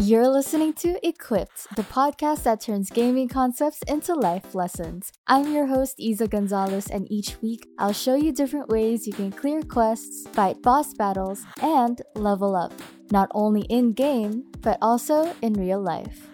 You're 0.00 0.28
listening 0.28 0.72
to 0.74 0.98
Equipped, 1.06 1.68
the 1.76 1.84
podcast 1.84 2.42
that 2.42 2.60
turns 2.60 2.90
gaming 2.90 3.28
concepts 3.28 3.80
into 3.86 4.14
life 4.14 4.54
lessons. 4.54 5.12
I'm 5.28 5.52
your 5.52 5.66
host, 5.66 5.94
Isa 5.98 6.26
Gonzalez, 6.26 6.88
and 6.88 7.10
each 7.10 7.40
week 7.40 7.66
I'll 7.78 7.92
show 7.92 8.16
you 8.16 8.32
different 8.32 8.68
ways 8.68 9.06
you 9.06 9.12
can 9.12 9.30
clear 9.30 9.62
quests, 9.62 10.28
fight 10.30 10.60
boss 10.62 10.92
battles, 10.94 11.44
and 11.62 12.02
level 12.16 12.56
up, 12.56 12.72
not 13.12 13.30
only 13.34 13.62
in 13.70 13.92
game, 13.92 14.44
but 14.60 14.78
also 14.82 15.32
in 15.42 15.54
real 15.54 15.80
life. 15.80 16.28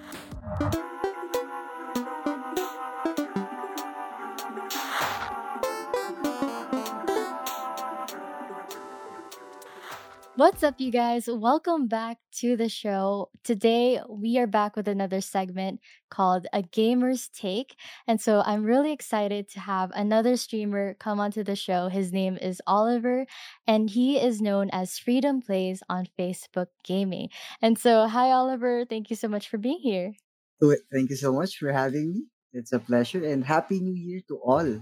What's 10.41 10.63
up, 10.63 10.77
you 10.81 10.91
guys? 10.91 11.29
Welcome 11.29 11.87
back 11.87 12.17
to 12.37 12.57
the 12.57 12.71
show. 12.71 13.29
Today, 13.45 14.01
we 14.09 14.39
are 14.39 14.47
back 14.47 14.75
with 14.75 14.89
another 14.89 15.21
segment 15.21 15.81
called 16.11 16.47
A 16.55 16.63
Gamer's 16.63 17.29
Take. 17.29 17.77
And 18.07 18.19
so 18.19 18.43
I'm 18.47 18.65
really 18.65 18.91
excited 18.91 19.51
to 19.51 19.61
have 19.61 19.91
another 19.95 20.39
streamer 20.39 20.95
come 20.95 21.21
onto 21.21 21.45
the 21.45 21.57
show. 21.57 21.89
His 21.89 22.11
name 22.11 22.39
is 22.41 22.63
Oliver, 22.67 23.27
and 23.67 23.91
he 23.91 24.19
is 24.19 24.41
known 24.41 24.71
as 24.73 24.99
Freedom 24.99 25.43
Plays 25.43 25.83
on 25.91 26.07
Facebook 26.19 26.69
Gaming. 26.85 27.29
And 27.61 27.79
so, 27.79 28.09
hi, 28.09 28.31
Oliver. 28.31 28.87
Thank 28.89 29.11
you 29.11 29.17
so 29.17 29.29
much 29.29 29.47
for 29.47 29.59
being 29.59 29.81
here. 29.83 30.15
Thank 30.91 31.11
you 31.11 31.17
so 31.17 31.35
much 31.35 31.59
for 31.59 31.71
having 31.71 32.15
me. 32.15 32.23
It's 32.55 32.73
a 32.73 32.79
pleasure, 32.79 33.23
and 33.23 33.45
Happy 33.45 33.79
New 33.79 33.95
Year 33.95 34.23
to 34.29 34.39
all 34.43 34.81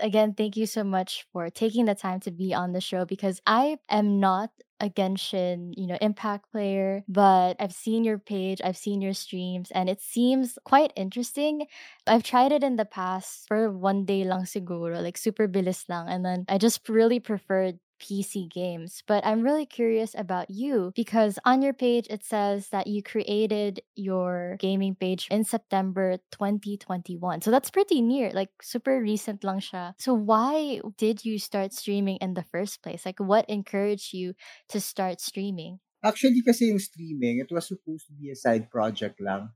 again, 0.00 0.34
thank 0.34 0.56
you 0.56 0.66
so 0.66 0.84
much 0.84 1.26
for 1.32 1.50
taking 1.50 1.86
the 1.86 1.94
time 1.94 2.20
to 2.20 2.30
be 2.30 2.54
on 2.54 2.72
the 2.72 2.80
show 2.80 3.04
because 3.04 3.40
I 3.46 3.78
am 3.88 4.20
not 4.20 4.50
a 4.80 4.88
Genshin, 4.90 5.72
you 5.76 5.86
know, 5.86 5.96
impact 6.00 6.50
player, 6.52 7.02
but 7.08 7.56
I've 7.60 7.72
seen 7.72 8.04
your 8.04 8.18
page, 8.18 8.60
I've 8.62 8.76
seen 8.76 9.00
your 9.00 9.14
streams, 9.14 9.70
and 9.72 9.88
it 9.88 10.00
seems 10.02 10.58
quite 10.64 10.92
interesting. 10.96 11.66
I've 12.06 12.22
tried 12.22 12.52
it 12.52 12.62
in 12.62 12.76
the 12.76 12.84
past 12.84 13.46
for 13.48 13.70
one 13.70 14.04
day 14.04 14.24
lang 14.24 14.42
siguro, 14.44 15.02
like 15.02 15.16
super 15.16 15.48
bilis 15.48 15.88
lang, 15.88 16.08
and 16.08 16.24
then 16.24 16.44
I 16.48 16.58
just 16.58 16.88
really 16.88 17.20
preferred 17.20 17.78
PC 17.98 18.50
games. 18.50 19.02
But 19.06 19.24
I'm 19.24 19.42
really 19.42 19.66
curious 19.66 20.14
about 20.16 20.50
you 20.50 20.92
because 20.94 21.38
on 21.44 21.62
your 21.62 21.72
page 21.72 22.06
it 22.10 22.24
says 22.24 22.68
that 22.70 22.86
you 22.86 23.02
created 23.02 23.80
your 23.94 24.56
gaming 24.60 24.94
page 24.94 25.28
in 25.30 25.44
September 25.44 26.18
2021. 26.32 27.40
So 27.42 27.50
that's 27.50 27.70
pretty 27.70 28.02
near, 28.02 28.30
like 28.32 28.50
super 28.62 29.00
recent 29.00 29.44
lang 29.44 29.60
siya. 29.60 29.94
So 29.98 30.14
why 30.14 30.80
did 30.96 31.24
you 31.24 31.38
start 31.38 31.72
streaming 31.72 32.16
in 32.20 32.34
the 32.34 32.44
first 32.44 32.82
place? 32.82 33.04
Like 33.04 33.20
what 33.20 33.48
encouraged 33.48 34.12
you 34.12 34.34
to 34.70 34.80
start 34.80 35.20
streaming? 35.20 35.80
Actually 36.04 36.42
kasi 36.42 36.68
yung 36.70 36.78
streaming, 36.78 37.40
it 37.40 37.50
was 37.50 37.66
supposed 37.66 38.06
to 38.06 38.14
be 38.14 38.30
a 38.30 38.36
side 38.36 38.70
project 38.70 39.20
lang. 39.20 39.50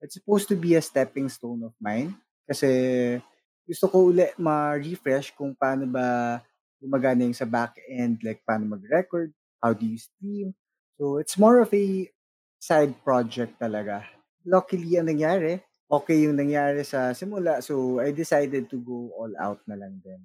It's 0.00 0.14
supposed 0.14 0.48
to 0.48 0.56
be 0.56 0.74
a 0.74 0.82
stepping 0.82 1.28
stone 1.28 1.62
of 1.64 1.72
mine 1.80 2.16
kasi 2.44 3.20
gusto 3.64 3.88
ko 3.88 4.12
ulit 4.12 4.36
ma-refresh 4.36 5.32
kung 5.32 5.56
paano 5.56 5.88
ba 5.88 6.40
gumagana 6.84 7.24
yung 7.24 7.36
sa 7.36 7.48
back 7.48 7.80
end, 7.88 8.20
like 8.22 8.44
paano 8.44 8.68
mag-record, 8.76 9.32
how 9.64 9.72
do 9.72 9.86
you 9.88 9.98
stream. 9.98 10.54
So, 11.00 11.18
it's 11.18 11.38
more 11.40 11.58
of 11.64 11.72
a 11.74 12.12
side 12.60 12.94
project 13.02 13.58
talaga. 13.58 14.04
Luckily, 14.44 15.00
ang 15.00 15.08
nangyari, 15.10 15.58
okay 15.88 16.28
yung 16.28 16.36
nangyari 16.38 16.84
sa 16.86 17.16
simula. 17.16 17.64
So, 17.64 17.98
I 18.04 18.12
decided 18.12 18.68
to 18.70 18.78
go 18.84 19.10
all 19.16 19.32
out 19.40 19.64
na 19.66 19.76
lang 19.80 20.00
din. 20.04 20.20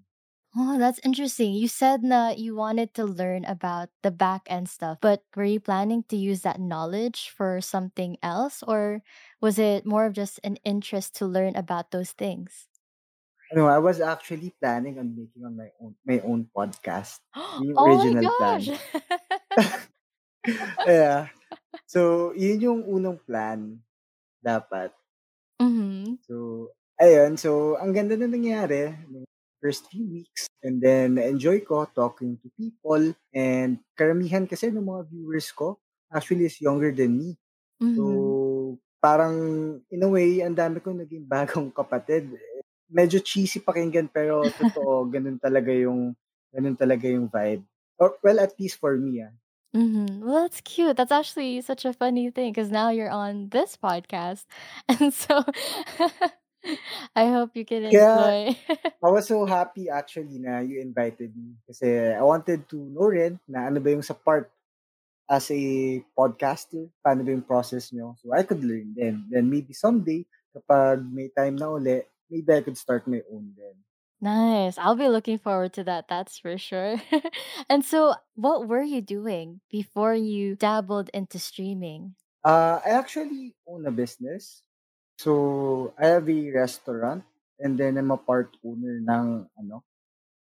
Oh, 0.55 0.79
that's 0.79 0.99
interesting. 1.05 1.53
You 1.53 1.67
said 1.67 2.01
that 2.09 2.39
you 2.39 2.55
wanted 2.55 2.93
to 2.95 3.05
learn 3.05 3.45
about 3.45 3.89
the 4.01 4.09
back 4.09 4.49
end 4.49 4.67
stuff, 4.69 4.97
but 4.99 5.23
were 5.35 5.45
you 5.45 5.59
planning 5.59 6.03
to 6.09 6.17
use 6.17 6.41
that 6.41 6.59
knowledge 6.59 7.29
for 7.29 7.61
something 7.61 8.17
else 8.23 8.63
or 8.63 9.03
was 9.41 9.59
it 9.59 9.85
more 9.85 10.05
of 10.07 10.13
just 10.13 10.39
an 10.43 10.57
interest 10.65 11.13
to 11.17 11.27
learn 11.27 11.55
about 11.55 11.91
those 11.91 12.11
things? 12.13 12.68
No, 13.53 13.65
I 13.67 13.79
was 13.79 13.99
actually 13.99 14.53
planning 14.61 14.99
on 14.99 15.15
making 15.17 15.41
on 15.45 15.57
my 15.57 15.69
own 15.81 15.93
my 16.05 16.19
own 16.21 16.45
podcast. 16.53 17.17
Yung 17.57 17.77
oh 17.77 17.85
my 17.87 17.93
original 17.97 18.29
plan. 18.37 18.61
gosh. 18.61 18.69
yeah. 20.87 21.27
So, 21.87 22.31
yun 22.37 22.61
yung 22.61 22.81
unang 22.87 23.19
plan 23.25 23.81
dapat. 24.43 24.93
mhm. 25.61 26.19
So, 26.27 26.69
ayun. 26.99 27.35
So, 27.39 27.75
ang 27.79 27.91
ganda 27.95 28.15
na 28.15 28.27
nangyari 28.29 28.95
first 29.59 29.91
few 29.91 30.07
weeks. 30.07 30.47
And 30.63 30.79
then, 30.79 31.19
enjoy 31.19 31.59
ko 31.67 31.83
talking 31.91 32.39
to 32.39 32.47
people. 32.55 33.11
And 33.35 33.83
karamihan 33.99 34.47
kasi 34.47 34.71
ng 34.71 34.85
mga 34.87 35.11
viewers 35.11 35.51
ko 35.51 35.79
actually 36.11 36.47
is 36.47 36.59
younger 36.63 36.91
than 36.95 37.17
me. 37.19 37.29
Mhm. 37.83 37.95
So, 37.95 38.03
parang 39.03 39.35
in 39.91 40.03
a 40.03 40.09
way, 40.11 40.39
ang 40.43 40.55
dami 40.55 40.79
kong 40.83 41.03
naging 41.03 41.27
bagong 41.33 41.71
kapatid 41.71 42.31
medyo 42.91 43.19
cheesy 43.23 43.59
pakinggan 43.63 44.09
pero 44.11 44.35
totoo 44.59 45.07
ganun 45.13 45.37
talaga 45.39 45.71
yung 45.73 46.13
ganun 46.53 46.77
talaga 46.77 47.05
yung 47.09 47.27
vibe. 47.29 47.63
Or 48.01 48.17
well 48.25 48.39
at 48.41 48.53
least 48.59 48.77
for 48.81 48.95
me 48.97 49.21
ah. 49.25 49.33
Mhm. 49.75 50.21
Well, 50.21 50.43
that's 50.43 50.61
cute. 50.61 50.97
That's 50.97 51.11
actually 51.11 51.61
such 51.61 51.85
a 51.85 51.93
funny 51.93 52.31
thing 52.31 52.51
because 52.51 52.71
now 52.71 52.89
you're 52.89 53.09
on 53.11 53.49
this 53.49 53.77
podcast. 53.77 54.45
And 54.89 55.13
so 55.13 55.43
I 57.15 57.27
hope 57.27 57.55
you 57.55 57.65
can 57.65 57.83
Yeah, 57.89 58.33
enjoy. 58.37 58.57
I 59.03 59.09
was 59.11 59.27
so 59.27 59.45
happy 59.45 59.89
actually 59.89 60.39
na 60.39 60.59
you 60.61 60.81
invited 60.81 61.31
me 61.35 61.55
kasi 61.67 61.87
I 62.13 62.21
wanted 62.23 62.67
to 62.73 62.77
know 62.91 63.07
rin 63.09 63.39
na 63.47 63.67
ano 63.71 63.79
ba 63.79 63.91
yung 63.93 64.03
sa 64.05 64.13
part 64.17 64.51
as 65.29 65.49
a 65.53 65.61
podcaster, 66.17 66.89
paano 67.01 67.23
ba 67.25 67.31
yung 67.33 67.45
process 67.45 67.91
nyo. 67.95 68.13
So 68.21 68.33
I 68.35 68.43
could 68.45 68.61
learn 68.63 68.93
then. 68.97 69.25
Then 69.31 69.47
maybe 69.49 69.73
someday, 69.73 70.25
kapag 70.53 71.01
may 71.07 71.29
time 71.33 71.55
na 71.57 71.69
uli, 71.73 72.03
maybe 72.29 72.53
I 72.53 72.61
could 72.61 72.77
start 72.77 73.07
my 73.07 73.21
own 73.31 73.53
then. 73.57 73.75
Nice. 74.21 74.77
I'll 74.77 74.99
be 74.99 75.07
looking 75.07 75.39
forward 75.39 75.73
to 75.73 75.83
that, 75.85 76.07
that's 76.09 76.39
for 76.39 76.57
sure. 76.57 77.01
and 77.69 77.85
so, 77.85 78.15
what 78.35 78.67
were 78.67 78.83
you 78.83 79.01
doing 79.01 79.61
before 79.71 80.13
you 80.13 80.55
dabbled 80.55 81.09
into 81.13 81.39
streaming? 81.39 82.15
Uh, 82.43 82.79
I 82.85 82.91
actually 82.99 83.55
own 83.67 83.85
a 83.87 83.91
business. 83.91 84.61
So, 85.17 85.93
I 85.97 86.07
have 86.19 86.29
a 86.29 86.51
restaurant 86.51 87.23
and 87.59 87.77
then 87.77 87.97
I'm 87.97 88.11
a 88.11 88.17
part 88.17 88.55
owner 88.63 88.99
ng 88.99 89.47
ano, 89.59 89.83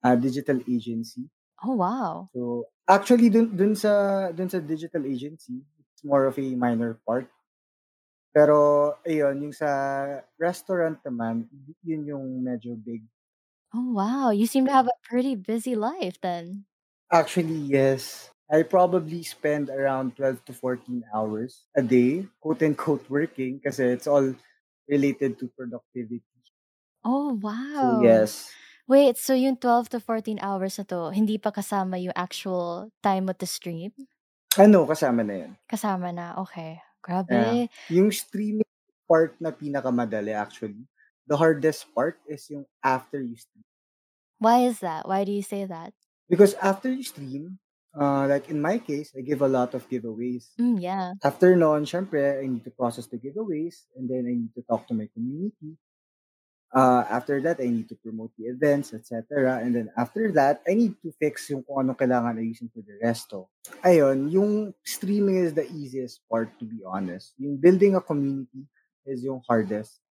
a 0.03 0.17
digital 0.17 0.61
agency. 0.69 1.29
Oh, 1.65 1.77
wow. 1.77 2.29
So, 2.33 2.69
actually 2.89 3.29
dun 3.29 3.57
dun 3.57 3.75
sa 3.77 4.33
dun 4.33 4.49
sa 4.49 4.61
digital 4.61 5.05
agency, 5.05 5.61
it's 5.93 6.05
more 6.05 6.25
of 6.27 6.39
a 6.39 6.49
minor 6.57 6.97
part. 7.05 7.29
Pero 8.37 8.57
ayun, 9.09 9.49
yung 9.49 9.57
sa 9.57 9.71
restaurant 10.37 11.01
naman, 11.09 11.49
yun 11.81 12.05
yung 12.05 12.27
medyo 12.45 12.77
big. 12.77 13.01
Oh, 13.75 13.93
wow. 13.93 14.31
You 14.31 14.47
seem 14.47 14.67
to 14.67 14.73
have 14.73 14.87
a 14.87 14.99
pretty 15.03 15.35
busy 15.35 15.75
life 15.75 16.21
then. 16.21 16.67
Actually, 17.11 17.57
yes. 17.67 18.31
I 18.51 18.63
probably 18.63 19.23
spend 19.25 19.71
around 19.71 20.17
12 20.17 20.45
to 20.47 20.53
14 20.53 21.05
hours 21.15 21.67
a 21.77 21.83
day, 21.83 22.29
quote 22.41 22.63
unquote, 22.63 23.09
working 23.11 23.59
kasi 23.59 23.85
it's 23.91 24.07
all 24.07 24.35
related 24.89 25.39
to 25.41 25.49
productivity. 25.59 26.23
Oh, 27.05 27.33
So, 27.81 28.01
wow. 28.01 28.01
yes. 28.03 28.53
Wait, 28.89 29.17
so 29.19 29.35
yung 29.35 29.57
12 29.59 29.89
to 29.91 30.01
14 30.01 30.39
hours 30.41 30.79
na 30.79 30.85
to, 30.87 31.11
hindi 31.11 31.39
pa 31.39 31.51
kasama 31.51 31.99
yung 31.99 32.15
actual 32.17 32.91
time 33.03 33.27
mo 33.27 33.33
to 33.35 33.47
stream? 33.47 33.93
Ano, 34.59 34.87
kasama 34.91 35.21
na 35.25 35.35
yun. 35.47 35.53
Kasama 35.71 36.11
na, 36.15 36.35
okay. 36.43 36.83
Yeah. 37.09 37.22
Grabe. 37.22 37.69
Yung 37.91 38.11
streaming 38.11 38.71
part 39.09 39.39
na 39.41 39.50
pinakamadali 39.50 40.34
actually. 40.34 40.84
The 41.27 41.37
hardest 41.39 41.91
part 41.94 42.19
is 42.27 42.47
yung 42.50 42.67
after 42.83 43.19
you 43.19 43.34
stream. 43.34 43.67
Why 44.39 44.67
is 44.69 44.81
that? 44.81 45.09
Why 45.09 45.25
do 45.25 45.33
you 45.33 45.43
say 45.43 45.65
that? 45.65 45.95
Because 46.28 46.55
after 46.61 46.91
you 46.91 47.03
stream, 47.03 47.59
uh, 47.99 48.27
like 48.27 48.50
in 48.50 48.61
my 48.61 48.78
case, 48.78 49.12
I 49.16 49.22
give 49.22 49.43
a 49.43 49.48
lot 49.48 49.75
of 49.75 49.89
giveaways. 49.89 50.51
Mm, 50.60 50.83
yeah. 50.83 51.15
After 51.25 51.57
noon, 51.57 51.86
syempre, 51.86 52.42
I 52.42 52.47
need 52.47 52.65
to 52.65 52.71
process 52.71 53.07
the 53.07 53.19
giveaways 53.19 53.86
and 53.97 54.10
then 54.10 54.27
I 54.27 54.34
need 54.34 54.54
to 54.54 54.63
talk 54.69 54.86
to 54.89 54.95
my 54.95 55.09
community. 55.15 55.78
Uh, 56.74 57.07
after 57.09 57.41
that, 57.41 57.57
I 57.63 57.71
need 57.71 57.89
to 57.89 57.97
promote 57.97 58.34
the 58.36 58.51
events, 58.51 58.92
etc. 58.92 59.63
And 59.63 59.74
then 59.74 59.89
after 59.97 60.33
that, 60.33 60.60
I 60.68 60.74
need 60.74 60.98
to 61.03 61.15
fix 61.15 61.48
yung 61.48 61.63
kung 61.63 61.86
anong 61.86 61.97
kailangan 61.97 62.36
ayusin 62.36 62.68
for 62.74 62.83
the 62.83 62.98
resto. 62.98 63.48
Ayun, 63.86 64.28
yung 64.28 64.74
streaming 64.83 65.41
is 65.47 65.54
the 65.54 65.65
easiest 65.72 66.21
part 66.28 66.51
to 66.59 66.66
be 66.66 66.83
honest. 66.84 67.33
Yung 67.39 67.57
building 67.57 67.95
a 67.95 68.03
community 68.03 68.66
is 69.07 69.22
yung 69.22 69.41
hardest. 69.47 70.03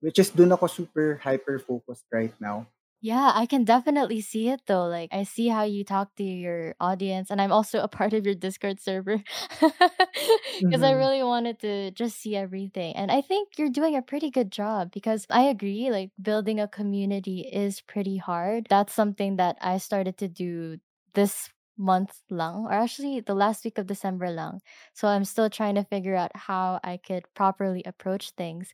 Which 0.00 0.16
is 0.16 0.32
dun 0.32 0.56
ako 0.56 0.66
super 0.66 1.20
hyper-focused 1.20 2.08
right 2.08 2.32
now. 2.40 2.64
Yeah, 3.02 3.32
I 3.34 3.46
can 3.46 3.64
definitely 3.64 4.20
see 4.20 4.48
it 4.48 4.60
though. 4.66 4.84
Like 4.86 5.08
I 5.12 5.22
see 5.24 5.48
how 5.48 5.62
you 5.62 5.84
talk 5.84 6.14
to 6.16 6.22
your 6.24 6.74
audience 6.80 7.30
and 7.30 7.40
I'm 7.40 7.50
also 7.52 7.80
a 7.80 7.88
part 7.88 8.12
of 8.12 8.26
your 8.26 8.34
Discord 8.34 8.78
server 8.78 9.22
because 10.68 10.82
I 10.82 10.90
Mhm. 10.90 10.92
really 10.92 11.22
wanted 11.22 11.58
to 11.60 11.90
just 11.92 12.20
see 12.20 12.36
everything. 12.36 12.94
And 12.96 13.10
I 13.10 13.22
think 13.22 13.56
you're 13.58 13.70
doing 13.70 13.96
a 13.96 14.02
pretty 14.02 14.30
good 14.30 14.52
job 14.52 14.90
because 14.92 15.26
I 15.30 15.42
agree 15.44 15.90
like 15.90 16.10
building 16.20 16.60
a 16.60 16.68
community 16.68 17.40
is 17.50 17.80
pretty 17.80 18.18
hard. 18.18 18.66
That's 18.68 18.92
something 18.92 19.36
that 19.36 19.56
I 19.62 19.78
started 19.78 20.18
to 20.18 20.28
do 20.28 20.76
this 21.14 21.48
month 21.78 22.20
lang, 22.28 22.66
or 22.66 22.72
actually 22.74 23.20
the 23.20 23.34
last 23.34 23.64
week 23.64 23.78
of 23.78 23.86
December 23.86 24.28
lang. 24.30 24.60
So 24.92 25.08
I'm 25.08 25.24
still 25.24 25.48
trying 25.48 25.76
to 25.76 25.84
figure 25.84 26.14
out 26.14 26.32
how 26.36 26.78
I 26.84 26.98
could 26.98 27.24
properly 27.34 27.82
approach 27.86 28.32
things. 28.32 28.70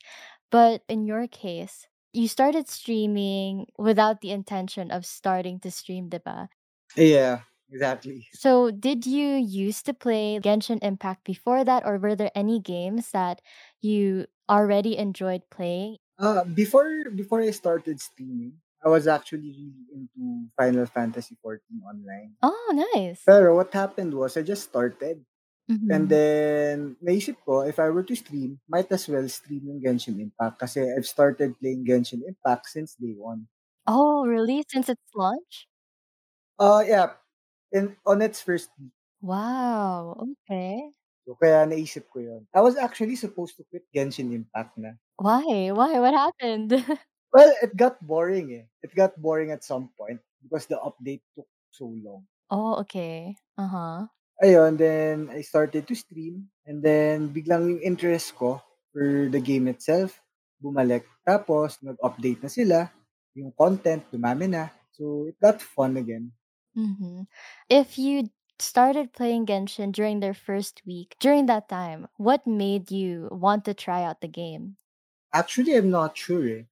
But 0.51 0.83
in 0.89 1.05
your 1.07 1.27
case, 1.29 1.87
you 2.17 2.29
started 2.29 2.69
streaming 2.69 3.67
without 3.79 4.21
the 4.21 4.31
intention 4.33 4.91
of 4.91 5.07
starting 5.07 5.61
to 5.61 5.71
stream, 5.71 6.09
ba? 6.09 6.49
Yeah, 6.97 7.41
exactly. 7.71 8.27
So, 8.33 8.71
did 8.71 9.07
you 9.07 9.37
used 9.37 9.87
to 9.87 9.95
play 9.95 10.41
Genshin 10.41 10.79
Impact 10.83 11.25
before 11.25 11.65
that, 11.65 11.85
or 11.85 11.99
were 11.99 12.17
there 12.17 12.33
any 12.35 12.61
games 12.61 13.11
that 13.13 13.41
you 13.81 14.27
already 14.49 14.97
enjoyed 14.97 15.43
playing? 15.51 15.99
Uh, 16.19 16.45
before 16.45 17.11
before 17.13 17.41
I 17.43 17.51
started 17.53 18.01
streaming, 18.01 18.57
I 18.85 18.89
was 18.89 19.07
actually 19.07 19.53
really 19.53 19.85
into 19.93 20.49
Final 20.57 20.87
Fantasy 20.87 21.37
14 21.43 21.83
online. 21.85 22.37
Oh, 22.43 22.73
nice. 22.95 23.21
Pero 23.25 23.57
what 23.57 23.73
happened 23.73 24.15
was 24.15 24.37
I 24.37 24.43
just 24.43 24.65
started. 24.65 25.25
And 25.89 26.09
Mhm. 26.09 26.11
then, 26.11 26.97
naisip 27.03 27.37
ko, 27.47 27.63
if 27.63 27.79
I 27.79 27.91
were 27.91 28.03
to 28.05 28.17
stream, 28.17 28.61
might 28.69 28.91
as 28.91 29.07
well 29.09 29.29
stream 29.29 29.63
yung 29.71 29.81
Genshin 29.83 30.19
Impact 30.19 30.59
kasi 30.59 30.83
I've 30.83 31.07
started 31.07 31.59
playing 31.63 31.87
Genshin 31.87 32.23
Impact 32.27 32.67
since 32.71 32.95
day 32.99 33.15
one. 33.15 33.47
Oh, 33.89 34.25
really? 34.27 34.65
Since 34.69 34.89
its 34.91 35.03
launch? 35.15 35.67
Uh, 36.59 36.85
yeah. 36.87 37.15
In, 37.73 37.97
on 38.07 38.23
its 38.23 38.41
first 38.43 38.71
week. 38.81 38.93
Wow, 39.21 40.17
okay. 40.49 40.95
So, 41.25 41.31
kaya 41.41 41.61
naisip 41.71 42.05
ko 42.13 42.19
yun. 42.29 42.43
I 42.57 42.61
was 42.67 42.77
actually 42.85 43.17
supposed 43.21 43.55
to 43.61 43.67
quit 43.69 43.85
Genshin 43.95 44.33
Impact 44.39 44.73
na. 44.83 44.93
Why? 45.19 45.71
Why? 45.73 46.01
What 46.01 46.15
happened? 46.15 46.73
Well, 47.33 47.55
it 47.63 47.77
got 47.77 48.05
boring 48.05 48.53
eh. 48.53 48.67
It 48.83 48.93
got 48.97 49.21
boring 49.23 49.53
at 49.53 49.63
some 49.63 49.91
point 49.97 50.23
because 50.43 50.67
the 50.67 50.79
update 50.83 51.23
took 51.37 51.47
so 51.71 51.87
long. 51.87 52.27
Oh, 52.51 52.81
okay. 52.81 53.37
Uh-huh. 53.59 54.09
Ayun, 54.43 54.77
then 54.77 55.31
I 55.33 55.41
started 55.41 55.89
to 55.89 55.95
stream 55.97 56.53
and 56.69 56.85
then 56.85 57.33
biglang 57.33 57.73
yung 57.73 57.83
interest 57.83 58.37
ko 58.37 58.61
for 58.93 59.33
the 59.33 59.41
game 59.41 59.65
itself 59.69 60.21
bumalik. 60.61 61.05
Tapos, 61.25 61.81
nag-update 61.81 62.41
na 62.45 62.51
sila. 62.53 62.79
Yung 63.37 63.53
content, 63.53 64.05
dumami 64.13 64.49
na. 64.49 64.73
So, 64.97 65.29
it 65.29 65.37
got 65.41 65.61
fun 65.61 65.97
again. 66.01 66.33
Mhm. 66.77 67.27
If 67.69 67.97
you 67.97 68.29
started 68.59 69.13
playing 69.13 69.47
Genshin 69.47 69.93
during 69.93 70.21
their 70.21 70.37
first 70.37 70.85
week, 70.85 71.17
during 71.21 71.47
that 71.47 71.69
time, 71.69 72.09
what 72.17 72.47
made 72.47 72.91
you 72.91 73.29
want 73.33 73.65
to 73.65 73.75
try 73.75 74.05
out 74.05 74.21
the 74.21 74.29
game? 74.29 74.77
Actually, 75.33 75.77
I'm 75.77 75.91
not 75.91 76.17
sure 76.17 76.45
eh. 76.49 76.65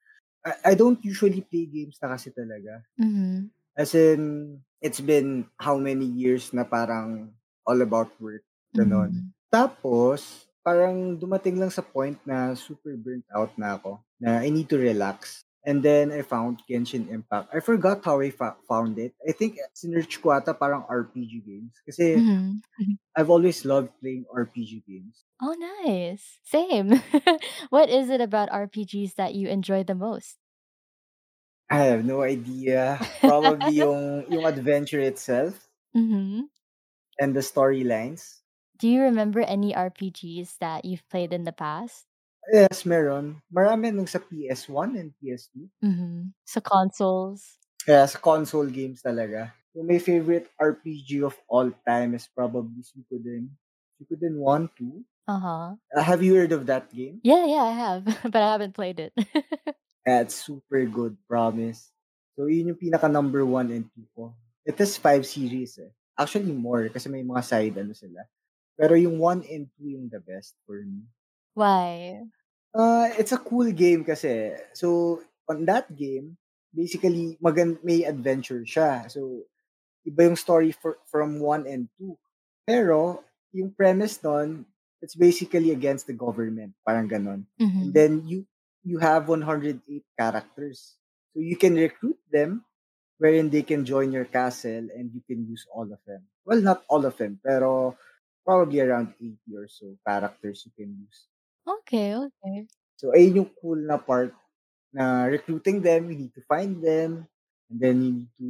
I, 0.45 0.73
I 0.73 0.75
don't 0.75 1.01
usually 1.05 1.41
play 1.45 1.65
games 1.69 2.01
na 2.01 2.17
kasi 2.17 2.33
talaga. 2.33 2.85
Mhm. 3.01 3.51
As 3.77 3.93
in, 3.97 4.61
it's 4.81 5.01
been 5.01 5.49
how 5.61 5.77
many 5.77 6.05
years 6.05 6.53
na 6.53 6.65
parang 6.65 7.33
all 7.67 7.81
about 7.83 8.11
work. 8.21 8.43
Ganon. 8.75 9.11
Mhm. 9.13 9.33
Tapos, 9.51 10.47
parang 10.65 11.15
dumating 11.17 11.57
lang 11.61 11.71
sa 11.71 11.83
point 11.85 12.19
na 12.27 12.55
super 12.59 12.97
burnt 12.97 13.25
out 13.35 13.53
na 13.57 13.77
ako. 13.79 14.01
Na 14.19 14.41
I 14.43 14.51
need 14.51 14.69
to 14.73 14.79
relax. 14.81 15.45
And 15.65 15.81
then 15.81 16.13
I 16.13 16.21
found 16.21 16.61
Genshin 16.69 17.09
Impact. 17.09 17.49
I 17.49 17.61
forgot 17.65 18.05
how 18.05 18.21
I 18.21 18.29
fa- 18.29 18.59
found 18.69 19.01
it. 19.01 19.17
I 19.25 19.33
think 19.33 19.57
sinearch 19.73 20.21
ko 20.21 20.37
ata 20.37 20.53
parang 20.53 20.85
RPG 20.85 21.41
games. 21.41 21.73
Kasi 21.89 22.21
Mhm. 22.21 22.61
Mhm. 22.61 22.95
I've 23.17 23.31
always 23.31 23.65
loved 23.65 23.95
playing 24.03 24.27
RPG 24.29 24.85
games. 24.85 25.25
Oh, 25.41 25.55
nice. 25.57 26.41
Same. 26.45 26.93
what 27.75 27.89
is 27.89 28.11
it 28.11 28.21
about 28.21 28.51
RPGs 28.53 29.15
that 29.17 29.35
you 29.35 29.49
enjoy 29.49 29.85
the 29.85 29.95
most? 29.97 30.37
I 31.71 31.79
have 31.91 32.05
no 32.05 32.23
idea. 32.23 32.99
Probably 33.21 33.73
yung, 33.83 34.25
yung 34.31 34.45
adventure 34.47 35.01
itself 35.01 35.69
Mhm. 35.95 36.51
And 37.21 37.35
the 37.35 37.41
storylines. 37.41 38.43
Do 38.79 38.89
you 38.89 39.03
remember 39.03 39.41
any 39.41 39.73
RPGs 39.73 40.59
that 40.59 40.85
you've 40.85 41.07
played 41.09 41.33
in 41.33 41.45
the 41.45 41.55
past? 41.55 42.07
Yes, 42.53 42.85
meron. 42.85 43.41
Marami 43.49 43.95
nung 43.95 44.11
sa 44.11 44.21
PS1 44.21 45.01
and 45.01 45.11
PS2. 45.17 45.55
Mm-hmm. 45.81 46.35
Sa 46.45 46.61
consoles? 46.61 47.57
Sa 47.87 48.19
console 48.21 48.69
games 48.69 49.01
talaga. 49.01 49.55
So 49.73 49.83
my 49.83 49.99
favorite 49.99 50.51
RPG 50.61 51.25
of 51.25 51.35
all 51.49 51.73
time 51.89 52.15
is 52.15 52.29
probably 52.31 52.85
Suikoden. 52.85 53.51
Suikoden 53.97 54.37
1, 54.39 54.71
2. 54.79 55.05
Uh-huh. 55.27 55.75
Uh, 55.75 56.03
have 56.05 56.23
you 56.23 56.37
heard 56.37 56.53
of 56.53 56.67
that 56.67 56.93
game? 56.93 57.19
Yeah, 57.25 57.47
yeah, 57.47 57.65
I 57.65 57.73
have, 57.73 58.03
but 58.31 58.43
I 58.43 58.53
haven't 58.53 58.77
played 58.77 59.01
it. 59.01 59.13
That's 60.07 60.37
super 60.37 60.85
good, 60.85 61.17
promise. 61.27 61.89
So 62.37 62.47
yun 62.47 62.77
yung 62.77 62.81
pinaka 62.81 63.09
number 63.09 63.41
1 63.41 63.73
and 63.73 63.89
2 63.89 64.05
ko. 64.13 64.37
It 64.69 64.77
has 64.77 65.01
5 65.01 65.25
series 65.25 65.81
eh. 65.81 65.93
Actually 66.19 66.55
more 66.55 66.87
kasi 66.95 67.11
may 67.11 67.27
mga 67.27 67.43
side 67.43 67.75
ano 67.79 67.91
sila. 67.91 68.23
Pero 68.79 68.95
yung 68.99 69.19
1 69.19 69.43
and 69.51 69.67
2 69.79 69.91
yung 69.99 70.07
the 70.11 70.23
best 70.23 70.55
for 70.67 70.79
me. 70.83 71.07
Why? 71.55 72.27
Uh, 72.75 73.07
it's 73.19 73.33
a 73.33 73.39
cool 73.39 73.71
game 73.71 74.03
kasi. 74.05 74.55
So, 74.75 75.23
on 75.49 75.65
that 75.71 75.95
game, 75.95 76.37
basically, 76.75 77.39
magan 77.41 77.79
may 77.87 78.03
adventure 78.03 78.67
siya. 78.67 79.07
So, 79.11 79.47
iba 80.07 80.27
yung 80.31 80.37
story 80.39 80.73
for, 80.73 80.99
from 81.07 81.41
1 81.41 81.67
and 81.67 81.89
2. 81.99 82.19
Pero, 82.67 83.23
yung 83.55 83.71
premise 83.75 84.19
nun, 84.25 84.67
it's 85.03 85.15
basically 85.15 85.71
against 85.71 86.07
the 86.07 86.17
government. 86.17 86.75
Parang 86.87 87.09
ganon. 87.09 87.47
And 87.81 87.91
Mhm. 87.91 87.95
then, 87.95 88.27
you 88.27 88.47
you 88.85 88.99
have 88.99 89.29
108 89.31 90.05
characters. 90.19 90.99
So, 91.35 91.41
you 91.43 91.57
can 91.57 91.75
recruit 91.79 92.19
them 92.33 92.65
wherein 93.19 93.51
they 93.51 93.63
can 93.63 93.85
join 93.85 94.13
your 94.13 94.25
castle 94.27 94.91
and 94.93 95.11
you 95.15 95.23
can 95.27 95.47
use 95.47 95.67
all 95.73 95.87
of 95.91 96.01
them. 96.07 96.23
Well, 96.45 96.61
not 96.61 96.85
all 96.89 97.05
of 97.07 97.17
them, 97.17 97.41
pero 97.43 97.97
probably 98.45 98.81
around 98.81 99.15
80 99.21 99.39
or 99.57 99.67
so 99.69 99.97
characters 100.07 100.67
you 100.67 100.73
can 100.77 100.93
use. 100.99 101.29
Okay, 101.67 102.15
okay. 102.17 102.67
So, 102.97 103.13
ayun 103.13 103.45
yung 103.45 103.51
cool 103.61 103.81
na 103.81 103.97
part 103.99 104.33
na 104.95 105.27
recruiting 105.27 105.83
them, 105.83 106.11
you 106.11 106.17
need 106.27 106.35
to 106.35 106.45
find 106.47 106.79
them, 106.79 107.27
and 107.71 107.77
then 107.81 107.97
you 108.03 108.11
need 108.23 108.33
to 108.39 108.47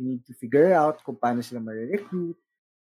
you 0.00 0.04
need 0.16 0.22
to 0.26 0.34
figure 0.36 0.72
out 0.72 1.00
kung 1.04 1.16
paano 1.16 1.44
sila 1.44 1.60
ma-recruit. 1.60 2.36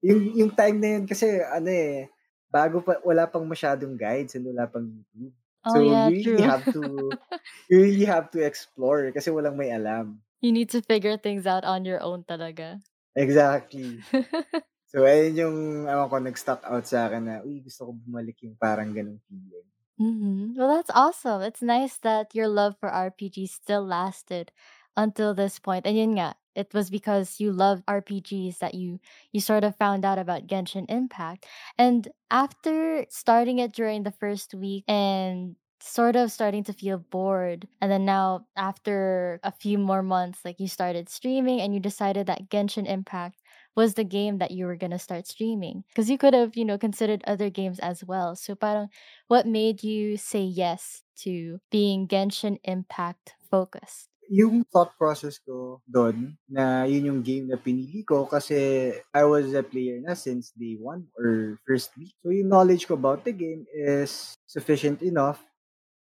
Yung, 0.03 0.21
yung 0.35 0.51
time 0.55 0.79
na 0.79 0.89
yun 0.99 1.05
kasi, 1.07 1.27
ano 1.43 1.67
eh, 1.67 2.07
bago 2.47 2.79
pa, 2.83 2.99
wala 3.03 3.27
pang 3.27 3.43
masyadong 3.43 3.95
guides 3.99 4.35
and 4.39 4.47
wala 4.47 4.67
pang 4.67 4.87
YouTube. 4.87 5.35
Oh, 5.65 5.73
So, 5.73 5.79
yeah, 5.79 6.07
you 6.07 6.23
really 6.23 6.23
true. 6.23 6.43
have 6.43 6.63
to, 6.71 6.81
you 7.71 7.77
really 7.79 8.07
have 8.07 8.31
to 8.35 8.39
explore 8.43 9.11
kasi 9.11 9.31
walang 9.31 9.55
may 9.59 9.71
alam. 9.71 10.19
You 10.43 10.51
need 10.51 10.69
to 10.71 10.81
figure 10.81 11.15
things 11.15 11.47
out 11.47 11.63
on 11.63 11.85
your 11.85 12.01
own 12.03 12.25
talaga. 12.25 12.83
Exactly. 13.15 14.03
So, 14.91 15.03
ayun 15.05 15.33
yung, 15.37 15.57
ewan 15.89 16.09
ko, 16.09 16.17
nag-stuck 16.21 16.61
out 16.65 16.85
sa 16.87 17.09
akin 17.09 17.23
na, 17.27 17.35
uy, 17.45 17.61
gusto 17.65 17.89
ko 17.89 17.91
bumalik 17.97 18.37
yung 18.45 18.55
parang 18.57 18.93
ganong 18.95 19.21
feeling. 19.29 19.67
Mhm. 19.99 20.55
Well, 20.57 20.69
that's 20.69 20.89
awesome. 20.93 21.41
It's 21.41 21.61
nice 21.61 21.97
that 21.99 22.33
your 22.33 22.47
love 22.47 22.75
for 22.79 22.89
RPGs 22.89 23.51
still 23.51 23.85
lasted 23.85 24.51
until 24.97 25.33
this 25.33 25.59
point. 25.59 25.85
And 25.85 25.97
yun 25.97 26.15
nga, 26.17 26.35
it 26.55 26.73
was 26.73 26.89
because 26.89 27.39
you 27.39 27.51
loved 27.51 27.83
RPGs 27.87 28.57
that 28.59 28.73
you 28.73 28.99
you 29.31 29.39
sort 29.39 29.63
of 29.63 29.75
found 29.77 30.05
out 30.05 30.17
about 30.17 30.47
Genshin 30.47 30.85
Impact. 30.89 31.45
And 31.77 32.07
after 32.31 33.05
starting 33.09 33.59
it 33.59 33.73
during 33.73 34.03
the 34.03 34.11
first 34.11 34.53
week 34.53 34.83
and 34.87 35.55
sort 35.83 36.15
of 36.15 36.31
starting 36.31 36.63
to 36.63 36.71
feel 36.71 36.97
bored 37.11 37.67
and 37.81 37.91
then 37.91 38.05
now 38.05 38.45
after 38.55 39.39
a 39.43 39.51
few 39.51 39.77
more 39.77 40.01
months 40.01 40.39
like 40.45 40.55
you 40.59 40.67
started 40.67 41.09
streaming 41.09 41.59
and 41.59 41.73
you 41.73 41.79
decided 41.79 42.25
that 42.25 42.49
Genshin 42.49 42.87
Impact 42.87 43.35
was 43.75 43.95
the 43.95 44.07
game 44.07 44.37
that 44.37 44.51
you 44.51 44.65
were 44.65 44.77
going 44.77 44.95
to 44.95 44.99
start 44.99 45.27
streaming 45.27 45.83
because 45.89 46.09
you 46.09 46.17
could 46.17 46.33
have 46.33 46.55
you 46.55 46.63
know 46.63 46.77
considered 46.77 47.21
other 47.27 47.49
games 47.49 47.79
as 47.79 48.03
well 48.03 48.33
so 48.33 48.55
parang 48.55 48.87
what 49.27 49.45
made 49.45 49.83
you 49.83 50.15
say 50.15 50.41
yes 50.41 51.03
to 51.17 51.59
being 51.71 52.07
Genshin 52.07 52.57
Impact 52.63 53.35
focused? 53.49 54.09
Yung 54.31 54.63
thought 54.71 54.95
process 54.95 55.35
ko 55.43 55.83
doon, 55.83 56.39
na 56.47 56.87
yun 56.87 57.11
yung 57.11 57.21
game 57.21 57.45
na 57.51 57.59
pinili 57.59 58.07
ko 58.07 58.23
kasi 58.23 58.89
I 59.11 59.23
was 59.27 59.51
a 59.51 59.61
player 59.61 59.99
na 59.99 60.15
since 60.15 60.55
day 60.55 60.79
one 60.79 61.11
or 61.19 61.59
first 61.67 61.91
week. 61.99 62.15
So 62.23 62.31
yung 62.31 62.47
knowledge 62.47 62.87
ko 62.87 62.95
about 62.95 63.27
the 63.27 63.35
game 63.35 63.67
is 63.75 64.33
sufficient 64.47 65.03
enough 65.03 65.43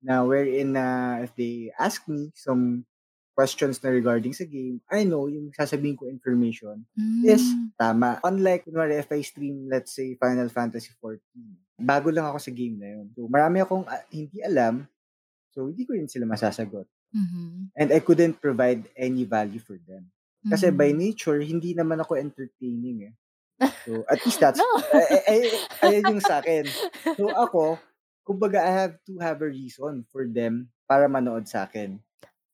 na 0.00 0.24
wherein 0.24 0.72
na 0.72 0.84
if 1.20 1.32
they 1.34 1.68
ask 1.76 2.04
me 2.04 2.32
some 2.32 2.84
questions 3.32 3.80
na 3.80 3.88
regarding 3.88 4.32
sa 4.32 4.44
game, 4.44 4.80
I 4.84 5.04
know 5.04 5.24
yung 5.24 5.48
sasabihin 5.50 5.96
ko 5.96 6.04
information 6.04 6.84
is 7.24 7.40
Mm. 7.40 7.72
tama. 7.74 8.20
Unlike, 8.20 8.68
kunwari, 8.68 9.00
if 9.00 9.08
I 9.08 9.22
stream, 9.22 9.64
let's 9.64 9.96
say, 9.96 10.12
Final 10.14 10.48
Fantasy 10.48 10.92
14, 11.00 11.20
bago 11.80 12.12
lang 12.12 12.28
ako 12.28 12.36
sa 12.36 12.52
game 12.52 12.76
na 12.76 12.88
yun. 12.92 13.08
So, 13.16 13.24
marami 13.26 13.60
akong 13.60 13.88
ah, 13.88 14.04
hindi 14.12 14.44
alam, 14.44 14.84
so 15.48 15.72
hindi 15.72 15.88
ko 15.88 15.96
rin 15.96 16.04
sila 16.04 16.28
masasagot. 16.28 16.84
Mhm. 17.10 17.72
And 17.72 17.88
I 17.90 18.00
couldn't 18.00 18.36
provide 18.38 18.84
any 18.92 19.24
value 19.24 19.58
for 19.58 19.80
them. 19.80 20.12
Kasi 20.42 20.68
by 20.68 20.92
Mhm. 20.92 20.98
nature, 21.00 21.40
hindi 21.40 21.72
naman 21.72 21.98
ako 21.98 22.16
entertaining 22.16 23.08
eh. 23.08 23.14
So, 23.84 24.04
at 24.04 24.20
least 24.20 24.40
that's, 24.42 24.56
no. 24.56 24.68
ay, 24.92 25.04
ay, 25.24 25.40
ayun 25.82 26.16
yung 26.16 26.22
sa 26.22 26.40
akin. 26.40 26.64
So, 27.16 27.28
ako, 27.44 27.80
kumbaga, 28.30 28.60
I 28.62 28.72
have 28.72 28.94
to 29.10 29.18
have 29.26 29.42
a 29.42 29.50
reason 29.50 30.06
for 30.12 30.24
them 30.30 30.70
para 30.88 31.08
manood 31.10 31.48
sa 31.50 31.66
akin. 31.66 32.00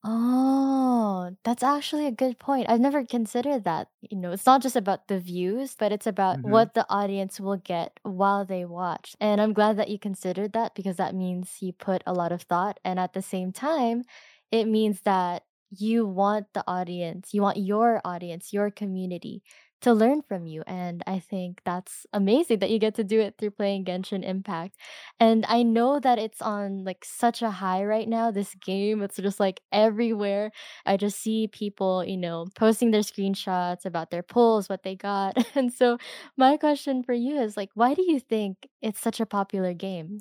Oh, 0.05 1.35
that's 1.43 1.63
actually 1.65 2.07
a 2.07 2.13
good 2.13 2.39
point. 2.39 2.69
I've 2.71 2.81
never 2.81 3.05
considered 3.05 3.65
that. 3.65 3.89
You 4.03 4.17
know, 4.17 4.31
it's 4.31 4.47
not 4.47 4.63
just 4.63 4.77
about 4.77 5.09
the 5.09 5.19
views, 5.19 5.75
but 5.77 5.91
it's 5.91 6.07
about 6.07 6.39
Mhm. 6.39 6.45
what 6.45 6.75
the 6.75 6.87
audience 6.89 7.41
will 7.41 7.57
get 7.57 7.99
while 8.05 8.45
they 8.45 8.65
watch. 8.65 9.17
And 9.21 9.41
I'm 9.41 9.53
glad 9.53 9.77
that 9.79 9.89
you 9.89 9.99
considered 9.99 10.53
that 10.53 10.75
because 10.77 10.97
that 10.97 11.15
means 11.15 11.61
you 11.61 11.73
put 11.73 12.03
a 12.07 12.13
lot 12.15 12.31
of 12.31 12.43
thought. 12.43 12.79
And 12.85 13.01
at 13.01 13.15
the 13.15 13.23
same 13.23 13.53
time, 13.53 14.05
it 14.53 14.67
means 14.67 15.01
that 15.03 15.45
you 15.71 16.07
want 16.07 16.53
the 16.53 16.63
audience, 16.69 17.35
you 17.35 17.43
want 17.43 17.57
your 17.57 18.01
audience, 18.05 18.53
your 18.53 18.71
community 18.71 19.43
to 19.87 19.95
learn 19.95 20.23
from 20.23 20.47
you. 20.47 20.63
And 20.67 21.03
I 21.07 21.19
think 21.23 21.63
that's 21.65 22.07
amazing 22.13 22.59
that 22.59 22.71
you 22.71 22.79
get 22.79 22.95
to 22.97 23.05
do 23.05 23.21
it 23.21 23.39
through 23.39 23.53
playing 23.55 23.85
Genshin 23.87 24.25
Impact. 24.27 24.75
And 25.21 25.47
I 25.47 25.63
know 25.63 26.01
that 26.01 26.19
it's 26.19 26.43
on 26.43 26.83
like 26.85 27.05
such 27.05 27.41
a 27.43 27.51
high 27.51 27.85
right 27.85 28.09
now, 28.09 28.31
this 28.31 28.55
game. 28.57 29.03
It's 29.03 29.17
just 29.17 29.39
like 29.39 29.61
everywhere. 29.71 30.51
I 30.85 30.97
just 30.97 31.21
see 31.21 31.47
people, 31.49 32.05
you 32.05 32.17
know, 32.17 32.47
posting 32.57 32.91
their 32.91 33.03
screenshots 33.07 33.85
about 33.87 34.11
their 34.11 34.23
pulls, 34.25 34.69
what 34.69 34.83
they 34.83 34.97
got. 34.97 35.37
And 35.57 35.73
so 35.73 35.99
my 36.37 36.57
question 36.59 37.03
for 37.03 37.15
you 37.15 37.39
is 37.41 37.57
like, 37.57 37.71
why 37.75 37.95
do 37.95 38.03
you 38.03 38.21
think 38.21 38.69
it's 38.83 39.01
such 39.01 39.21
a 39.21 39.27
popular 39.27 39.73
game? 39.73 40.21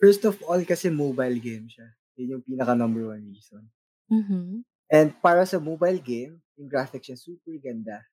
First 0.00 0.24
of 0.28 0.42
all 0.44 0.60
kasi 0.66 0.90
mobile 0.90 1.38
game 1.40 1.64
siya. 1.70 1.88
Yun 2.18 2.28
yung 2.36 2.42
pinaka 2.44 2.76
number 2.76 3.08
one 3.08 3.24
reason. 3.24 3.70
Mhm. 4.10 4.64
And 4.92 5.16
para 5.24 5.46
sa 5.48 5.58
mobile 5.58 5.98
game, 6.04 6.42
yung 6.60 6.68
graphics 6.70 7.08
niya 7.10 7.18
super 7.18 7.54
ganda. 7.58 8.04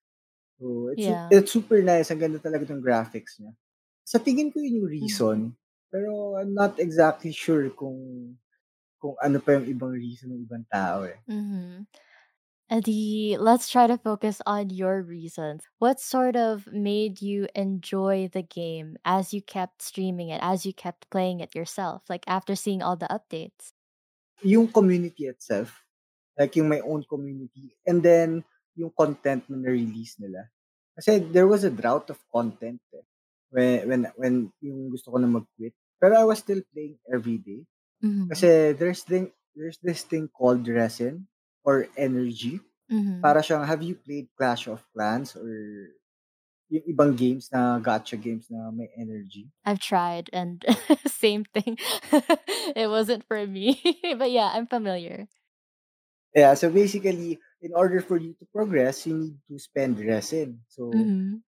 So, 0.59 0.91
it's 0.93 1.05
Yeah. 1.05 1.33
it's 1.33 1.51
super 1.53 1.81
nice, 1.83 2.09
ang 2.12 2.21
ganda 2.21 2.39
talaga 2.41 2.67
ng 2.69 2.83
graphics 2.83 3.39
niya. 3.41 3.53
Sa 4.07 4.19
tingin 4.21 4.51
ko 4.53 4.59
yun 4.63 4.83
yung 4.86 4.91
reason, 4.91 5.38
Mhm. 5.38 5.53
pero 5.93 6.38
I'm 6.39 6.53
not 6.55 6.79
exactly 6.79 7.31
sure 7.36 7.69
kung 7.75 8.00
kung 9.01 9.15
ano 9.24 9.39
pa 9.43 9.57
yung 9.59 9.67
ibang 9.71 9.93
reason 9.95 10.31
ng 10.36 10.43
ibang 10.48 10.65
tao, 10.71 11.05
eh. 11.07 11.19
Mhm. 11.27 11.88
Eddie, 12.69 13.38
let's 13.39 13.69
try 13.69 13.88
to 13.88 13.98
focus 13.98 14.41
on 14.45 14.69
your 14.71 15.01
reasons. 15.03 15.63
What 15.79 16.00
sort 16.01 16.36
of 16.38 16.67
made 16.67 17.21
you 17.21 17.48
enjoy 17.55 18.29
the 18.29 18.43
game 18.43 18.98
as 19.05 19.33
you 19.33 19.41
kept 19.41 19.81
streaming 19.83 20.29
it, 20.29 20.39
as 20.43 20.65
you 20.65 20.74
kept 20.74 21.09
playing 21.12 21.41
it 21.41 21.55
yourself, 21.55 22.09
like 22.09 22.25
after 22.27 22.55
seeing 22.55 22.81
all 22.83 22.98
the 22.98 23.07
updates? 23.07 23.74
Yung 24.43 24.67
community 24.71 25.25
itself, 25.27 25.83
like 26.39 26.55
yung 26.55 26.72
my 26.72 26.79
own 26.79 27.03
community, 27.03 27.75
and 27.84 28.00
then 28.01 28.41
yung 28.79 28.89
content 28.96 29.43
na 29.51 29.60
na-release 29.60 30.15
nila. 30.24 30.48
Kasi 30.96 31.19
there 31.19 31.48
was 31.48 31.67
a 31.67 31.72
drought 31.74 32.08
of 32.10 32.19
content, 32.31 32.79
eh, 32.96 33.03
when 33.51 33.84
when 33.88 34.01
when 34.15 34.34
yung 34.63 34.89
gusto 34.96 35.12
ko 35.12 35.19
na 35.19 35.27
mag-quit. 35.27 35.75
Pero 36.00 36.15
I 36.15 36.24
was 36.24 36.39
still 36.39 36.63
playing 36.72 36.96
every 37.12 37.38
day. 37.43 37.67
Mhm. 38.00 38.31
Kasi 38.31 38.72
there's 38.79 39.03
thing 39.03 39.36
there's 39.55 39.79
this 39.84 40.08
thing 40.08 40.31
called 40.31 40.63
resin 40.67 41.27
or 41.67 41.91
energy. 42.00 42.63
Mhm. 42.88 43.19
Para 43.19 43.43
siyang 43.43 43.67
have 43.67 43.84
you 43.84 44.00
played 44.00 44.31
Clash 44.39 44.72
of 44.72 44.79
Clans 44.96 45.36
or 45.36 45.51
yung 46.69 46.86
ibang 46.86 47.17
games 47.17 47.50
na 47.51 47.81
gacha 47.81 48.13
games 48.15 48.48
na 48.48 48.69
may 48.72 48.88
energy? 48.96 49.50
I've 49.65 49.81
tried 49.81 50.29
and 50.31 50.62
same 51.10 51.43
thing. 51.43 51.77
It 52.79 52.88
wasn't 52.88 53.25
for 53.25 53.41
me. 53.46 53.81
But 54.22 54.31
yeah, 54.31 54.53
I'm 54.53 54.69
familiar. 54.69 55.27
Yeah, 56.36 56.53
so 56.53 56.69
basically, 56.69 57.39
in 57.62 57.74
order 57.74 58.01
for 58.01 58.17
you 58.17 58.33
to 58.39 58.45
progress, 58.53 59.05
you 59.07 59.17
need 59.17 59.38
to 59.50 59.57
spend 59.57 60.00
resin. 60.00 60.62
So, 60.67 61.09
Mhm. 61.09 61.41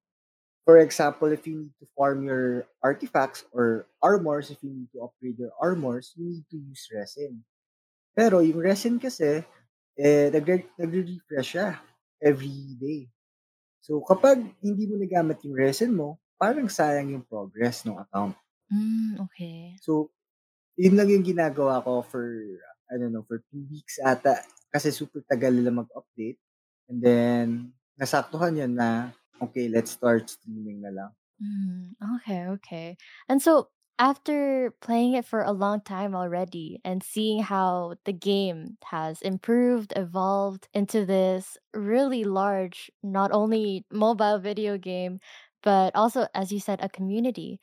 for 0.65 0.77
example, 0.79 1.31
if 1.31 1.47
you 1.47 1.57
need 1.57 1.73
to 1.79 1.87
farm 1.97 2.23
your 2.23 2.67
artifacts 2.83 3.45
or 3.51 3.87
armors, 4.01 4.51
if 4.51 4.61
you 4.63 4.69
need 4.69 4.89
to 4.93 5.03
upgrade 5.03 5.37
your 5.39 5.51
armors, 5.61 6.13
you 6.15 6.25
need 6.25 6.45
to 6.51 6.57
use 6.57 6.87
resin. 6.93 7.43
Pero 8.15 8.39
yung 8.41 8.59
resin 8.61 8.99
kasi, 8.99 9.43
eh, 9.99 10.27
nagre 10.33 10.67
nagre-refresh 10.79 11.49
siya 11.57 11.79
every 12.21 12.77
day. 12.79 13.09
So, 13.81 14.01
kapag 14.05 14.41
hindi 14.63 14.85
mo 14.89 14.97
nagamit 14.99 15.41
yung 15.45 15.57
resin 15.57 15.93
mo, 15.95 16.19
parang 16.39 16.67
sayang 16.69 17.13
yung 17.15 17.25
progress 17.27 17.85
ng 17.87 17.97
account. 17.99 18.35
Hmm, 18.69 19.17
okey. 19.21 19.81
So, 19.81 20.11
yun 20.77 20.97
lang 20.99 21.09
yung 21.11 21.25
ginagawa 21.27 21.83
ko 21.83 22.03
for, 22.05 22.25
I 22.91 22.97
don't 22.99 23.13
know, 23.13 23.25
for 23.27 23.43
2 23.51 23.63
weeks 23.71 23.99
ata 24.03 24.43
kasi 24.73 24.89
super 24.95 25.21
tagal 25.27 25.53
nila 25.53 25.71
mag-update. 25.85 26.39
And 26.89 26.97
then, 27.03 27.47
nasaktuhan 27.99 28.57
yun 28.59 28.73
na, 28.79 29.11
okay, 29.43 29.67
let's 29.69 29.91
start 29.95 30.27
streaming 30.31 30.81
na 30.83 30.91
lang. 30.91 31.11
Mhm. 31.41 31.95
Okay, 32.17 32.45
okay. 32.47 32.97
And 33.29 33.41
so 33.41 33.69
after 33.99 34.71
playing 34.81 35.13
it 35.13 35.25
for 35.25 35.41
a 35.43 35.51
long 35.51 35.81
time 35.81 36.15
already 36.15 36.79
and 36.83 37.03
seeing 37.03 37.41
how 37.43 37.95
the 38.05 38.13
game 38.13 38.77
has 38.85 39.21
improved, 39.21 39.93
evolved 39.95 40.67
into 40.73 41.05
this 41.05 41.57
really 41.73 42.23
large, 42.23 42.91
not 43.03 43.31
only 43.31 43.85
mobile 43.91 44.39
video 44.39 44.77
game, 44.77 45.19
but 45.63 45.95
also, 45.95 46.27
as 46.33 46.51
you 46.51 46.59
said, 46.59 46.79
a 46.81 46.89
community. 46.89 47.59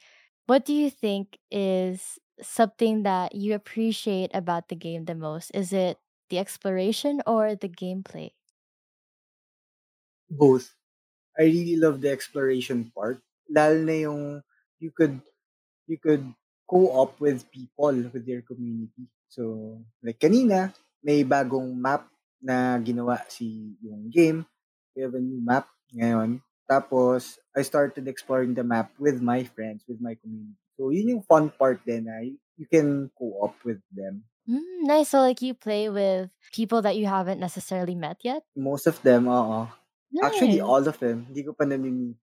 What 0.47 0.65
do 0.65 0.73
you 0.75 0.91
think 0.91 1.39
is 1.51 2.19
something 2.41 3.03
that 3.03 3.35
you 3.35 3.55
appreciate 3.55 4.31
about 4.35 4.69
the 4.69 4.77
game 4.77 5.05
the 5.05 5.15
most? 5.15 5.51
Is 5.55 5.73
it 5.73 5.99
the 6.29 6.39
exploration 6.39 7.23
or 7.27 7.55
the 7.55 7.69
gameplay? 7.69 8.33
Both. 10.31 10.77
I 11.39 11.45
really 11.45 11.77
love 11.77 12.01
the 12.01 12.11
exploration 12.11 12.93
part. 12.95 13.23
Lalo 13.49 13.81
na 13.85 13.97
yung 14.09 14.23
you 14.81 14.91
could 14.93 15.21
you 15.89 15.99
could 15.99 16.25
co-op 16.69 17.21
with 17.21 17.49
people, 17.51 17.95
with 18.13 18.27
your 18.29 18.43
community. 18.43 19.09
So, 19.29 19.79
like 20.03 20.21
kanina, 20.21 20.75
may 21.05 21.25
bagong 21.25 21.77
map 21.77 22.09
na 22.43 22.79
ginawa 22.81 23.25
si 23.29 23.77
yung 23.83 24.11
game. 24.11 24.47
We 24.97 25.03
have 25.05 25.15
a 25.17 25.23
new 25.23 25.41
map 25.41 25.69
ngayon. 25.95 26.43
Tapos, 26.69 27.41
I 27.57 27.63
started 27.65 28.09
exploring 28.09 28.55
the 28.55 28.65
map 28.65 28.93
with 29.01 29.21
my 29.25 29.45
friends, 29.45 29.85
with 29.89 30.01
my 30.01 30.15
community. 30.21 30.59
So, 30.77 30.91
yun 30.93 31.19
yung 31.19 31.25
fun 31.25 31.51
part 31.51 31.83
na 31.89 32.21
you 32.25 32.37
you 32.59 32.67
can 32.67 33.09
co-op 33.17 33.55
with 33.65 33.81
them. 33.95 34.27
Mm, 34.49 34.63
nice. 34.87 35.11
So, 35.11 35.21
like, 35.21 35.43
you 35.43 35.55
play 35.55 35.89
with 35.91 36.31
people 36.53 36.83
that 36.83 36.97
you 36.97 37.07
haven't 37.07 37.41
necessarily 37.41 37.95
met 37.95 38.19
yet? 38.25 38.45
Most 38.57 38.87
of 38.87 39.01
them, 39.03 39.27
oo. 39.27 39.69
Actually, 40.21 40.61
Nice. 40.61 40.69
all 40.71 40.85
of 40.87 40.99
them. 40.99 41.25
Hindi 41.29 41.43
ko 41.49 41.53
pa 41.57 41.65
nami-meet. 41.65 42.19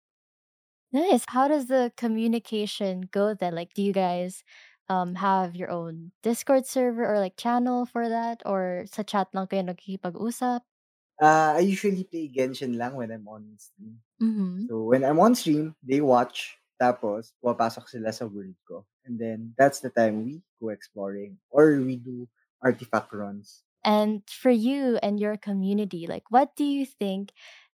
Nice. 0.91 1.25
How 1.27 1.48
does 1.48 1.67
the 1.67 1.91
communication 1.98 3.01
go 3.12 3.34
then? 3.34 3.55
Like, 3.55 3.74
do 3.74 3.82
you 3.82 3.94
guys 3.94 4.44
um 4.88 5.15
have 5.15 5.55
your 5.55 5.70
own 5.72 6.12
Discord 6.22 6.65
server 6.67 7.05
or 7.05 7.20
like 7.20 7.38
channel 7.38 7.86
for 7.86 8.08
that? 8.10 8.41
Or 8.46 8.86
sa 8.88 9.03
chat 9.03 9.29
lang 9.34 9.48
kayo 9.48 9.65
nagkikipag-usap? 9.65 10.62
Ah, 11.20 11.55
I 11.55 11.60
usually 11.63 12.03
play 12.03 12.27
Genshin 12.27 12.75
lang 12.75 12.96
when 12.96 13.12
I'm 13.12 13.27
on 13.27 13.55
stream. 13.58 14.03
Mhm. 14.20 14.70
So, 14.70 14.84
when 14.86 15.03
I'm 15.05 15.20
on 15.20 15.36
stream, 15.36 15.75
they 15.84 16.01
watch, 16.01 16.58
tapos 16.82 17.34
pumapasok 17.44 17.86
sila 17.89 18.12
sa 18.13 18.25
world 18.27 18.55
ko. 18.67 18.86
And 19.06 19.20
then, 19.20 19.54
that's 19.58 19.80
the 19.80 19.90
time 19.90 20.26
we 20.26 20.42
go 20.62 20.70
exploring 20.70 21.38
or 21.50 21.80
we 21.82 21.98
do 21.98 22.28
artifact 22.62 23.14
runs. 23.14 23.64
And 23.84 24.24
for 24.30 24.50
you 24.50 24.98
and 25.04 25.20
your 25.20 25.38
community, 25.38 26.08
like, 26.08 26.24
what 26.32 26.56
do 26.56 26.64
you 26.64 26.86
think 26.86 27.32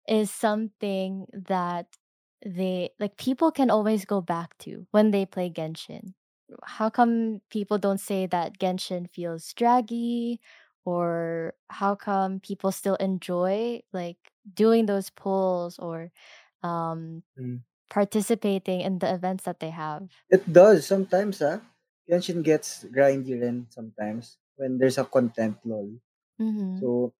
is 0.07 0.29
something 0.31 1.27
that 1.33 1.87
they 2.43 2.89
like 2.99 3.17
people 3.17 3.51
can 3.51 3.69
always 3.69 4.03
go 4.05 4.19
back 4.19 4.57
to 4.59 4.87
when 4.91 5.11
they 5.11 5.25
play 5.25 5.49
Genshin? 5.49 6.13
How 6.65 6.89
come 6.89 7.41
people 7.49 7.77
don't 7.77 7.99
say 7.99 8.25
that 8.27 8.59
Genshin 8.59 9.09
feels 9.09 9.53
draggy? 9.53 10.39
Or 10.83 11.53
how 11.69 11.93
come 11.95 12.39
people 12.39 12.71
still 12.71 12.95
enjoy 12.95 13.81
like 13.93 14.17
doing 14.51 14.87
those 14.87 15.11
pulls 15.11 15.77
or 15.77 16.09
um 16.63 17.23
Mm. 17.37 17.63
Participating 17.91 18.81
in 18.81 18.99
the 18.99 19.13
events 19.13 19.43
that 19.45 19.59
they 19.59 19.71
have? 19.71 20.09
It 20.29 20.45
does 20.51 20.85
sometimes, 20.85 21.41
ah. 21.41 21.61
Genshin 22.05 22.43
gets 22.43 22.83
grindy 22.91 23.39
rin 23.39 23.65
sometimes 23.71 24.37
when 24.59 24.77
there's 24.77 24.97
a 24.99 25.05
content 25.07 25.57
lull. 25.63 25.95
Mhm. 26.39 26.83
So, 26.83 27.13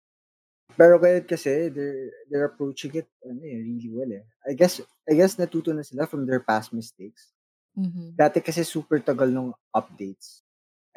pero 0.77 0.99
ngayon 0.99 1.25
kasi 1.29 1.69
they're 1.73 2.11
they're 2.31 2.47
approaching 2.49 2.93
it 2.97 3.07
ano, 3.25 3.41
eh, 3.45 3.59
really 3.61 3.89
well, 3.91 4.11
eh. 4.13 4.25
I 4.47 4.53
guess 4.57 4.81
I 5.09 5.13
guess 5.17 5.37
natuto 5.37 5.71
na 5.75 5.83
sila 5.85 6.07
from 6.07 6.25
their 6.27 6.41
past 6.43 6.73
mistakes. 6.75 7.33
Mhm. 7.75 8.21
Dati 8.21 8.43
kasi 8.43 8.63
super 8.67 8.99
tagal 9.03 9.31
nung 9.33 9.53
updates. 9.75 10.43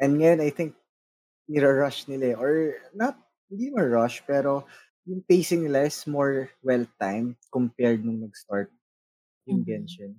And 0.01 0.19
ngayon 0.19 0.41
I 0.43 0.51
think 0.51 0.75
nira-rush 1.49 2.07
nila, 2.11 2.35
eh, 2.35 2.37
or 2.39 2.51
not 2.95 3.15
hindi 3.51 3.71
naman 3.71 3.87
rush 3.93 4.23
pero 4.27 4.65
yung 5.07 5.23
pacing 5.27 5.63
nila 5.67 5.87
is 5.87 6.03
more 6.09 6.49
well-timed 6.65 7.37
compared 7.53 8.03
nung 8.03 8.21
nag-start 8.25 8.69
yung 9.47 9.65
Mhm. 9.65 9.65
Genshin. 9.65 10.17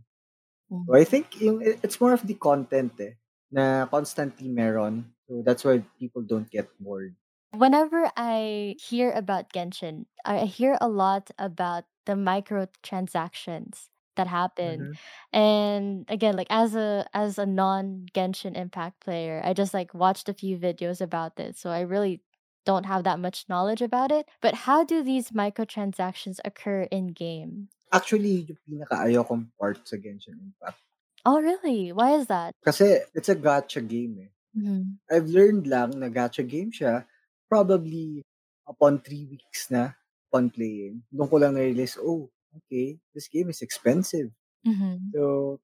So, 0.86 0.94
Mhm. 0.94 0.96
I 0.96 1.04
think 1.04 1.40
yung 1.40 1.62
it's 1.62 2.00
more 2.00 2.14
of 2.14 2.26
the 2.26 2.34
content, 2.34 2.94
eh, 3.00 3.14
na 3.52 3.86
constantly 3.86 4.48
meron. 4.48 5.14
So, 5.28 5.42
that's 5.46 5.64
why 5.64 5.84
people 6.00 6.22
don't 6.22 6.50
get 6.50 6.68
bored. 6.80 7.14
Whenever 7.52 8.10
I 8.16 8.76
hear 8.78 9.12
about 9.12 9.50
Genshin, 9.52 10.06
I 10.24 10.40
hear 10.44 10.76
a 10.80 10.88
lot 10.88 11.30
about 11.38 11.84
the 12.04 12.12
microtransactions 12.12 13.88
that 14.16 14.26
happen. 14.26 14.88
Mhm. 14.88 14.98
And 15.32 16.04
again, 16.08 16.36
like 16.36 16.48
as 16.50 16.74
a 16.74 17.06
as 17.14 17.38
a 17.38 17.46
non 17.46 18.06
Genshin 18.14 18.56
Impact 18.56 19.00
player, 19.00 19.40
I 19.44 19.52
just 19.54 19.72
like 19.74 19.94
watched 19.94 20.28
a 20.28 20.34
few 20.34 20.58
videos 20.58 21.00
about 21.00 21.36
this. 21.36 21.58
So 21.58 21.70
I 21.70 21.80
really 21.80 22.22
don't 22.64 22.84
have 22.86 23.04
that 23.04 23.20
much 23.20 23.48
knowledge 23.48 23.80
about 23.82 24.10
it. 24.12 24.28
But 24.42 24.54
how 24.54 24.84
do 24.84 25.02
these 25.02 25.30
microtransactions 25.30 26.38
occur 26.44 26.82
in 26.90 27.08
game? 27.08 27.68
Actually, 27.92 28.46
yung 28.50 28.60
pinakaayaw 28.66 29.22
kong 29.26 29.46
part 29.58 29.78
sa 29.86 29.96
Genshin 29.96 30.36
Impact. 30.42 30.78
Oh, 31.26 31.38
really? 31.42 31.90
Why 31.90 32.14
is 32.18 32.26
that? 32.30 32.54
Kasi 32.62 33.02
it's 33.14 33.30
a 33.30 33.38
gacha 33.38 33.82
game 33.82 34.26
eh. 34.26 34.30
Mhm. 34.56 34.98
I've 35.10 35.28
learned 35.30 35.66
lang 35.66 35.98
na 35.98 36.08
gacha 36.08 36.46
game 36.46 36.70
siya 36.70 37.04
probably 37.50 38.22
upon 38.66 39.02
three 39.02 39.26
weeks 39.26 39.70
na 39.70 39.94
upon 40.30 40.50
playing. 40.50 41.02
Doon 41.14 41.28
ko 41.30 41.36
lang 41.38 41.54
na-realize, 41.54 41.98
oh, 42.02 42.30
okay, 42.56 42.98
this 43.14 43.28
game 43.30 43.50
is 43.50 43.62
expensive. 43.62 44.30
Mhm. 44.66 45.14
So, 45.14 45.58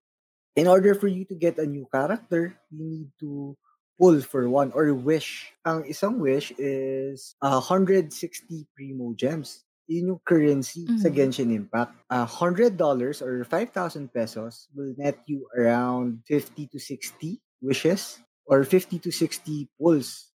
in 0.57 0.67
order 0.69 0.95
for 0.95 1.09
you 1.09 1.25
to 1.27 1.37
get 1.37 1.59
a 1.59 1.67
new 1.67 1.87
character, 1.91 2.55
you 2.71 2.85
need 2.85 3.11
to 3.21 3.57
pull 3.99 4.21
for 4.23 4.49
one 4.51 4.73
or 4.75 4.91
wish. 4.95 5.53
Ang 5.65 5.85
isang 5.91 6.19
wish 6.21 6.53
is 6.59 7.35
uh, 7.43 7.59
160 7.63 8.67
Primo 8.77 9.15
Gems. 9.15 9.65
Yun 9.91 10.15
yung 10.17 10.23
currency 10.23 10.87
sa 11.03 11.11
Mhm. 11.11 11.17
Genshin 11.17 11.51
Impact. 11.51 11.93
Uh, 12.07 12.27
$100 12.27 13.21
or 13.21 13.43
5,000 13.45 14.09
pesos 14.13 14.71
will 14.75 14.95
net 14.97 15.19
you 15.27 15.47
around 15.59 16.23
50 16.27 16.71
to 16.71 16.79
60 16.79 17.43
wishes 17.61 18.23
or 18.47 18.63
50 18.63 18.99
to 19.03 19.11
60 19.11 19.67
pulls. 19.79 20.31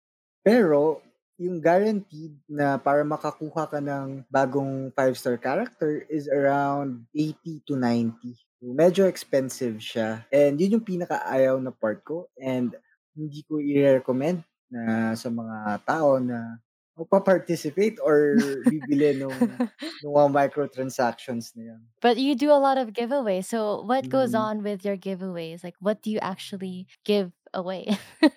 Pero, 0.43 1.03
yung 1.39 1.59
guaranteed 1.59 2.37
na 2.47 2.77
para 2.77 3.03
makakuha 3.03 3.67
ka 3.67 3.79
ng 3.83 4.23
bagong 4.31 4.93
5-star 4.95 5.35
character 5.41 6.05
is 6.07 6.29
around 6.29 7.03
80 7.15 7.59
to 7.67 7.75
90. 7.75 8.37
So, 8.61 8.71
medyo 8.71 9.03
expensive 9.09 9.83
siya. 9.83 10.23
And 10.31 10.55
yun 10.55 10.79
yung 10.79 10.87
pinakaayaw 10.87 11.59
na 11.59 11.71
part 11.75 11.99
ko. 12.07 12.31
And 12.39 12.71
hindi 13.11 13.43
ko 13.43 13.59
i-recommend 13.59 14.43
na 14.71 15.13
sa 15.19 15.27
mga 15.27 15.83
tao 15.83 16.17
na 16.21 16.57
magpa-participate 16.97 17.97
or 18.03 18.17
bibili 18.69 19.13
nung, 19.17 19.59
nung 20.01 20.13
mga 20.17 20.29
microtransactions 20.33 21.53
na 21.57 21.75
yan. 21.75 21.81
But 22.01 22.17
you 22.17 22.35
do 22.35 22.51
a 22.51 22.59
lot 22.59 22.77
of 22.77 22.89
giveaways. 22.93 23.45
So 23.45 23.81
what 23.81 24.09
goes 24.09 24.33
Mm. 24.33 24.35
on 24.35 24.61
with 24.63 24.83
your 24.85 24.97
giveaways? 24.97 25.63
Like 25.63 25.75
what 25.79 26.01
do 26.01 26.11
you 26.11 26.19
actually 26.19 26.87
give 27.03 27.31
away? 27.53 27.97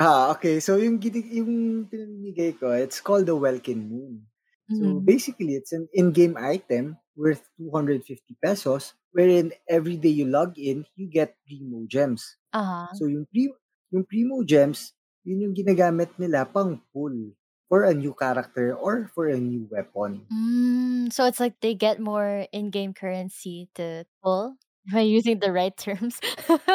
Ah, 0.00 0.32
okay. 0.34 0.58
So 0.60 0.76
yung 0.80 0.98
yung 1.00 1.86
pinamimigay 1.88 2.58
ko, 2.58 2.72
it's 2.74 3.00
called 3.00 3.26
the 3.28 3.36
Welkin 3.36 3.86
Moon. 3.92 4.26
So 4.72 4.98
Mhm. 4.98 5.04
basically, 5.04 5.54
it's 5.54 5.70
an 5.76 5.86
in-game 5.92 6.34
item 6.36 6.96
worth 7.14 7.44
250 7.60 8.34
pesos 8.40 8.96
wherein 9.12 9.52
every 9.68 10.00
day 10.00 10.08
you 10.08 10.24
log 10.24 10.56
in, 10.56 10.88
you 10.96 11.06
get 11.12 11.36
Primo 11.44 11.84
Gems. 11.86 12.40
Uh-huh. 12.52 12.96
So 12.96 13.04
yung 13.06 13.28
Primo, 13.28 13.54
yung 13.92 14.04
Primo 14.08 14.36
Gems, 14.44 14.96
yun 15.28 15.44
yung 15.50 15.56
ginagamit 15.56 16.12
nila 16.20 16.48
pang 16.48 16.80
pull 16.92 17.36
for 17.72 17.88
a 17.88 17.96
new 17.96 18.12
character 18.12 18.76
or 18.76 19.08
for 19.16 19.32
a 19.32 19.40
new 19.40 19.64
weapon. 19.72 20.28
Mm, 20.28 21.08
so 21.08 21.24
it's 21.24 21.40
like 21.40 21.56
they 21.64 21.72
get 21.72 21.96
more 21.96 22.44
in-game 22.52 22.92
currency 22.92 23.72
to 23.80 24.04
pull. 24.20 24.60
Am 24.92 24.98
I 24.98 25.08
using 25.08 25.40
the 25.40 25.52
right 25.52 25.72
terms? 25.72 26.20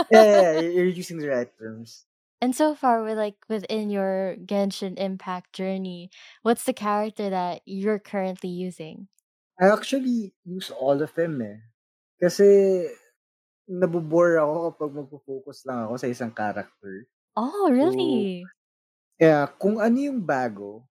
Yeah, 0.10 0.58
yeah, 0.58 0.60
you're 0.60 0.90
using 0.90 1.20
the 1.20 1.30
right 1.30 1.52
terms. 1.60 2.06
And 2.42 2.56
so 2.56 2.74
far, 2.74 3.04
with 3.04 3.18
like 3.18 3.38
within 3.50 3.90
your 3.90 4.38
Genshin 4.42 4.98
Impact 4.98 5.54
journey, 5.54 6.10
what's 6.42 6.64
the 6.66 6.74
character 6.74 7.30
that 7.30 7.62
you're 7.66 8.00
currently 8.00 8.50
using? 8.50 9.08
I 9.62 9.70
actually 9.70 10.34
use 10.46 10.70
all 10.70 11.02
of 11.02 11.14
them 11.14 11.42
eh. 11.42 11.62
Kasi 12.22 12.90
nabobore 13.68 14.40
ako 14.40 14.54
kapag 14.72 14.92
magpo-focus 14.96 15.66
lang 15.68 15.86
ako 15.86 15.94
sa 16.00 16.08
isang 16.08 16.32
character. 16.34 17.06
Oh, 17.36 17.70
So, 17.78 18.48
kaya 19.20 19.50
kung 19.62 19.78
ano 19.82 19.98
yung 20.00 20.22
bago, 20.24 20.86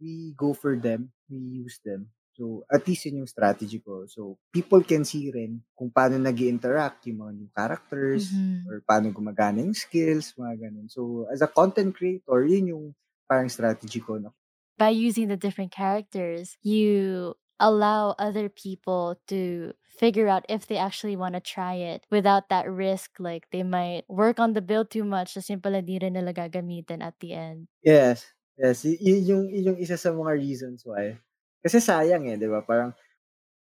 we 0.00 0.32
go 0.36 0.52
for 0.54 0.76
them, 0.76 1.12
we 1.30 1.38
use 1.64 1.78
them. 1.84 2.10
So, 2.36 2.64
at 2.68 2.84
least 2.88 3.06
yun 3.08 3.24
yung 3.24 3.30
strategy 3.32 3.80
ko. 3.80 4.04
So, 4.08 4.36
people 4.52 4.84
can 4.84 5.04
see 5.08 5.32
rin 5.32 5.64
kung 5.76 5.88
paano 5.90 6.20
nag 6.20 6.36
interact 6.40 7.08
yung 7.08 7.24
mga 7.24 7.32
new 7.36 7.50
characters 7.52 8.24
Mhm. 8.24 8.68
or 8.68 8.84
paano 8.84 9.08
gumagana 9.12 9.64
yung 9.64 9.76
skills, 9.76 10.36
mga 10.36 10.68
ganun. 10.68 10.88
So, 10.92 11.26
as 11.32 11.40
a 11.40 11.48
content 11.50 11.96
creator, 11.96 12.44
yun 12.44 12.72
yung 12.76 12.84
parang 13.28 13.48
strategy 13.48 14.00
ko 14.04 14.20
na 14.20 14.30
By 14.78 14.90
using 14.90 15.28
the 15.28 15.36
different 15.36 15.72
characters, 15.72 16.56
you 16.62 17.34
allow 17.58 18.14
other 18.18 18.48
people 18.50 19.18
to 19.28 19.72
figure 19.98 20.28
out 20.28 20.44
if 20.48 20.66
they 20.66 20.76
actually 20.78 21.16
want 21.16 21.34
to 21.34 21.40
try 21.40 21.74
it 21.74 22.06
without 22.10 22.48
that 22.50 22.68
risk. 22.70 23.18
Like 23.18 23.48
they 23.50 23.62
might 23.62 24.04
work 24.08 24.38
on 24.40 24.52
the 24.54 24.62
build 24.62 24.90
too 24.90 25.04
much, 25.04 25.34
tapos 25.34 25.50
yung 25.50 25.62
pala 25.64 25.82
di 25.82 25.98
rin 25.98 26.14
nila 26.14 26.32
gagamitin 26.36 27.02
at 27.02 27.18
the 27.20 27.34
end. 27.34 27.68
Yes. 27.84 28.26
Yes, 28.56 28.84
y- 28.88 28.96
yun 29.00 29.20
yung 29.28 29.44
yun 29.52 29.64
yung 29.74 29.78
isa 29.80 30.00
sa 30.00 30.08
mga 30.16 30.32
reasons 30.40 30.80
why. 30.88 31.20
Kasi 31.60 31.76
sayang 31.76 32.24
eh, 32.24 32.36
'di 32.40 32.48
ba? 32.48 32.64
Parang 32.64 32.96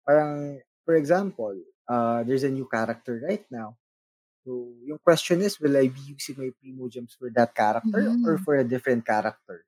parang 0.06 0.62
for 0.86 0.96
example, 0.98 1.56
uh 1.90 2.24
there's 2.26 2.44
a 2.46 2.52
new 2.54 2.68
character 2.70 3.22
right 3.26 3.46
now. 3.52 3.78
So, 4.46 4.74
yung 4.86 5.00
question 5.04 5.42
is 5.44 5.60
will 5.62 5.78
I 5.78 5.90
be 5.92 6.04
using 6.18 6.38
my 6.40 6.52
Primo 6.58 6.90
Gems 6.90 7.16
for 7.20 7.30
that 7.36 7.56
character 7.56 8.16
or 8.26 8.38
Mhm. 8.38 8.44
for 8.44 8.56
a 8.58 8.66
different 8.68 9.06
character? 9.06 9.66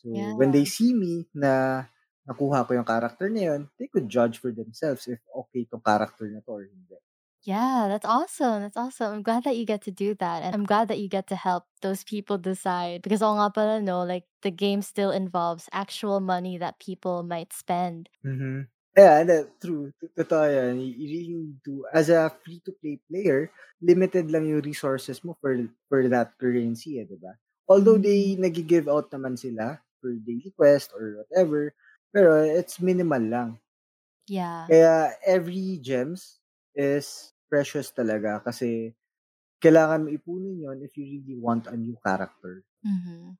So, 0.00 0.10
Yeah. 0.12 0.34
when 0.38 0.52
they 0.54 0.64
see 0.66 0.94
me 0.94 1.28
na 1.34 1.84
nakuha 2.30 2.66
ko 2.66 2.70
yung 2.78 2.86
character 2.88 3.26
na 3.30 3.42
yun, 3.52 3.62
they 3.78 3.88
could 3.92 4.08
judge 4.08 4.38
for 4.42 4.50
themselves 4.54 5.08
if 5.10 5.20
okay 5.34 5.66
tong 5.66 5.82
character 5.84 6.26
na 6.30 6.40
to 6.46 6.50
or 6.54 6.64
hindi. 6.64 6.96
Yeah, 7.42 7.88
that's 7.88 8.04
awesome. 8.04 8.60
That's 8.62 8.76
awesome. 8.76 9.14
I'm 9.14 9.22
glad 9.22 9.44
that 9.44 9.56
you 9.56 9.64
get 9.64 9.82
to 9.82 9.90
do 9.90 10.14
that. 10.16 10.42
And 10.42 10.54
I'm 10.54 10.64
glad 10.66 10.88
that 10.88 10.98
you 10.98 11.08
get 11.08 11.26
to 11.28 11.36
help 11.36 11.64
those 11.80 12.04
people 12.04 12.36
decide. 12.36 13.00
Because 13.02 13.22
all 13.22 13.36
nga 13.40 13.50
pala, 13.50 13.80
no, 13.80 14.02
like 14.04 14.24
the 14.42 14.50
game 14.50 14.82
still 14.82 15.10
involves 15.10 15.68
actual 15.72 16.20
money 16.20 16.58
that 16.58 16.78
people 16.80 17.22
might 17.22 17.52
spend. 17.54 18.10
Mhm. 18.24 18.68
Yeah, 18.98 19.22
and 19.22 19.30
uh, 19.30 19.44
true. 19.62 19.94
Totoo 20.18 20.44
yan. 20.50 20.74
You 20.82 21.06
really 21.08 21.34
need 21.38 21.58
to, 21.64 21.86
as 21.94 22.10
a 22.10 22.28
free-to-play 22.42 22.98
player, 23.08 23.48
limited 23.80 24.28
lang 24.34 24.50
yung 24.50 24.60
resources 24.66 25.22
mo 25.24 25.38
for 25.40 25.54
for 25.88 26.02
that 26.10 26.34
currency, 26.36 26.98
eh, 27.00 27.06
di 27.06 27.16
ba? 27.16 27.38
Although 27.70 28.02
they 28.02 28.34
Mm. 28.34 28.36
nag-give 28.36 28.90
out 28.90 29.08
naman 29.14 29.38
sila 29.38 29.78
for 30.02 30.10
daily 30.26 30.50
quest 30.58 30.90
or 30.92 31.22
whatever, 31.22 31.70
pero 32.12 32.42
it's 32.42 32.80
minimal 32.80 33.22
lang. 33.22 33.50
Yeah. 34.26 34.70
Kaya 34.70 35.16
every 35.26 35.78
gems 35.82 36.38
is 36.76 37.34
precious 37.50 37.90
talaga 37.90 38.38
kasi 38.46 38.94
kailangan 39.62 40.06
mo 40.06 40.10
ipunin 40.14 40.62
yon 40.62 40.78
if 40.86 40.94
you 40.96 41.04
really 41.06 41.36
want 41.38 41.66
a 41.68 41.76
new 41.76 41.96
character. 42.04 42.64
hmm 42.84 43.36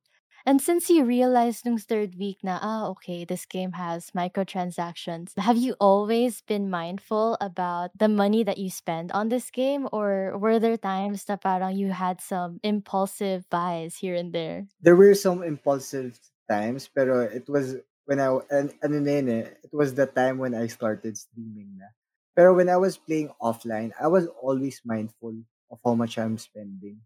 And 0.49 0.57
since 0.57 0.89
you 0.89 1.05
realized 1.05 1.69
nung 1.69 1.77
third 1.77 2.17
week 2.17 2.41
na, 2.41 2.57
ah, 2.65 2.89
okay, 2.97 3.29
this 3.29 3.45
game 3.45 3.77
has 3.77 4.17
microtransactions, 4.17 5.37
have 5.37 5.61
you 5.61 5.77
always 5.77 6.41
been 6.41 6.73
mindful 6.73 7.37
about 7.45 7.93
the 7.93 8.09
money 8.09 8.41
that 8.49 8.57
you 8.57 8.73
spend 8.73 9.13
on 9.13 9.29
this 9.29 9.53
game? 9.53 9.85
Or 9.93 10.41
were 10.41 10.57
there 10.57 10.81
times 10.81 11.29
na 11.29 11.37
parang 11.37 11.77
you 11.77 11.93
had 11.93 12.25
some 12.25 12.57
impulsive 12.65 13.45
buys 13.53 14.01
here 14.01 14.17
and 14.17 14.33
there? 14.33 14.73
There 14.81 14.97
were 14.97 15.15
some 15.15 15.45
impulsive 15.45 16.17
times 16.49 16.89
pero 16.89 17.21
it 17.21 17.45
was 17.49 17.77
when 18.11 18.19
I 18.19 18.35
and 18.51 18.75
ano 18.83 18.99
na 18.99 19.13
yun 19.23 19.31
eh, 19.31 19.47
it 19.63 19.71
was 19.71 19.95
the 19.95 20.11
time 20.11 20.43
when 20.43 20.51
I 20.51 20.67
started 20.67 21.15
streaming 21.15 21.79
na. 21.79 21.95
Pero 22.35 22.59
when 22.59 22.67
I 22.67 22.75
was 22.75 22.99
playing 22.99 23.31
offline, 23.39 23.95
I 23.95 24.11
was 24.11 24.27
always 24.43 24.83
mindful 24.83 25.39
of 25.71 25.79
how 25.87 25.95
much 25.95 26.19
I'm 26.19 26.35
spending. 26.35 26.99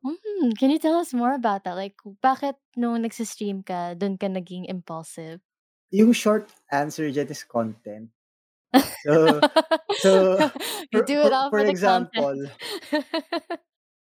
Hmm, 0.00 0.56
can 0.56 0.72
you 0.72 0.80
tell 0.80 0.96
us 0.96 1.12
more 1.12 1.36
about 1.36 1.68
that? 1.68 1.76
Like, 1.76 2.00
bakit 2.24 2.56
nung 2.72 3.04
nagsistream 3.04 3.68
ka, 3.68 3.92
dun 4.00 4.16
ka 4.16 4.32
naging 4.32 4.64
impulsive? 4.64 5.44
Yung 5.92 6.16
short 6.16 6.48
answer 6.72 7.12
dyan 7.12 7.28
is 7.28 7.44
content. 7.44 8.08
So, 9.04 9.40
so 10.00 10.10
you 10.88 11.04
for, 11.04 11.04
do 11.04 11.20
it 11.20 11.28
for, 11.28 11.36
all 11.36 11.48
for 11.52 11.60
for 11.60 11.64
the 11.68 11.72
example, 11.72 12.32
content. 12.32 13.60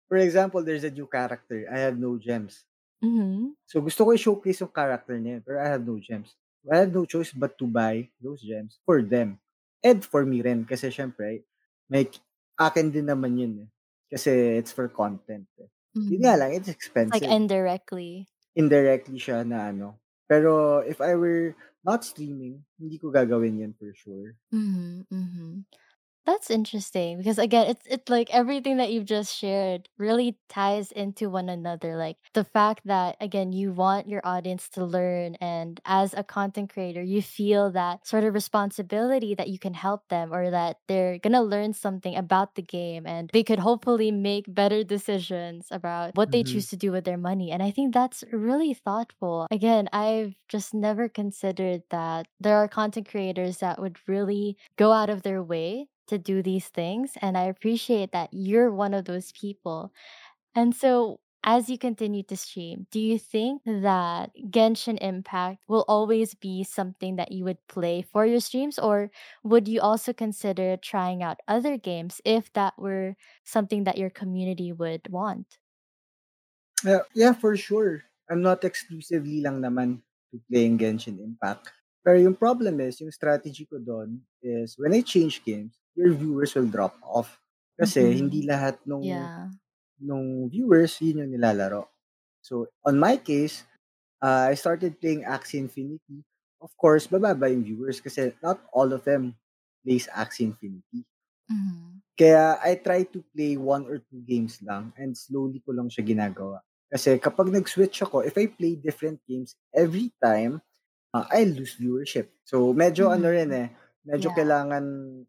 for 0.07 0.17
example, 0.23 0.63
there's 0.63 0.87
a 0.87 0.95
new 0.95 1.11
character. 1.11 1.67
I 1.67 1.83
have 1.83 1.99
no 1.99 2.15
gems. 2.15 2.63
Hmm 3.01 3.55
So 3.67 3.83
gusto 3.83 4.07
ko 4.07 4.09
i-showcase 4.15 4.63
yung 4.63 4.73
character 4.73 5.15
niya, 5.19 5.43
pero 5.43 5.59
I 5.59 5.67
have 5.67 5.83
no 5.83 5.99
gems. 5.99 6.35
I 6.67 6.83
have 6.83 6.91
no 6.91 7.03
choice 7.07 7.31
but 7.31 7.55
to 7.59 7.65
buy 7.67 8.09
those 8.19 8.43
gems 8.43 8.79
for 8.83 8.99
them. 9.03 9.39
And 9.83 10.03
for 10.03 10.23
me 10.27 10.41
rin. 10.43 10.65
Kasi 10.67 10.91
syempre, 10.91 11.43
may 11.91 12.07
akin 12.59 12.91
din 12.91 13.07
naman 13.07 13.39
yun 13.39 13.53
eh. 13.67 13.69
Kasi 14.11 14.59
it's 14.59 14.71
for 14.71 14.87
content. 14.91 15.47
Eh. 15.59 15.69
Yun 16.11 16.23
nga 16.27 16.35
hmm 16.35 16.39
lang, 16.39 16.51
it's 16.55 16.71
Like 17.11 17.27
expensive. 17.27 17.27
indirectly. 17.27 18.27
Indirectly 18.61 19.19
siya 19.23 19.39
na 19.47 19.71
ano. 19.71 19.87
Pero 20.27 20.81
if 20.83 20.99
I 20.99 21.15
were 21.15 21.55
not 21.87 22.03
streaming, 22.03 22.65
hindi 22.75 22.97
ko 22.99 23.07
gagawin 23.13 23.61
yun 23.63 23.73
for 23.79 23.93
sure. 23.95 24.35
hmm 24.51 25.01
hmm 25.11 25.61
That's 26.27 26.49
interesting 26.51 27.17
because 27.19 27.39
again, 27.39 27.67
it's 27.67 27.87
it's 27.87 28.09
like 28.09 28.29
everything 28.35 28.75
that 28.77 28.91
you've 28.91 29.05
just 29.05 29.33
shared 29.33 29.87
really 29.97 30.37
ties 30.49 30.91
into 30.91 31.29
one 31.29 31.47
another. 31.47 31.95
Like 31.95 32.17
the 32.33 32.43
fact 32.43 32.81
that 32.85 33.15
again, 33.21 33.53
you 33.53 33.71
want 33.71 34.09
your 34.09 34.19
audience 34.25 34.67
to 34.71 34.83
learn 34.83 35.35
and 35.39 35.79
as 35.85 36.13
a 36.13 36.25
content 36.25 36.73
creator, 36.73 37.01
you 37.01 37.21
feel 37.21 37.71
that 37.71 38.05
sort 38.05 38.25
of 38.25 38.33
responsibility 38.33 39.35
that 39.35 39.47
you 39.47 39.57
can 39.57 39.73
help 39.73 40.09
them 40.09 40.33
or 40.33 40.51
that 40.51 40.79
they're 40.89 41.17
going 41.17 41.31
to 41.31 41.39
learn 41.41 41.71
something 41.71 42.17
about 42.17 42.55
the 42.55 42.61
game 42.61 43.07
and 43.07 43.29
they 43.31 43.43
could 43.43 43.59
hopefully 43.59 44.11
make 44.11 44.53
better 44.53 44.83
decisions 44.83 45.67
about 45.71 46.11
what 46.15 46.31
they 46.31 46.43
Mhm. 46.43 46.43
choose 46.43 46.67
to 46.67 46.75
do 46.75 46.91
with 46.91 47.05
their 47.05 47.17
money. 47.17 47.51
And 47.51 47.63
I 47.63 47.71
think 47.71 47.93
that's 47.93 48.25
really 48.33 48.73
thoughtful. 48.73 49.47
Again, 49.49 49.87
I've 49.93 50.35
just 50.49 50.73
never 50.73 51.07
considered 51.07 51.83
that 51.89 52.27
there 52.37 52.57
are 52.57 52.67
content 52.67 53.07
creators 53.07 53.59
that 53.59 53.79
would 53.79 53.97
really 54.09 54.57
go 54.77 54.91
out 54.91 55.09
of 55.09 55.21
their 55.23 55.41
way 55.41 55.87
to 56.07 56.17
do 56.17 56.41
these 56.41 56.67
things. 56.67 57.13
And 57.21 57.37
I 57.37 57.43
appreciate 57.43 58.11
that 58.11 58.29
you're 58.31 58.71
one 58.71 58.93
of 58.93 59.05
those 59.05 59.31
people. 59.31 59.91
And 60.55 60.75
so, 60.75 61.19
as 61.43 61.69
you 61.69 61.77
continue 61.77 62.23
to 62.23 62.35
stream, 62.35 62.87
do 62.91 62.99
you 62.99 63.17
think 63.17 63.61
that 63.63 64.31
Genshin 64.49 64.97
Impact 64.99 65.63
will 65.67 65.85
always 65.87 66.35
be 66.35 66.63
something 66.63 67.15
that 67.15 67.31
you 67.31 67.45
would 67.45 67.61
play 67.67 68.01
for 68.01 68.25
your 68.25 68.41
streams? 68.41 68.77
Or 68.77 69.11
would 69.43 69.67
you 69.67 69.79
also 69.79 70.11
consider 70.11 70.75
trying 70.75 71.23
out 71.23 71.39
other 71.47 71.77
games 71.77 72.19
if 72.25 72.51
that 72.53 72.73
were 72.77 73.15
something 73.45 73.85
that 73.85 73.97
your 73.97 74.09
community 74.09 74.73
would 74.73 75.07
want? 75.07 75.57
Yeah, 76.83 77.07
yeah, 77.13 77.33
for 77.33 77.55
sure. 77.55 78.03
I'm 78.29 78.41
not 78.41 78.63
exclusively 78.63 79.39
lang 79.39 79.61
naman 79.63 80.03
to 80.31 80.41
playing 80.51 80.77
Genshin 80.77 81.23
Impact. 81.23 81.71
Pero 82.03 82.19
yung 82.19 82.35
problem 82.35 82.79
is, 82.79 82.99
yung 82.99 83.11
strategy 83.11 83.63
ko 83.67 83.79
doon 83.79 84.19
is 84.43 84.75
when 84.75 84.91
I 84.93 85.01
change 85.01 85.43
games, 85.43 85.79
your 85.97 86.13
viewers 86.13 86.53
will 86.55 86.69
drop 86.69 86.95
off. 87.03 87.41
Kasi 87.77 88.13
hindi 88.17 88.41
hmm 88.41 88.47
lahat 88.47 88.79
nung, 88.85 89.29
Yeah. 89.29 89.49
nung 90.01 90.49
viewers 90.49 90.97
yun 91.01 91.25
yung 91.25 91.31
nilalaro. 91.33 91.89
So, 92.41 92.67
on 92.85 92.99
my 92.99 93.17
case, 93.17 93.65
uh, 94.21 94.49
I 94.51 94.55
started 94.55 94.99
playing 95.01 95.25
Axie 95.25 95.59
Infinity. 95.61 96.23
Of 96.61 96.73
course, 96.77 97.07
bababa 97.07 97.49
yung 97.51 97.65
viewers 97.65 98.01
kasi 98.01 98.33
not 98.43 98.61
all 98.73 98.93
of 98.93 99.03
them 99.05 99.35
plays 99.85 100.07
Axie 100.13 100.47
Infinity. 100.49 101.05
hmm 101.49 102.01
Kaya 102.17 102.57
I 102.65 102.81
try 102.81 103.05
to 103.13 103.21
play 103.29 103.55
one 103.61 103.85
or 103.85 104.01
two 104.01 104.21
games 104.25 104.57
lang 104.65 104.89
and 104.97 105.13
slowly 105.13 105.61
ko 105.61 105.69
lang 105.69 105.85
siya 105.93 106.01
ginagawa. 106.01 106.65
Kasi 106.89 107.21
kapag 107.21 107.53
nag-switch 107.53 108.01
ako, 108.01 108.25
if 108.25 108.33
I 108.39 108.49
play 108.49 108.73
different 108.73 109.21
games 109.29 109.53
every 109.69 110.09
time, 110.17 110.57
uh, 111.13 111.25
I 111.33 111.45
lose 111.49 111.77
viewership. 111.81 112.29
So 112.45 112.71
medyo 112.77 113.09
ano 113.09 113.29
rin 113.33 113.49
hmm 113.49 113.57
eh, 113.57 113.69
medyo 114.07 114.31
Yeah. 114.31 114.37
kailangan 114.39 114.85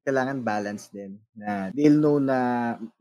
kailangan 0.06 0.38
balance 0.46 0.88
din 0.94 1.18
na 1.34 1.68
they'll 1.74 1.98
know 1.98 2.22
na 2.22 2.38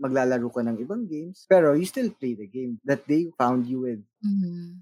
maglalaro 0.01 0.49
ka 0.49 0.65
ng 0.65 0.81
ibang 0.81 1.05
games 1.05 1.45
pero 1.45 1.77
you 1.77 1.85
still 1.85 2.09
play 2.17 2.33
the 2.33 2.49
game 2.49 2.81
that 2.81 3.05
they 3.05 3.29
found 3.37 3.69
you 3.69 3.85
with. 3.85 4.01
hmm 4.25 4.81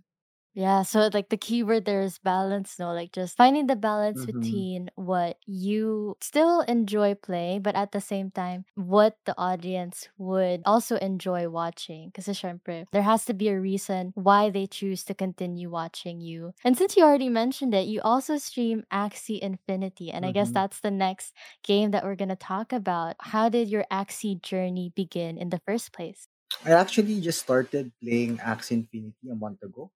Yeah, 0.56 0.84
so 0.84 1.10
like 1.14 1.28
the 1.28 1.36
keyword 1.38 1.84
there 1.84 2.02
is 2.02 2.18
balance, 2.18 2.80
no? 2.80 2.94
Like 2.94 3.12
just 3.12 3.36
finding 3.36 3.68
the 3.68 3.76
balance 3.76 4.24
Mhm. 4.24 4.26
between 4.26 4.90
what 4.96 5.38
you 5.46 6.16
still 6.22 6.62
enjoy 6.62 7.14
playing, 7.16 7.62
but 7.62 7.76
at 7.76 7.92
the 7.92 8.00
same 8.00 8.32
time, 8.32 8.64
what 8.76 9.18
the 9.26 9.36
audience 9.38 10.08
would 10.18 10.62
also 10.66 10.96
enjoy 10.98 11.50
watching. 11.50 12.08
Because 12.08 12.28
syempre, 12.32 12.86
there 12.94 13.02
has 13.04 13.26
to 13.26 13.34
be 13.34 13.50
a 13.50 13.60
reason 13.60 14.14
why 14.16 14.50
they 14.50 14.66
choose 14.66 15.04
to 15.06 15.14
continue 15.14 15.70
watching 15.70 16.22
you. 16.22 16.54
And 16.64 16.78
since 16.78 16.96
you 16.96 17.04
already 17.04 17.28
mentioned 17.30 17.74
it, 17.76 17.88
you 17.92 18.00
also 18.02 18.38
stream 18.38 18.86
Axie 18.94 19.40
Infinity. 19.40 20.10
And 20.10 20.26
I 20.26 20.32
guess 20.32 20.52
Mhm. 20.52 20.54
that's 20.54 20.80
the 20.80 20.92
next 20.92 21.34
game 21.64 21.92
that 21.92 22.06
we're 22.06 22.16
going 22.16 22.30
to 22.32 22.38
talk 22.40 22.72
about. 22.72 23.18
How 23.20 23.50
did 23.50 23.68
your 23.68 23.84
Axie 23.92 24.42
journey 24.42 24.94
begin 24.96 25.38
in 25.38 25.50
the 25.50 25.60
first 25.68 25.92
place? 25.92 26.30
I 26.66 26.72
actually 26.72 27.22
just 27.22 27.40
started 27.40 27.92
playing 28.02 28.38
Axie 28.40 28.72
Infinity 28.72 29.30
a 29.32 29.36
month 29.36 29.64
ago 29.64 29.92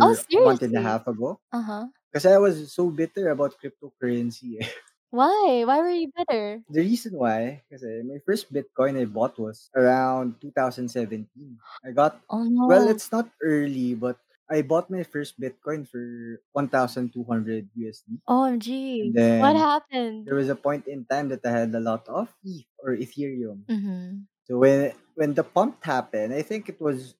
Oh, 0.00 0.14
or 0.14 0.24
a 0.36 0.40
month 0.40 0.62
and 0.62 0.76
a 0.76 0.80
half 0.82 1.06
ago 1.06 1.40
Uh 1.52 1.62
huh. 1.62 1.86
kasi 2.14 2.28
I 2.30 2.38
was 2.38 2.72
so 2.72 2.90
bitter 2.90 3.30
about 3.30 3.56
cryptocurrency 3.60 4.60
eh. 4.62 4.68
Why? 5.10 5.62
Why 5.64 5.78
were 5.80 5.90
you 5.90 6.10
bitter? 6.16 6.64
The 6.68 6.80
reason 6.80 7.18
why, 7.18 7.62
because 7.68 7.82
my 7.84 8.18
first 8.24 8.52
Bitcoin 8.52 8.96
I 8.98 9.04
bought 9.04 9.38
was 9.38 9.68
around 9.76 10.40
2017. 10.40 11.58
I 11.84 11.90
got, 11.92 12.22
Oh 12.28 12.42
no. 12.42 12.66
well, 12.66 12.88
it's 12.88 13.12
not 13.12 13.28
early, 13.42 13.94
but 13.94 14.18
I 14.48 14.62
bought 14.62 14.88
my 14.90 15.02
first 15.02 15.38
Bitcoin 15.40 15.86
for 15.86 16.40
1,200 16.52 17.68
USD. 17.74 18.22
OMG. 18.28 19.16
What 19.36 19.56
happened? 19.56 20.28
there 20.28 20.36
was 20.36 20.48
a 20.48 20.56
point 20.56 20.86
in 20.88 21.04
time 21.06 21.28
that 21.30 21.44
I 21.46 21.50
had 21.52 21.74
a 21.74 21.80
lot 21.80 22.08
of 22.08 22.34
ETH 22.44 22.66
or 22.78 22.96
Ethereum. 22.96 23.66
Mhm. 23.68 24.26
So 24.44 24.58
when 24.58 24.94
when 25.14 25.34
the 25.34 25.44
pump 25.44 25.84
happened, 25.84 26.34
I 26.34 26.42
think 26.42 26.68
it 26.68 26.80
was, 26.80 27.14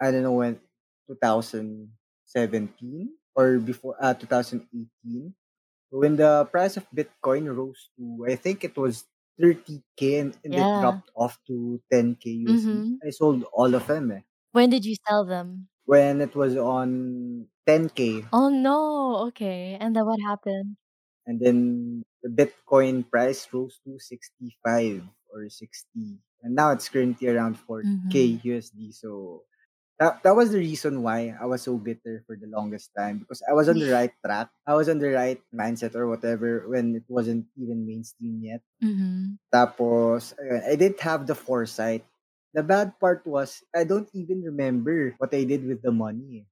I 0.00 0.10
don't 0.10 0.22
know 0.24 0.38
when, 0.38 0.60
2017 1.08 3.16
or 3.34 3.58
before, 3.58 3.96
uh, 4.00 4.14
2018. 4.14 5.34
When 5.90 6.16
the 6.16 6.44
price 6.50 6.76
of 6.76 6.86
Bitcoin 6.90 7.54
rose 7.54 7.90
to, 7.96 8.26
I 8.28 8.36
think 8.36 8.64
it 8.64 8.76
was 8.76 9.04
30k 9.40 10.20
and, 10.20 10.36
and 10.44 10.58
it 10.58 10.68
dropped 10.78 11.10
off 11.16 11.38
to 11.46 11.80
10k 11.92 12.30
USD. 12.46 12.46
Mhm. 12.46 13.00
I 13.04 13.10
sold 13.10 13.44
all 13.52 13.74
of 13.74 13.86
them 13.86 14.10
eh. 14.12 14.20
When 14.52 14.70
did 14.70 14.84
you 14.86 14.96
sell 15.06 15.26
them? 15.26 15.68
When 15.86 16.20
it 16.20 16.34
was 16.36 16.56
on 16.58 17.48
10k. 17.66 18.26
Oh 18.32 18.50
no. 18.50 19.16
Okay. 19.28 19.78
And 19.80 19.96
then 19.96 20.04
what 20.04 20.20
happened? 20.20 20.76
And 21.26 21.40
then 21.40 22.02
the 22.22 22.28
Bitcoin 22.28 23.08
price 23.10 23.48
rose 23.52 23.80
to 23.84 23.98
65 23.98 25.02
or 25.32 25.48
60. 25.48 26.18
And 26.42 26.54
now 26.54 26.70
it's 26.72 26.88
currently 26.88 27.28
around 27.28 27.58
4k 27.58 27.82
Mhm. 27.82 28.42
USD. 28.44 28.92
So 28.92 29.44
that, 29.98 30.22
that 30.22 30.34
was 30.36 30.50
the 30.52 30.58
reason 30.58 31.02
why 31.02 31.34
I 31.40 31.46
was 31.46 31.62
so 31.62 31.76
bitter 31.78 32.22
for 32.26 32.36
the 32.36 32.46
longest 32.48 32.90
time 32.96 33.18
because 33.18 33.42
I 33.48 33.52
was 33.54 33.68
on 33.68 33.78
the 33.78 33.88
right 33.90 34.12
track. 34.24 34.50
I 34.66 34.74
was 34.74 34.88
on 34.88 34.98
the 34.98 35.10
right 35.10 35.40
mindset 35.54 35.94
or 35.94 36.08
whatever 36.08 36.66
when 36.68 36.96
it 36.96 37.04
wasn't 37.08 37.46
even 37.56 37.86
mainstream 37.86 38.40
yet. 38.42 38.62
Mhm. 38.80 39.38
Tapos, 39.52 40.34
I 40.40 40.76
didn't 40.76 41.00
have 41.00 41.26
the 41.26 41.34
foresight. 41.34 42.04
The 42.54 42.62
bad 42.62 42.98
part 43.00 43.26
was, 43.26 43.62
I 43.74 43.84
don't 43.84 44.08
even 44.14 44.42
remember 44.42 45.14
what 45.18 45.34
I 45.34 45.44
did 45.44 45.66
with 45.66 45.82
the 45.82 45.92
money. 45.92 46.46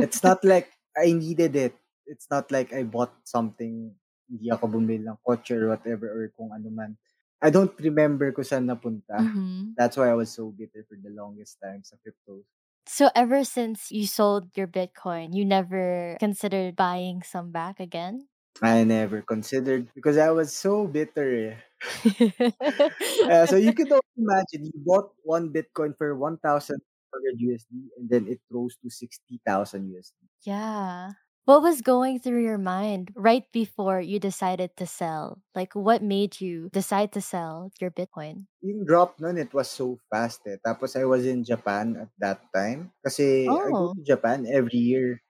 It's 0.00 0.22
not 0.22 0.44
like 0.44 0.70
I 0.96 1.12
needed 1.12 1.56
it. 1.56 1.74
It's 2.06 2.28
not 2.30 2.50
like 2.52 2.72
I 2.72 2.84
bought 2.84 3.14
something, 3.26 3.94
hindi 4.30 4.46
ako 4.50 4.78
bumili 4.78 5.06
ng 5.06 5.18
kotse 5.26 5.54
or 5.58 5.70
whatever 5.74 6.06
or 6.10 6.30
kung 6.36 6.50
ano 6.54 6.70
man. 6.70 6.94
I 7.42 7.50
don't 7.50 7.74
remember 7.82 8.30
kung 8.32 8.46
saan 8.46 8.66
napunta. 8.70 9.18
Mhm. 9.18 9.76
That's 9.76 9.96
why 9.98 10.08
I 10.08 10.16
was 10.16 10.30
so 10.32 10.50
bitter 10.54 10.86
for 10.88 10.96
the 10.96 11.10
longest 11.12 11.58
time 11.60 11.82
sa 11.84 11.98
crypto. 12.00 12.46
So 12.86 13.10
ever 13.14 13.44
since 13.44 13.90
you 13.92 14.06
sold 14.06 14.56
your 14.56 14.66
Bitcoin, 14.66 15.34
you 15.34 15.44
never 15.44 16.16
considered 16.20 16.76
buying 16.76 17.22
some 17.22 17.50
back 17.52 17.80
again? 17.80 18.28
I 18.62 18.84
never 18.84 19.20
considered 19.22 19.88
because 19.94 20.16
I 20.16 20.30
was 20.30 20.52
so 20.54 20.86
bitter. 20.86 21.58
Uh, 23.28 23.46
so 23.46 23.56
you 23.56 23.72
could 23.76 23.90
only 23.92 24.14
imagine 24.16 24.64
you 24.66 24.72
bought 24.84 25.12
one 25.22 25.52
Bitcoin 25.52 25.96
for 25.98 26.14
1,200 26.16 27.38
USD 27.40 27.90
and 27.98 28.08
then 28.08 28.26
it 28.28 28.40
rose 28.50 28.76
to 28.82 28.90
60,000 28.90 29.90
USD. 29.90 30.28
yeah. 30.44 31.12
What 31.46 31.62
was 31.62 31.80
going 31.80 32.20
through 32.20 32.42
your 32.42 32.58
mind 32.58 33.10
right 33.16 33.50
before 33.50 34.02
you 34.02 34.20
decided 34.20 34.76
to 34.76 34.86
sell? 34.86 35.42
Like 35.54 35.72
what 35.74 36.02
made 36.02 36.42
you 36.42 36.68
decide 36.74 37.10
to 37.12 37.22
sell 37.22 37.70
your 37.80 37.90
Bitcoin? 37.90 38.48
Yung 38.64 38.84
drop 38.88 39.20
nun, 39.20 39.36
it 39.36 39.52
was 39.52 39.68
so 39.68 40.00
fast 40.10 40.40
eh. 40.48 40.56
Tapos 40.64 40.96
I 40.96 41.04
was 41.04 41.24
in 41.28 41.44
Japan 41.44 41.96
at 42.08 42.10
that 42.18 42.40
time. 42.56 42.90
Kasi 43.04 43.52
I 43.60 43.76
go 43.76 43.86
Oh. 43.86 43.94
to 43.94 44.00
Japan 44.02 44.48
every 44.48 44.80
year. 44.80 45.20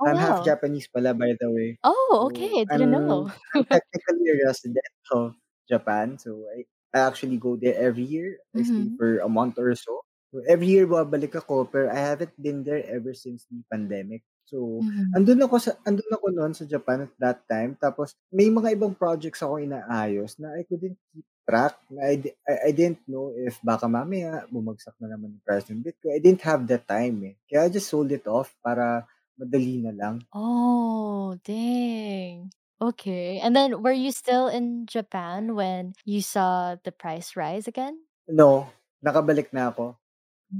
Oh 0.00 0.10
I'm 0.10 0.22
half. 0.26 0.40
Japanese 0.42 0.88
pala, 0.90 1.14
by 1.14 1.32
the 1.38 1.48
way. 1.50 1.70
Oh, 1.84 2.22
So 2.22 2.26
okay. 2.28 2.64
Didn't 2.64 2.90
I'm 2.92 2.92
know. 2.92 3.30
I'm 3.54 3.64
technically 3.72 4.28
a 4.32 4.36
resident 4.46 4.88
of 5.12 5.36
Japan. 5.70 6.18
So 6.18 6.46
I, 6.52 6.66
I 6.96 6.98
actually 7.08 7.38
go 7.38 7.56
there 7.56 7.76
every 7.78 8.04
year. 8.06 8.38
I 8.58 8.62
stay 8.64 8.88
Mhm. 8.88 8.98
for 8.98 9.20
a 9.20 9.30
month 9.30 9.58
or 9.58 9.74
so. 9.76 10.02
So 10.34 10.42
every 10.48 10.68
year 10.68 10.86
babalik 10.88 11.34
ako, 11.38 11.66
pero 11.70 11.90
I 11.92 12.00
haven't 12.00 12.36
been 12.40 12.62
there 12.64 12.82
ever 12.86 13.14
since 13.14 13.46
the 13.50 13.62
pandemic. 13.72 14.22
So 14.48 14.82
Mhm. 14.82 15.12
andun 15.12 15.44
ako 15.44 15.56
sa 15.60 15.76
andun 15.84 16.08
ako 16.16 16.26
noon 16.32 16.52
sa 16.56 16.64
Japan 16.64 17.04
at 17.06 17.14
that 17.20 17.38
time. 17.44 17.76
Tapos 17.76 18.16
may 18.32 18.48
mga 18.48 18.72
ibang 18.76 18.96
projects 18.96 19.44
ako 19.44 19.60
inaayos 19.60 20.40
na 20.40 20.56
I 20.56 20.64
couldn't 20.64 20.96
keep 21.12 21.26
track. 21.44 21.76
Na 21.92 22.08
I, 22.08 22.16
I, 22.48 22.54
I 22.68 22.70
didn't 22.72 23.04
know 23.04 23.32
if 23.36 23.60
baka 23.60 23.84
mamaya 23.88 24.48
bumagsak 24.48 24.96
na 25.00 25.12
naman 25.12 25.36
yung 25.36 25.44
price 25.44 25.68
ng 25.68 25.84
Bitcoin. 25.84 26.16
I 26.16 26.22
didn't 26.24 26.44
have 26.48 26.64
the 26.64 26.80
time 26.80 27.16
eh. 27.28 27.34
Kaya 27.48 27.68
I 27.68 27.72
just 27.72 27.88
sold 27.92 28.08
it 28.12 28.24
off 28.24 28.56
para 28.64 29.04
madali 29.36 29.84
na 29.84 29.92
lang. 29.92 30.24
Oh, 30.32 31.36
dang. 31.44 32.50
Okay. 32.80 33.40
And 33.40 33.56
then 33.56 33.82
were 33.82 33.92
you 33.92 34.12
still 34.12 34.48
in 34.48 34.86
Japan 34.86 35.54
when 35.54 35.94
you 36.04 36.22
saw 36.22 36.76
the 36.84 36.92
price 36.92 37.34
rise 37.36 37.66
again? 37.66 37.98
No, 38.40 38.68
nakabalik 39.04 39.48
na 39.52 39.68
ako. 39.72 39.96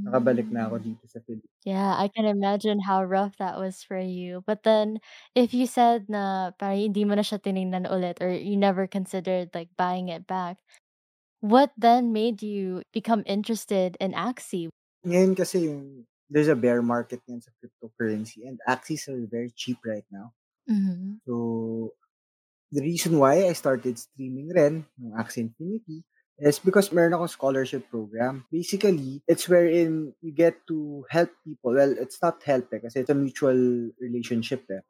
Nakabalik 0.04 0.48
na 0.52 0.66
ako 0.68 0.76
dito 0.86 1.04
sa 1.12 1.20
Philippines. 1.24 1.56
Yeah, 1.64 1.94
I 1.98 2.08
can 2.08 2.24
imagine 2.24 2.80
how 2.80 3.02
rough 3.04 3.36
that 3.38 3.58
was 3.58 3.82
for 3.82 3.98
you. 3.98 4.42
But 4.46 4.62
then 4.62 5.00
if 5.34 5.52
you 5.52 5.66
said 5.66 6.08
na 6.08 6.52
parang 6.56 6.78
hindi 6.94 7.04
mo 7.04 7.14
na 7.18 7.22
siya 7.26 7.42
tiningnan 7.42 7.84
ulit 7.90 8.22
or 8.22 8.30
you 8.30 8.56
never 8.56 8.86
considered 8.86 9.50
like 9.54 9.74
buying 9.76 10.08
it 10.08 10.26
back, 10.26 10.58
What 11.44 11.72
then 11.78 12.12
made 12.12 12.42
you 12.42 12.82
become 12.92 13.22
interested 13.28 13.96
in 14.00 14.12
Axie? 14.16 14.70
Ngayon 15.06 15.32
kasi 15.38 15.56
yung 15.70 16.04
there's 16.28 16.50
a 16.50 16.58
bear 16.58 16.82
market 16.82 17.22
ngayon 17.26 17.42
sa 17.42 17.54
cryptocurrency 17.58 18.44
and 18.46 18.58
Axies 18.68 19.08
are 19.08 19.18
very 19.26 19.50
cheap 19.54 19.78
right 19.86 20.04
now. 20.12 20.34
Mhm. 20.66 21.18
So, 21.26 21.94
the 22.72 22.82
reason 22.82 23.18
why 23.22 23.46
I 23.48 23.54
started 23.54 23.98
streaming 23.98 24.50
rin 24.52 24.86
ng 25.00 25.12
Axie 25.18 25.46
Infinity 25.48 26.04
is 26.38 26.58
because 26.58 26.92
meron 26.92 27.14
akong 27.14 27.30
scholarship 27.32 27.88
program. 27.90 28.46
Basically, 28.50 29.22
it's 29.26 29.48
wherein 29.48 30.14
you 30.22 30.32
get 30.32 30.54
to 30.68 31.04
help 31.10 31.30
people. 31.44 31.74
Well, 31.74 31.94
it's 31.98 32.22
not 32.22 32.42
help 32.46 32.70
eh, 32.72 32.78
kasi 32.82 33.02
it's 33.02 33.10
a 33.12 33.18
mutual 33.18 33.90
relationship 33.98 34.64
eh. 34.70 34.82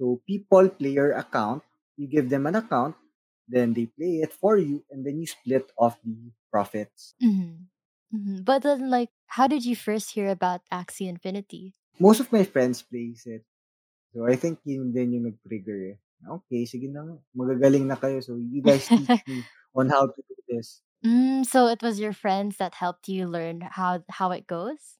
So, 0.00 0.20
people 0.26 0.68
play 0.70 0.96
your 0.96 1.12
account, 1.12 1.62
you 1.96 2.08
give 2.08 2.28
them 2.28 2.46
an 2.46 2.56
account, 2.56 2.96
then 3.48 3.74
they 3.74 3.86
play 3.86 4.20
it 4.24 4.32
for 4.32 4.56
you, 4.56 4.84
and 4.90 5.04
then 5.04 5.20
you 5.20 5.26
split 5.26 5.68
off 5.76 6.00
the 6.04 6.32
profits. 6.52 7.14
Mhm. 7.20 7.68
Mhm. 8.12 8.44
But 8.44 8.62
then, 8.62 8.90
like, 8.90 9.10
how 9.26 9.46
did 9.46 9.64
you 9.64 9.76
first 9.76 10.12
hear 10.12 10.28
about 10.28 10.62
Axie 10.72 11.08
Infinity? 11.08 11.74
Most 12.00 12.20
of 12.20 12.32
my 12.32 12.44
friends 12.44 12.82
plays 12.82 13.24
it. 13.26 13.44
So, 14.14 14.26
I 14.26 14.36
think 14.36 14.60
yun 14.64 14.92
din 14.92 15.14
yung 15.14 15.26
nag-trigger 15.30 15.94
eh. 15.94 15.98
Okay, 16.26 16.66
sige 16.66 16.90
na. 16.90 17.18
Magagaling 17.36 17.86
na 17.88 17.96
kayo. 17.96 18.20
So, 18.24 18.36
you 18.36 18.60
guys 18.62 18.84
teach 18.90 19.22
me 19.28 19.44
on 19.76 19.88
how 19.88 20.06
to 20.10 20.20
do 20.20 20.36
this. 20.50 20.82
Mm, 21.04 21.44
so 21.46 21.66
it 21.66 21.82
was 21.82 21.98
your 22.00 22.12
friends 22.12 22.56
that 22.58 22.74
helped 22.74 23.08
you 23.08 23.26
learn 23.26 23.60
how 23.62 24.02
how 24.08 24.30
it 24.32 24.46
goes? 24.46 24.96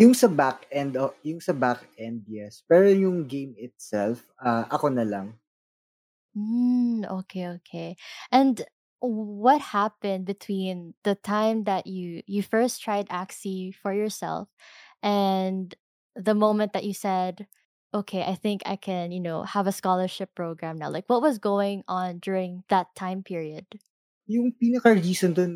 Yung 0.00 0.12
sa 0.16 0.28
back 0.28 0.58
end, 0.80 0.92
o 0.96 1.12
yung 1.28 1.40
sa 1.40 1.52
back 1.52 1.80
end, 2.00 2.24
yes. 2.28 2.64
Pero 2.68 2.88
yung 2.88 3.28
game 3.28 3.52
itself, 3.60 4.24
ah, 4.40 4.64
ako 4.72 4.88
na 4.92 5.04
lang. 5.04 5.36
Mm, 6.36 7.04
okay, 7.10 7.48
okay. 7.48 7.96
And 8.30 8.62
what 9.00 9.60
happened 9.60 10.24
between 10.26 10.94
the 11.02 11.14
time 11.14 11.64
that 11.64 11.86
you 11.86 12.22
you 12.26 12.42
first 12.42 12.80
tried 12.82 13.08
Axie 13.08 13.74
for 13.74 13.92
yourself 13.92 14.48
and 15.02 15.74
the 16.14 16.34
moment 16.34 16.72
that 16.72 16.84
you 16.84 16.94
said, 16.94 17.46
"Okay, 17.92 18.22
I 18.24 18.34
think 18.36 18.62
I 18.64 18.76
can, 18.76 19.12
you 19.12 19.20
know, 19.20 19.42
have 19.42 19.66
a 19.66 19.72
scholarship 19.72 20.34
program 20.34 20.78
now." 20.78 20.88
Like, 20.90 21.08
what 21.08 21.20
was 21.22 21.38
going 21.38 21.84
on 21.88 22.18
during 22.20 22.64
that 22.68 22.94
time 22.96 23.22
period? 23.22 23.80
Yung 24.34 24.48
pinaka-reason 24.54 25.32
dun, 25.36 25.52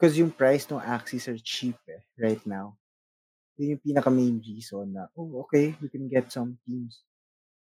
'cause 0.00 0.16
yung 0.20 0.32
price 0.32 0.64
nung 0.68 0.82
Axies 0.82 1.28
are 1.30 1.38
cheap 1.52 1.76
eh, 1.86 2.02
right 2.18 2.40
now. 2.48 2.74
Yun 3.60 3.76
yung 3.78 3.84
pinaka-main 3.84 4.36
reason 4.44 4.86
na, 4.96 5.08
"Oh, 5.18 5.44
okay, 5.46 5.76
we 5.82 5.88
can 5.92 6.06
get 6.08 6.32
some 6.32 6.58
teams 6.66 7.04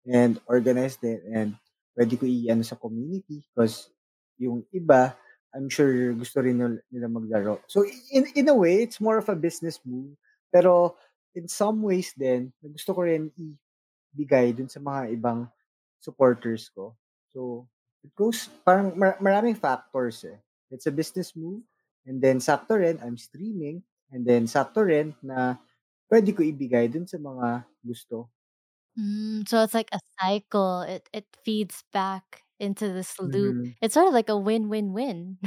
and 0.08 0.40
organize 0.48 0.98
them 1.04 1.20
and 1.32 1.50
puwede 1.96 2.16
ko 2.20 2.26
i-ano 2.28 2.64
sa 2.66 2.80
community." 2.80 3.44
'Cause 3.56 3.92
yung 4.40 4.64
iba, 4.76 5.16
I'm 5.56 5.70
sure 5.72 5.92
gusto 6.18 6.40
rin 6.44 6.60
nil 6.62 6.76
nila 6.94 7.08
maglaro. 7.12 7.62
So, 7.72 7.84
in 8.14 8.26
in 8.38 8.48
a 8.52 8.58
way, 8.58 8.84
it's 8.86 9.02
more 9.04 9.18
of 9.22 9.30
a 9.32 9.38
business 9.40 9.80
move. 9.88 10.14
Pero 10.54 10.96
in 11.38 11.48
some 11.52 11.82
ways 11.86 12.14
na 12.20 12.46
gusto 12.74 12.92
ko 12.96 13.02
rin 13.08 13.32
ibigay 14.16 14.54
dun 14.58 14.70
sa 14.72 14.80
mga 14.84 15.14
ibang 15.18 15.50
supporters 16.04 16.70
ko. 16.74 16.96
So, 17.34 17.68
it 18.04 18.12
goes 18.16 18.48
parang 18.66 18.96
ma 18.98 19.16
maraming 19.20 19.58
factors 19.58 20.24
eh. 20.26 20.40
It's 20.72 20.86
a 20.88 20.94
business 20.94 21.34
move 21.36 21.64
and 22.06 22.22
then 22.22 22.40
sakto 22.40 22.78
rin 22.80 23.00
I'm 23.04 23.18
streaming 23.18 23.84
and 24.14 24.24
then 24.26 24.46
sakto 24.48 24.86
rin 24.86 25.16
na 25.26 25.58
puwede 26.12 26.32
ko 26.38 26.42
ibigay 26.46 26.90
dun 26.92 27.08
sa 27.10 27.18
mga 27.22 27.66
gusto. 27.86 28.30
Mm, 28.98 29.48
so 29.48 29.64
it's 29.64 29.74
like 29.74 29.90
a 29.92 30.00
cycle. 30.20 30.82
It 30.82 31.08
it 31.14 31.26
feeds 31.46 31.84
back 31.94 32.44
into 32.60 32.92
this 32.92 33.20
loop. 33.20 33.58
Mhm. 33.58 33.76
It's 33.82 33.94
sort 33.94 34.08
of 34.08 34.14
like 34.14 34.30
a 34.30 34.38
win-win-win. 34.38 35.40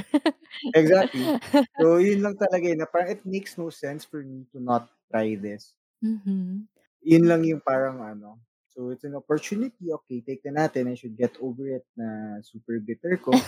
Exactly. 0.73 1.33
So, 1.79 1.97
yun 1.97 2.21
lang 2.21 2.37
talaga 2.37 2.65
eh, 2.69 2.77
na 2.77 2.85
parang 2.85 3.09
it 3.17 3.25
makes 3.25 3.57
no 3.57 3.69
sense 3.73 4.05
for 4.05 4.21
me 4.21 4.45
to 4.53 4.61
not 4.61 4.89
try 5.09 5.33
this. 5.35 5.73
Mhm. 6.01 6.67
Yun 7.01 7.25
lang 7.25 7.41
yung 7.47 7.63
parang 7.63 7.99
ano, 8.03 8.37
so 8.75 8.89
it's 8.91 9.05
an 9.05 9.15
opportunity, 9.15 9.93
okay, 9.93 10.21
take 10.25 10.41
na 10.45 10.65
natin. 10.67 10.89
I 10.91 10.95
should 10.97 11.17
get 11.17 11.37
over 11.41 11.69
it 11.69 11.85
na 11.97 12.41
super 12.43 12.79
bitter 12.81 13.17
ko 13.21 13.45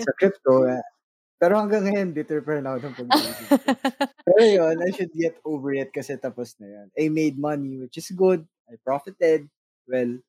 sa 0.00 0.12
crypto, 0.18 0.64
ah, 0.68 0.82
pero 1.40 1.58
hanggang 1.60 1.86
ngayon 1.88 2.10
bitter 2.16 2.40
pa 2.44 2.58
rin 2.58 2.66
ako 2.68 2.78
ng 2.82 2.96
ko. 2.98 3.04
Pero 4.26 4.42
yun, 4.46 4.76
I 4.80 4.90
should 4.94 5.12
get 5.14 5.36
over 5.44 5.72
it 5.76 5.90
kasi 5.92 6.16
tapos 6.20 6.56
na 6.62 6.68
yun. 6.70 6.88
I 6.96 7.08
made 7.12 7.36
money, 7.40 7.76
which 7.80 7.98
is 8.00 8.08
good. 8.14 8.46
I 8.70 8.76
profited. 8.80 9.48
Well, 9.88 10.20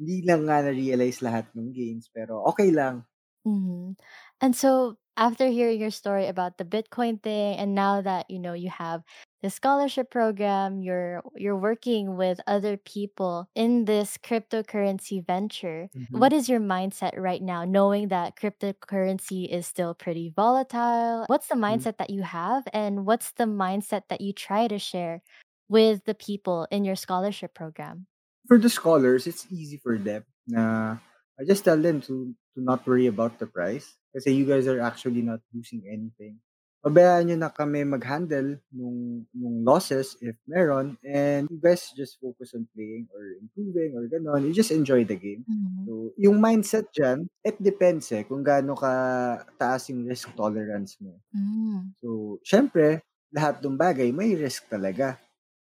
hindi 0.00 0.16
lang 0.26 0.48
nga 0.50 0.64
na-realize 0.66 1.22
lahat 1.22 1.52
nung 1.54 1.70
gains, 1.74 2.10
pero 2.10 2.42
okey 2.54 2.74
lang. 2.74 3.06
Mhm. 3.46 3.96
And 4.40 4.56
so, 4.56 4.96
after 5.16 5.46
hearing 5.48 5.80
your 5.80 5.90
story 5.92 6.26
about 6.26 6.56
the 6.58 6.64
Bitcoin 6.64 7.22
thing, 7.22 7.56
and 7.58 7.74
now 7.74 8.00
that, 8.00 8.30
you 8.30 8.38
know, 8.38 8.54
you 8.54 8.70
have 8.70 9.04
the 9.44 9.50
scholarship 9.52 10.08
program, 10.10 10.80
you're 10.80 11.20
you're 11.36 11.56
working 11.56 12.16
with 12.16 12.40
other 12.48 12.80
people 12.80 13.46
in 13.54 13.84
this 13.84 14.16
cryptocurrency 14.16 15.20
venture. 15.20 15.92
Mhm. 15.92 16.16
What 16.16 16.32
is 16.32 16.48
your 16.48 16.60
mindset 16.60 17.12
right 17.20 17.42
now 17.44 17.64
knowing 17.68 18.08
that 18.08 18.36
cryptocurrency 18.40 19.44
is 19.48 19.66
still 19.68 19.92
pretty 19.94 20.32
volatile? 20.32 21.28
What's 21.28 21.48
the 21.52 21.60
Hmm. 21.60 21.60
mindset 21.60 21.98
that 22.00 22.10
you 22.10 22.22
have, 22.24 22.64
and 22.72 23.04
what's 23.06 23.32
the 23.36 23.44
mindset 23.44 24.08
that 24.08 24.20
you 24.24 24.32
try 24.32 24.66
to 24.68 24.78
share 24.80 25.20
with 25.68 26.04
the 26.08 26.14
people 26.16 26.66
in 26.72 26.84
your 26.84 26.96
scholarship 26.96 27.52
program? 27.54 28.06
For 28.48 28.58
the 28.58 28.68
scholars, 28.72 29.26
it's 29.26 29.46
easy 29.52 29.76
for 29.76 29.98
them 29.98 30.24
na 30.48 30.96
I 31.40 31.44
just 31.44 31.64
tell 31.64 31.80
them 31.80 32.00
to 32.08 32.32
to 32.54 32.58
not 32.60 32.86
worry 32.86 33.08
about 33.08 33.38
the 33.40 33.48
price 33.48 33.96
kasi 34.14 34.32
you 34.32 34.46
guys 34.46 34.68
are 34.68 34.80
actually 34.80 35.20
not 35.24 35.40
losing 35.52 35.84
anything. 35.88 36.38
Pabayaan 36.84 37.24
niyo 37.24 37.36
na 37.40 37.48
kami 37.48 37.80
mag-handle 37.88 38.60
nung 38.68 39.24
nung 39.32 39.64
losses 39.64 40.20
if 40.20 40.36
meron 40.44 41.00
and 41.00 41.48
you 41.48 41.56
guys 41.56 41.88
just 41.96 42.20
focus 42.20 42.52
on 42.52 42.68
playing 42.76 43.08
or 43.08 43.40
improving 43.40 43.96
or 43.96 44.04
gano'n. 44.04 44.44
You 44.44 44.52
just 44.52 44.68
enjoy 44.68 45.08
the 45.08 45.16
game. 45.16 45.48
Mhm. 45.48 45.88
So, 45.88 46.12
yung 46.20 46.44
mindset 46.44 46.92
diyan, 46.92 47.24
it 47.40 47.56
depends 47.60 48.12
eh, 48.12 48.24
kung 48.28 48.44
gaano 48.44 48.76
kataas 48.76 49.88
yung 49.92 50.04
risk 50.04 50.28
tolerance 50.36 51.00
mo. 51.00 51.16
Hmm. 51.32 51.94
So, 52.02 52.38
siyempre 52.44 53.02
lahat 53.34 53.60
nung 53.64 53.78
bagay 53.80 54.12
may 54.14 54.36
risk 54.38 54.68
talaga. 54.70 55.18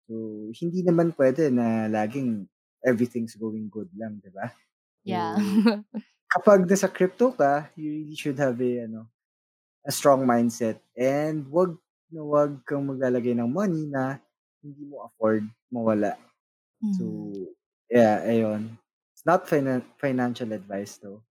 So, 0.08 0.48
hindi 0.56 0.82
naman 0.84 1.12
puwede 1.16 1.48
na 1.52 1.88
laging 1.90 2.48
everything's 2.84 3.36
going 3.36 3.68
good 3.72 3.90
lang, 3.96 4.20
'di 4.22 4.30
ba? 4.32 4.52
So, 5.06 5.12
Yeah. 5.12 5.36
kapag 6.32 6.66
nasa 6.66 6.88
crypto 6.90 7.34
ka, 7.34 7.70
you 7.76 7.90
really 8.04 8.16
should 8.18 8.38
have 8.38 8.58
a 8.60 8.72
ano, 8.86 9.10
a 9.86 9.92
strong 9.92 10.26
mindset 10.26 10.80
and 10.96 11.48
'wag 11.50 11.76
na 12.12 12.22
'wag 12.24 12.60
kang 12.68 12.86
maglalagay 12.88 13.34
ng 13.36 13.50
money 13.52 13.86
na 13.88 14.18
hindi 14.62 14.84
mo 14.88 15.08
afford 15.08 15.46
mawala. 15.72 16.16
So, 16.92 17.04
Mhm. 17.04 17.32
yeah, 17.90 18.22
ayun. 18.24 18.78
It's 19.14 19.26
not 19.26 19.46
finan 19.48 19.84
financial 20.00 20.52
advice 20.52 20.98
though. 21.00 21.22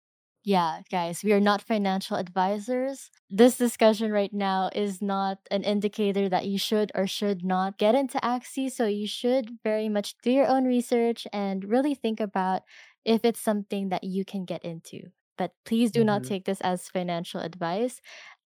Yeah, 0.45 0.83
guys, 0.91 1.23
we 1.25 1.33
are 1.33 1.41
not 1.41 1.61
financial 1.63 2.17
advisors. 2.17 3.11
This 3.29 3.59
discussion 3.59 4.13
right 4.13 4.33
now 4.33 4.71
is 4.75 5.03
not 5.03 5.39
an 5.51 5.65
indicator 5.65 6.29
that 6.29 6.47
you 6.47 6.59
should 6.59 6.93
or 6.95 7.07
should 7.07 7.45
not 7.45 7.77
get 7.77 7.95
into 7.95 8.19
Axie, 8.19 8.71
so 8.71 8.87
you 8.87 9.07
should 9.07 9.59
very 9.65 9.89
much 9.89 10.15
do 10.23 10.31
your 10.31 10.47
own 10.47 10.65
research 10.65 11.27
and 11.33 11.65
really 11.65 11.95
think 11.95 12.21
about 12.21 12.63
if 13.05 13.25
it's 13.25 13.41
something 13.41 13.89
that 13.91 14.05
you 14.05 14.25
can 14.25 14.45
get 14.45 14.65
into. 14.65 15.11
But 15.37 15.53
please 15.65 15.91
do 15.91 16.05
not 16.05 16.23
Mhm. 16.23 16.25
take 16.25 16.45
this 16.47 16.61
as 16.63 16.89
financial 16.89 17.41
advice 17.41 18.01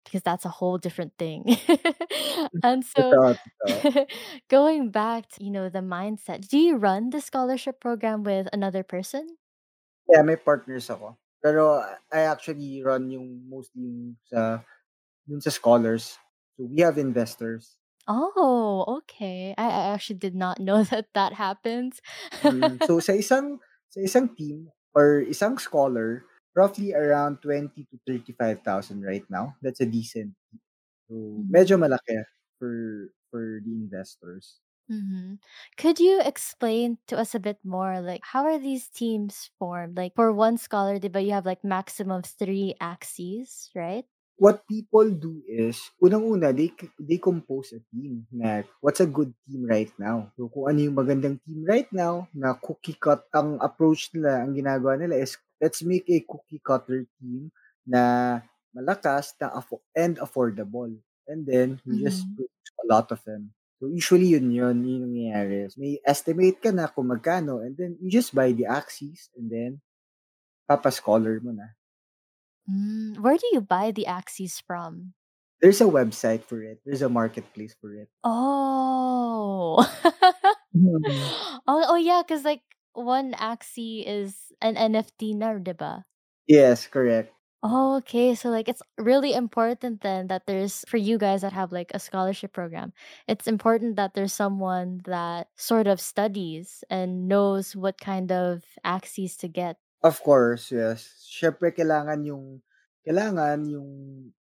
because 0.05 0.21
that's 0.21 0.45
a 0.45 0.49
whole 0.49 0.77
different 0.77 1.13
thing. 1.17 1.57
And 2.63 2.83
so, 2.83 3.35
going 4.49 4.91
back 4.91 5.29
to, 5.35 5.43
you 5.43 5.51
know, 5.51 5.69
the 5.69 5.79
mindset, 5.79 6.47
do 6.47 6.57
you 6.57 6.75
run 6.77 7.09
the 7.09 7.21
scholarship 7.21 7.79
program 7.79 8.23
with 8.23 8.47
another 8.51 8.83
person? 8.83 9.37
Yeah, 10.09 10.21
may 10.23 10.35
partners 10.35 10.89
ako. 10.89 11.17
Pero 11.39 11.83
I 12.11 12.27
actually 12.27 12.81
run 12.83 13.09
yung 13.11 13.45
mostly 13.47 14.17
sa 14.27 14.59
dun 15.29 15.39
sa 15.39 15.53
scholars. 15.53 16.17
So, 16.57 16.67
we 16.67 16.81
have 16.81 16.97
investors. 16.97 17.79
Oh, 18.09 19.03
okay. 19.03 19.53
I 19.55 19.69
I 19.69 19.83
actually 19.93 20.17
did 20.17 20.33
not 20.33 20.57
know 20.65 20.83
that 20.83 21.13
that 21.13 21.37
happens. 21.37 22.01
Mm, 22.41 22.81
so 22.83 22.97
sa 22.97 23.13
isang 23.13 23.61
sa 23.93 24.01
isang 24.01 24.33
team 24.33 24.73
or 24.97 25.21
isang 25.29 25.61
scholar, 25.61 26.25
roughly 26.55 26.93
around 26.93 27.41
20 27.41 27.85
to 27.91 27.99
35,000 28.07 29.03
right 29.03 29.25
now. 29.29 29.55
That's 29.61 29.81
a 29.81 29.87
decent 29.89 30.35
so, 31.09 31.15
Mhm. 31.35 31.49
medyo 31.49 31.77
malaki 31.79 32.23
for 32.59 33.09
for 33.31 33.61
the 33.65 33.73
investors. 33.73 34.59
Mhm. 34.89 35.39
Could 35.77 35.99
you 35.99 36.19
explain 36.21 36.97
to 37.07 37.17
us 37.17 37.35
a 37.35 37.39
bit 37.39 37.63
more, 37.63 38.01
like, 38.01 38.21
how 38.23 38.43
are 38.45 38.57
these 38.57 38.89
teams 38.89 39.51
formed? 39.59 39.95
Like, 39.97 40.15
for 40.15 40.33
one 40.33 40.57
scholar, 40.57 40.97
ba, 40.99 41.21
you 41.21 41.31
have, 41.31 41.45
like, 41.45 41.63
maximum 41.63 42.23
3 42.23 42.73
Axies, 42.81 43.69
right? 43.75 44.05
What 44.39 44.63
people 44.71 45.09
do 45.11 45.43
is, 45.43 45.91
unang-una 45.99 46.55
they 46.55 46.71
they 46.95 47.19
compose 47.19 47.75
a 47.75 47.83
team 47.91 48.23
na 48.31 48.63
what's 48.79 49.03
a 49.03 49.09
good 49.09 49.35
team 49.43 49.67
right 49.67 49.91
now. 49.99 50.31
So, 50.39 50.47
kung 50.47 50.71
ano 50.71 50.79
yung 50.79 50.95
magandang 50.95 51.43
team 51.43 51.67
right 51.67 51.89
now 51.91 52.23
na 52.31 52.55
cookie 52.55 52.95
cut 52.95 53.27
ang 53.35 53.59
approach 53.59 54.15
nila, 54.15 54.39
ang 54.45 54.55
ginagawa 54.55 54.95
nila 54.95 55.19
is 55.19 55.35
let's 55.61 55.83
make 55.83 56.07
a 56.09 56.21
cookie 56.27 56.61
cutter 56.63 57.05
team 57.19 57.51
na 57.87 58.41
malakas 58.75 59.35
na 59.41 59.51
affo 59.55 59.81
and 59.95 60.17
affordable. 60.19 60.91
And 61.29 61.45
then, 61.45 61.79
you 61.85 61.95
just 62.09 62.25
Mhm. 62.25 62.39
produce 62.39 62.71
a 62.83 62.87
lot 62.89 63.11
of 63.13 63.21
them. 63.25 63.53
So, 63.79 63.87
usually 63.87 64.33
yun 64.35 64.51
yun, 64.51 64.81
yun 64.83 65.01
nangyayari. 65.07 65.69
May 65.79 66.01
estimate 66.03 66.59
ka 66.61 66.71
na 66.73 66.87
kung 66.91 67.07
magkano 67.13 67.61
and 67.63 67.77
then 67.77 67.95
you 68.01 68.09
just 68.11 68.33
buy 68.35 68.51
the 68.51 68.65
Axies 68.67 69.29
and 69.37 69.47
then 69.51 69.71
papa-scholar 70.69 71.39
mo 71.43 71.51
na. 71.55 71.75
Mm, 72.67 73.19
where 73.19 73.37
do 73.37 73.47
you 73.53 73.61
buy 73.61 73.91
the 73.91 74.05
Axies 74.05 74.61
from? 74.65 75.13
There's 75.61 75.81
a 75.81 75.85
website 75.85 76.43
for 76.43 76.63
it. 76.63 76.79
There's 76.85 77.01
a 77.01 77.09
marketplace 77.09 77.75
for 77.81 77.93
it. 77.93 78.09
Oh. 78.23 79.79
Mhm. 80.73 81.39
Oh 81.67 81.85
oh, 81.89 81.95
yeah, 81.95 82.23
'cause, 82.27 82.43
like, 82.45 82.63
one 82.99 83.33
Axie 83.33 84.03
is 84.05 84.51
an 84.61 84.75
NFT 84.77 85.33
na, 85.35 85.55
'di 85.57 85.73
ba? 85.77 86.05
Yes, 86.47 86.87
correct. 86.87 87.33
Oh, 87.63 87.97
okay, 87.97 88.35
so, 88.35 88.49
like, 88.49 88.69
it's 88.69 88.81
really 88.97 89.33
important 89.33 89.99
then 89.99 90.27
that 90.27 90.47
there's 90.47 90.85
for 90.87 90.95
you 90.95 91.17
guys 91.17 91.41
that 91.41 91.51
have, 91.51 91.73
like, 91.73 91.91
a 91.93 91.99
scholarship 91.99 92.53
program, 92.53 92.93
it's 93.27 93.47
important 93.47 93.97
that 93.97 94.13
there's 94.13 94.31
someone 94.31 95.01
that 95.03 95.49
sort 95.57 95.85
of 95.85 95.99
studies 95.99 96.85
and 96.89 97.27
knows 97.27 97.75
what 97.75 97.99
kind 97.99 98.31
of 98.31 98.63
Axies 98.85 99.35
to 99.39 99.49
get. 99.49 99.75
Of 100.03 100.23
course, 100.23 100.71
yes. 100.71 101.11
Siyempre 101.27 101.75
kailangan 101.75 102.23
yung 102.23 102.63
kailangan 103.03 103.67
yung 103.67 103.89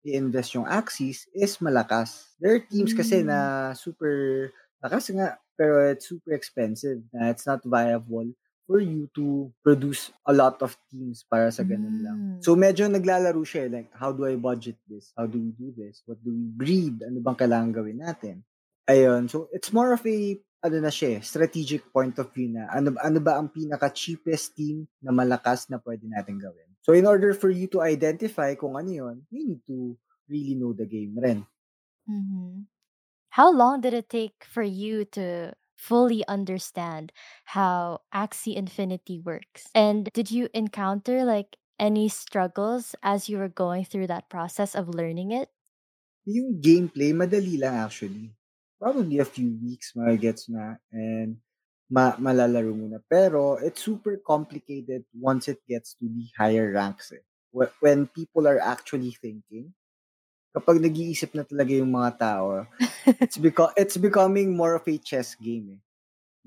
i-invest 0.08 0.56
yung 0.56 0.64
Axies 0.64 1.28
is 1.36 1.60
malakas. 1.60 2.32
There 2.40 2.56
are 2.56 2.64
teams 2.64 2.96
kasi 2.96 3.20
Hmm. 3.20 3.28
na 3.28 3.72
super 3.76 4.48
lakas 4.80 5.12
nga, 5.12 5.36
pero 5.60 5.84
it's 5.92 6.08
super 6.08 6.32
expensive 6.32 7.04
na 7.12 7.28
it's 7.36 7.44
not 7.44 7.60
viable 7.68 8.32
for 8.72 8.80
you 8.80 9.12
to 9.12 9.52
produce 9.60 10.16
a 10.24 10.32
lot 10.32 10.56
of 10.64 10.80
teams 10.88 11.28
para 11.28 11.52
sa 11.52 11.68
ganun 11.68 12.00
lang. 12.00 12.18
Hmm. 12.18 12.40
So, 12.40 12.56
medyo 12.56 12.88
naglalaro 12.88 13.44
siya, 13.44 13.68
eh, 13.68 13.84
like, 13.84 13.92
how 13.92 14.16
do 14.16 14.24
I 14.24 14.40
budget 14.40 14.80
this? 14.88 15.12
How 15.20 15.28
do 15.28 15.36
we 15.44 15.52
do 15.52 15.76
this? 15.76 16.00
What 16.08 16.24
do 16.24 16.32
we 16.32 16.48
breed? 16.48 17.04
Ano 17.04 17.20
bang 17.20 17.36
kailangan 17.36 17.76
gawin 17.76 18.00
natin? 18.00 18.48
Ayun, 18.88 19.28
so 19.28 19.52
it's 19.52 19.76
more 19.76 19.92
of 19.92 20.00
a 20.08 20.40
ano 20.64 20.78
na 20.80 20.88
siya, 20.88 21.20
eh, 21.20 21.22
strategic 21.26 21.92
point 21.92 22.16
of 22.16 22.32
view 22.32 22.48
na 22.48 22.72
ano 22.72 22.96
ano 23.04 23.20
ba 23.20 23.36
ang 23.36 23.52
pinaka-cheapest 23.52 24.56
team 24.56 24.88
na 25.04 25.12
malakas 25.12 25.68
na 25.68 25.76
puwede 25.76 26.08
nating 26.08 26.40
gawin. 26.40 26.72
So, 26.88 26.96
in 26.96 27.04
order 27.04 27.36
for 27.36 27.52
you 27.52 27.68
to 27.76 27.84
identify 27.84 28.56
kung 28.56 28.80
ano 28.80 28.88
yun, 28.88 29.18
you 29.28 29.52
need 29.52 29.62
to 29.68 30.00
really 30.32 30.56
know 30.56 30.72
the 30.72 30.88
game 30.88 31.20
rin. 31.20 31.44
Mhm. 32.08 32.72
How 33.36 33.52
long 33.52 33.84
did 33.84 33.92
it 33.92 34.08
take 34.08 34.48
for 34.48 34.64
you 34.64 35.04
to 35.12 35.56
fully 35.82 36.22
understand 36.30 37.12
how 37.58 38.02
Axie 38.14 38.54
Infinity 38.56 39.18
works? 39.18 39.66
And 39.74 40.14
did 40.14 40.30
you 40.30 40.50
encounter, 40.54 41.26
like, 41.26 41.58
any 41.82 42.08
struggles 42.10 42.94
as 43.02 43.28
you 43.30 43.42
were 43.42 43.50
going 43.50 43.86
through 43.86 44.08
that 44.14 44.30
process 44.30 44.76
of 44.78 44.94
learning 44.94 45.32
it? 45.34 45.50
Yung 46.30 46.62
gameplay 46.62 47.12
madali 47.18 47.58
lang 47.58 47.76
actually. 47.82 48.30
Probably 48.78 49.18
a 49.22 49.26
few 49.26 49.58
weeks 49.62 49.94
magegets 49.98 50.50
na 50.50 50.78
and 50.94 51.38
ma 51.90 52.14
malalaro 52.18 52.74
mo. 52.78 52.86
Pero 53.10 53.58
it's 53.58 53.82
super 53.82 54.18
complicated 54.22 55.06
once 55.18 55.50
it 55.50 55.62
gets 55.66 55.94
to 55.98 56.06
the 56.06 56.26
higher 56.38 56.72
ranks, 56.74 57.12
eh. 57.14 57.26
When 57.82 58.08
people 58.08 58.48
are 58.48 58.62
actually 58.62 59.12
thinking, 59.18 59.74
kapag 60.56 60.84
nag-iisip 60.84 61.32
na 61.38 61.44
talaga 61.48 61.72
yung 61.76 61.92
mga 61.94 62.12
tao, 62.20 62.66
it's 63.24 63.38
beco 63.40 63.72
it's 63.80 63.98
becoming 64.00 64.56
more 64.56 64.76
of 64.78 64.86
a 64.88 64.98
chess 65.02 65.36
game, 65.40 65.80
eh. 65.80 65.82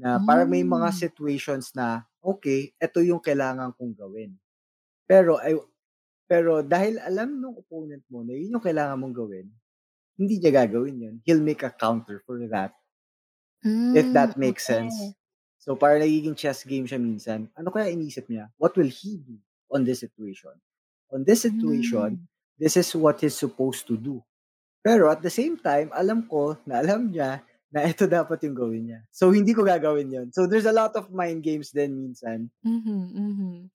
Na 0.00 0.18
parang 0.22 0.50
may 0.50 0.64
mga 0.66 0.88
Hmm. 0.88 1.04
situations 1.04 1.72
na, 1.78 2.04
"Okey, 2.24 2.74
eto 2.82 3.00
yung 3.04 3.22
kailangan 3.22 3.72
kong 3.78 3.94
gawin." 3.98 4.34
Pero 5.08 5.38
ay 5.42 5.56
pero 6.30 6.62
dahil 6.64 6.98
alam 7.02 7.36
nung 7.40 7.56
opponent 7.60 8.02
mo 8.12 8.24
na 8.26 8.34
yun 8.36 8.56
yung 8.58 8.64
kailangan 8.64 8.98
mong 9.00 9.16
gawin, 9.16 9.46
hindi 10.18 10.38
niya 10.40 10.64
gagawin 10.66 10.96
yun. 11.04 11.16
He'll 11.26 11.44
make 11.44 11.62
a 11.66 11.72
counter 11.74 12.22
for 12.26 12.38
that. 12.50 12.74
If 13.92 14.10
Hmm, 14.12 14.12
that 14.12 14.36
makes 14.36 14.64
okay. 14.66 14.66
sense. 14.66 15.14
So, 15.58 15.72
parang 15.76 16.02
nagiging 16.04 16.36
chess 16.36 16.64
game 16.68 16.84
siya 16.84 17.00
minsan. 17.00 17.48
Ano 17.56 17.72
kaya 17.72 17.88
iniisip 17.94 18.28
niya? 18.28 18.52
What 18.60 18.76
will 18.76 18.90
he 18.92 19.16
do 19.24 19.40
on 19.72 19.84
this 19.88 20.04
situation? 20.04 20.52
On 21.08 21.24
this 21.24 21.40
situation, 21.48 22.18
Hmm. 22.18 22.26
This 22.58 22.76
is 22.76 22.88
what 22.94 23.20
he's 23.20 23.36
supposed 23.36 23.86
to 23.90 23.96
do. 23.96 24.22
Pero 24.84 25.10
at 25.10 25.22
the 25.24 25.32
same 25.32 25.56
time, 25.58 25.90
alam 25.96 26.28
ko 26.28 26.56
na 26.68 26.80
alam 26.84 27.10
niya 27.10 27.42
na 27.74 27.84
eto 27.88 28.06
dapat 28.06 28.38
yung 28.46 28.56
gawin 28.56 28.84
niya. 28.92 29.00
So, 29.10 29.34
hindi 29.34 29.50
ko 29.56 29.66
gagawin 29.66 30.12
yun. 30.12 30.28
So, 30.30 30.46
there's 30.46 30.68
a 30.68 30.76
lot 30.76 30.94
of 30.94 31.10
mind 31.10 31.42
games 31.42 31.74
din 31.74 31.98
minsan. 31.98 32.52
Mhm, 32.62 33.00
mhm. 33.14 33.73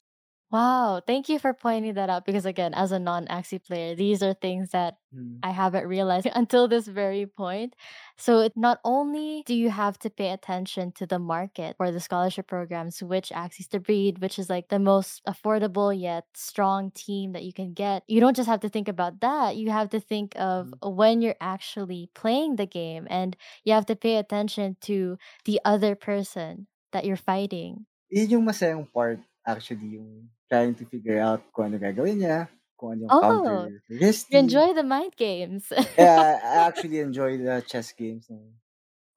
Wow, 0.52 1.02
thank 1.06 1.30
you 1.30 1.38
for 1.38 1.54
pointing 1.54 1.94
that 1.94 2.10
out 2.10 2.26
because, 2.26 2.46
again, 2.46 2.74
as 2.74 2.92
a 2.92 2.98
non-Axie 3.00 3.64
player, 3.64 3.94
these 3.96 4.24
are 4.24 4.34
things 4.34 4.72
that 4.72 4.98
Hmm. 5.12 5.42
I 5.44 5.52
haven't 5.52 5.88
realized 5.88 6.28
until 6.36 6.68
this 6.68 6.88
very 6.88 7.26
point. 7.28 7.76
So, 8.18 8.50
not 8.56 8.80
only 8.84 9.44
do 9.46 9.54
you 9.56 9.70
have 9.70 9.98
to 10.00 10.10
pay 10.10 10.32
attention 10.32 10.92
to 10.94 11.06
the 11.06 11.20
market 11.20 11.78
for 11.78 11.92
the 11.92 12.00
scholarship 12.00 12.48
programs, 12.48 13.02
which 13.04 13.30
Axies 13.30 13.68
to 13.70 13.80
breed, 13.80 14.20
which 14.20 14.40
is, 14.40 14.50
like, 14.50 14.70
the 14.70 14.80
most 14.80 15.24
affordable 15.26 15.98
yet 15.98 16.26
strong 16.34 16.92
team 16.92 17.34
that 17.34 17.44
you 17.44 17.54
can 17.54 17.74
get. 17.74 18.04
You 18.08 18.20
don't 18.20 18.36
just 18.36 18.50
have 18.50 18.60
to 18.62 18.70
think 18.70 18.88
about 18.88 19.22
that, 19.22 19.56
you 19.56 19.70
have 19.70 19.90
to 19.90 20.00
think 20.00 20.34
of 20.36 20.74
Hmm. 20.74 20.80
when 20.84 21.22
you're 21.22 21.36
actually 21.40 22.10
playing 22.16 22.56
the 22.56 22.66
game, 22.66 23.06
and 23.10 23.38
you 23.64 23.74
have 23.74 23.86
to 23.86 23.96
pay 23.96 24.18
attention 24.18 24.78
to 24.82 25.18
the 25.46 25.62
other 25.64 25.96
person 25.96 26.66
that 26.92 27.06
you're 27.06 27.16
fighting. 27.18 27.86
Yun 28.10 28.30
yung 28.34 28.46
masayang 28.50 28.90
part 28.90 29.22
actually, 29.50 29.98
yung 30.00 30.30
trying 30.50 30.76
to 30.76 30.86
figure 30.86 31.20
out 31.22 31.42
kung 31.54 31.72
ano 31.74 31.78
gagawin 31.82 32.22
niya, 32.22 32.50
kung 32.78 32.96
ano 32.98 33.10
yung 33.12 33.18
Oh, 33.18 33.20
counter 33.20 33.82
his 33.90 34.26
you 34.30 34.40
enjoy 34.40 34.74
the 34.74 34.84
mind 34.84 35.16
games. 35.18 35.72
Yeah, 35.98 36.40
I 36.44 36.56
actually 36.68 37.00
enjoy 37.00 37.38
the 37.38 37.62
chess 37.62 37.92
games. 37.94 38.30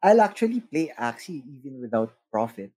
I'll 0.03 0.21
actually 0.23 0.61
play 0.61 0.93
Axie 0.99 1.43
even 1.47 1.81
without 1.81 2.15
profit. 2.31 2.73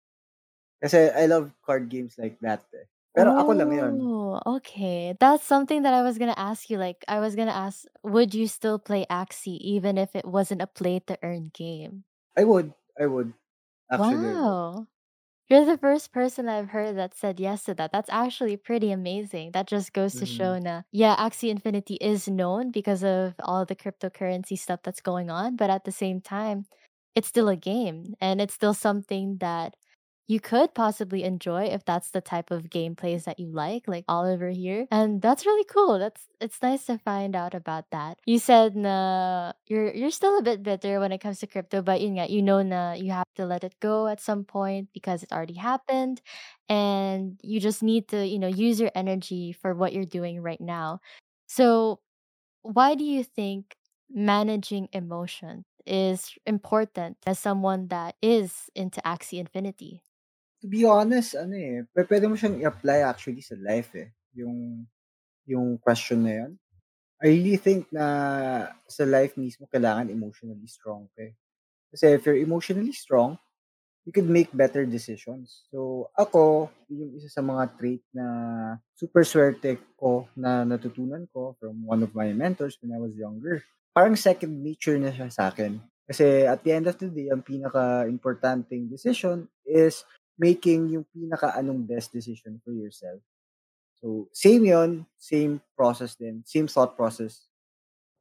Kasi 0.84 1.10
I 1.12 1.26
love 1.28 1.54
card 1.65 1.89
games 1.89 2.18
like 2.20 2.39
that, 2.41 2.65
eh. 2.76 2.88
Pero 3.15 3.32
ako 3.36 3.52
lang 3.58 3.72
yun. 3.74 3.96
Oh, 3.98 4.41
okay. 4.46 5.15
That's 5.20 5.44
something 5.44 5.84
that 5.84 5.94
I 5.94 6.02
was 6.04 6.18
gonna 6.18 6.34
ask 6.38 6.70
you, 6.70 6.78
like, 6.78 7.06
I 7.08 7.20
was 7.20 7.36
gonna 7.36 7.52
ask, 7.52 7.86
would 8.04 8.34
you 8.36 8.48
still 8.48 8.78
play 8.80 9.06
Axie 9.10 9.58
even 9.60 9.98
if 9.98 10.15
it 10.15 10.26
wasn't 10.26 10.62
a 10.62 10.68
play-to-earn 10.68 11.52
game? 11.54 12.04
I 12.38 12.46
would, 12.46 12.74
I 12.98 13.08
would. 13.08 13.34
Actually, 13.91 14.30
I 14.30 14.36
would. 14.36 14.58
Wow. 14.58 14.88
You're 15.50 15.66
the 15.66 15.78
first 15.78 16.12
person 16.12 16.50
I've 16.50 16.70
heard 16.70 16.98
that 16.98 17.14
said 17.14 17.40
yes 17.40 17.64
to 17.66 17.76
that. 17.76 17.92
That's 17.92 18.10
actually 18.10 18.58
pretty 18.58 18.92
amazing. 18.92 19.52
That 19.52 19.68
just 19.68 19.94
goes 19.94 20.16
to 20.18 20.26
Mhm. 20.26 20.26
show 20.26 20.58
na, 20.58 20.82
yeah, 20.92 21.16
Axie 21.18 21.50
Infinity 21.50 21.96
is 22.02 22.28
known 22.28 22.72
because 22.72 23.04
of 23.04 23.36
all 23.40 23.64
the 23.66 23.76
cryptocurrency 23.76 24.58
stuff 24.58 24.80
that's 24.84 25.02
going 25.02 25.30
on, 25.30 25.56
but 25.56 25.70
at 25.70 25.84
the 25.84 25.92
same 25.92 26.20
time, 26.20 26.66
it's 27.14 27.28
still 27.28 27.48
a 27.48 27.56
game, 27.56 28.16
and 28.20 28.42
it's 28.42 28.54
still 28.56 28.74
something 28.74 29.38
that 29.38 29.76
you 30.28 30.40
could 30.40 30.74
possibly 30.74 31.24
enjoy 31.24 31.66
if 31.66 31.86
that's 31.86 32.10
the 32.12 32.22
type 32.22 32.50
of 32.52 32.64
gameplays 32.70 33.26
that 33.26 33.40
you 33.40 33.48
like, 33.52 33.88
like 33.88 34.06
Oliver 34.08 34.50
here, 34.50 34.88
and 34.92 35.22
that's 35.22 35.46
really 35.46 35.66
cool. 35.66 36.00
That's 36.00 36.28
it's 36.42 36.62
nice 36.62 36.86
to 36.86 36.98
find 36.98 37.36
out 37.36 37.54
about 37.54 37.86
that. 37.92 38.18
You 38.26 38.40
said 38.40 38.76
na 38.76 39.54
you're 39.68 39.94
you're 39.94 40.12
still 40.12 40.38
a 40.40 40.42
bit 40.42 40.64
bitter 40.64 41.00
when 41.00 41.12
it 41.12 41.20
comes 41.22 41.40
to 41.40 41.48
crypto, 41.48 41.82
but 41.82 42.02
yun 42.02 42.16
nga, 42.18 42.28
you 42.32 42.42
know 42.42 42.62
na 42.64 42.94
you 42.94 43.12
have 43.12 43.30
to 43.36 43.46
let 43.46 43.64
it 43.64 43.76
go 43.80 44.08
at 44.08 44.20
some 44.22 44.44
point 44.46 44.90
because 44.94 45.22
it 45.24 45.32
already 45.32 45.56
happened, 45.56 46.22
and 46.70 47.40
you 47.44 47.60
just 47.60 47.84
need 47.84 48.08
to, 48.10 48.26
you 48.26 48.40
know, 48.40 48.48
use 48.48 48.80
your 48.82 48.92
energy 48.96 49.52
for 49.54 49.74
what 49.76 49.94
you're 49.94 50.06
doing 50.06 50.42
right 50.42 50.62
now. 50.62 51.00
So, 51.48 52.00
why 52.64 52.96
do 52.96 53.04
you 53.04 53.24
think 53.24 53.76
managing 54.10 54.90
emotion 54.94 55.66
is 55.86 56.34
important 56.46 57.18
as 57.28 57.40
someone 57.40 57.88
that 57.90 58.16
is 58.22 58.70
into 58.76 59.02
Axie 59.02 59.40
Infinity? 59.40 60.02
To 60.63 60.68
be 60.72 60.88
honest, 60.88 61.36
ano, 61.36 61.56
eh, 61.56 61.84
pwe 61.91 62.08
pwede 62.08 62.26
mo 62.32 62.36
siyang 62.39 62.56
i-apply 62.63 63.04
actually 63.04 63.44
sa 63.44 63.60
life, 63.60 63.91
eh, 64.00 64.08
yung 64.39 64.88
yung 65.48 65.78
question 65.82 66.24
na 66.26 66.34
yun. 66.46 66.52
I 67.24 67.32
really 67.34 67.58
think 67.60 67.89
na 67.94 68.06
sa 68.88 69.04
life 69.08 69.36
mismo 69.39 69.68
kailangan 69.72 70.12
emotionally 70.13 70.68
strong 70.70 71.08
ka, 71.15 71.28
eh. 71.28 71.34
Kasi 71.94 72.06
if 72.18 72.24
you're 72.28 72.39
emotionally 72.41 72.94
strong, 72.96 73.38
you 74.06 74.12
could 74.13 74.30
make 74.30 74.52
better 74.54 74.86
decisions. 74.86 75.65
So, 75.74 76.10
ako, 76.18 76.70
yun 76.89 77.10
yung 77.10 77.13
isa 77.20 77.30
sa 77.32 77.44
mga 77.46 77.63
trait 77.80 78.04
na 78.15 78.26
super 78.98 79.24
swerte 79.28 79.78
ko 80.00 80.28
na 80.38 80.63
natutunan 80.68 81.28
ko 81.32 81.56
from 81.62 81.84
one 81.86 82.02
of 82.04 82.13
my 82.15 82.32
mentors 82.36 82.78
when 82.82 82.94
I 82.96 83.02
was 83.02 83.15
younger. 83.18 83.63
Parang 83.96 84.15
second 84.18 84.63
nature 84.63 84.98
na 85.00 85.12
siya 85.13 85.30
sa'kin. 85.32 85.80
Kasi 86.10 86.46
at 86.50 86.62
the 86.65 86.74
end 86.76 86.88
of 86.89 86.98
the 87.02 87.10
day, 87.10 87.30
ang 87.34 87.41
pinakaimportanteng 87.46 88.89
decision 88.91 89.48
is 89.65 90.04
making 90.38 90.89
yung 90.89 91.06
pinaka-anong 91.15 91.88
best 91.88 92.12
decision 92.12 92.62
for 92.64 92.72
yourself. 92.72 93.20
So, 94.01 94.28
same 94.34 94.66
yun, 94.66 95.05
same 95.18 95.62
process 95.76 96.16
then, 96.16 96.43
same 96.45 96.68
thought 96.68 96.95
process. 96.95 97.47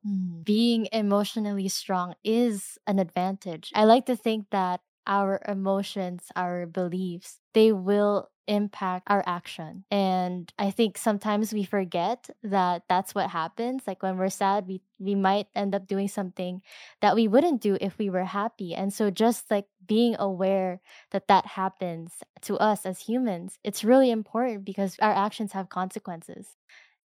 Mm. 0.07 0.45
Being 0.45 0.89
emotionally 0.93 1.68
strong 1.68 2.14
is 2.24 2.78
an 2.86 2.99
advantage. 2.99 3.72
I 3.74 3.84
like 3.84 4.07
to 4.07 4.16
think 4.16 4.47
that 4.51 4.80
our 5.07 5.41
emotions, 5.49 6.28
our 6.36 6.66
beliefs, 6.66 7.41
they 7.53 7.72
will 7.72 8.30
impact 8.47 9.05
our 9.09 9.22
action. 9.26 9.84
And 9.90 10.53
I 10.59 10.70
think 10.70 10.99
sometimes 10.99 11.53
we 11.53 11.64
forget 11.64 12.28
that 12.42 12.82
that's 12.88 13.14
what 13.14 13.30
happens. 13.30 13.82
Like 13.86 14.03
when 14.03 14.16
we're 14.18 14.28
sad, 14.30 14.66
we 14.66 14.80
we 14.99 15.14
might 15.14 15.49
end 15.55 15.74
up 15.74 15.86
doing 15.86 16.09
something 16.09 16.62
that 17.01 17.14
we 17.14 17.28
wouldn't 17.28 17.61
do 17.61 17.76
if 17.80 17.99
we 17.99 18.11
were 18.11 18.24
happy. 18.24 18.74
And 18.74 18.92
so 18.92 19.11
just 19.11 19.51
like 19.51 19.66
being 19.86 20.16
aware 20.18 20.80
that 21.11 21.28
that 21.28 21.47
happens 21.47 22.22
to 22.42 22.57
us 22.59 22.86
as 22.86 23.01
humans, 23.01 23.59
it's 23.64 23.84
really 23.84 24.11
important 24.11 24.64
because 24.64 24.97
our 25.01 25.12
actions 25.12 25.53
have 25.53 25.68
consequences. 25.68 26.57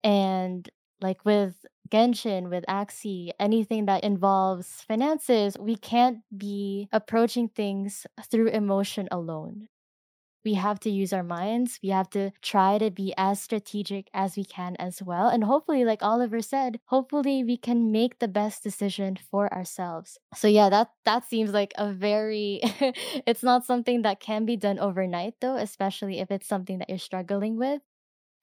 And 0.05 0.69
like 1.01 1.25
with 1.25 1.65
Genshin, 1.91 2.51
with 2.51 2.65
Axie, 2.69 3.31
anything 3.39 3.87
that 3.87 4.05
involves 4.05 4.83
finances, 4.83 5.57
we 5.59 5.77
can't 5.77 6.19
be 6.37 6.89
approaching 6.93 7.49
things 7.49 8.07
through 8.31 8.49
emotion 8.49 9.09
alone. 9.11 9.69
We 10.49 10.55
have 10.55 10.81
to 10.81 10.91
use 10.91 11.13
our 11.13 11.23
minds. 11.23 11.79
We 11.83 11.91
have 11.91 12.09
to 12.17 12.31
try 12.41 12.79
to 12.79 12.91
be 12.91 13.13
as 13.19 13.39
strategic 13.39 14.09
as 14.15 14.35
we 14.35 14.45
can 14.47 14.77
as 14.77 15.03
well. 15.03 15.29
And 15.29 15.45
hopefully, 15.45 15.85
like 15.85 16.03
Oliver 16.03 16.41
said, 16.41 16.81
hopefully 16.87 17.45
we 17.45 17.59
can 17.59 17.93
make 17.93 18.19
the 18.19 18.29
best 18.29 18.63
decision 18.63 19.19
for 19.31 19.53
ourselves. 19.53 20.17
So 20.35 20.49
yeah, 20.49 20.71
that 20.71 20.89
that 21.05 21.29
seems 21.29 21.53
like 21.53 21.75
a 21.77 21.93
very 21.93 22.61
it's 23.29 23.43
not 23.43 23.67
something 23.67 24.01
that 24.09 24.21
can 24.21 24.47
be 24.47 24.57
done 24.57 24.79
overnight 24.79 25.35
though, 25.43 25.57
especially 25.57 26.19
if 26.19 26.31
it's 26.31 26.49
something 26.49 26.79
that 26.79 26.89
you're 26.89 26.97
struggling 26.97 27.59
with. 27.59 27.83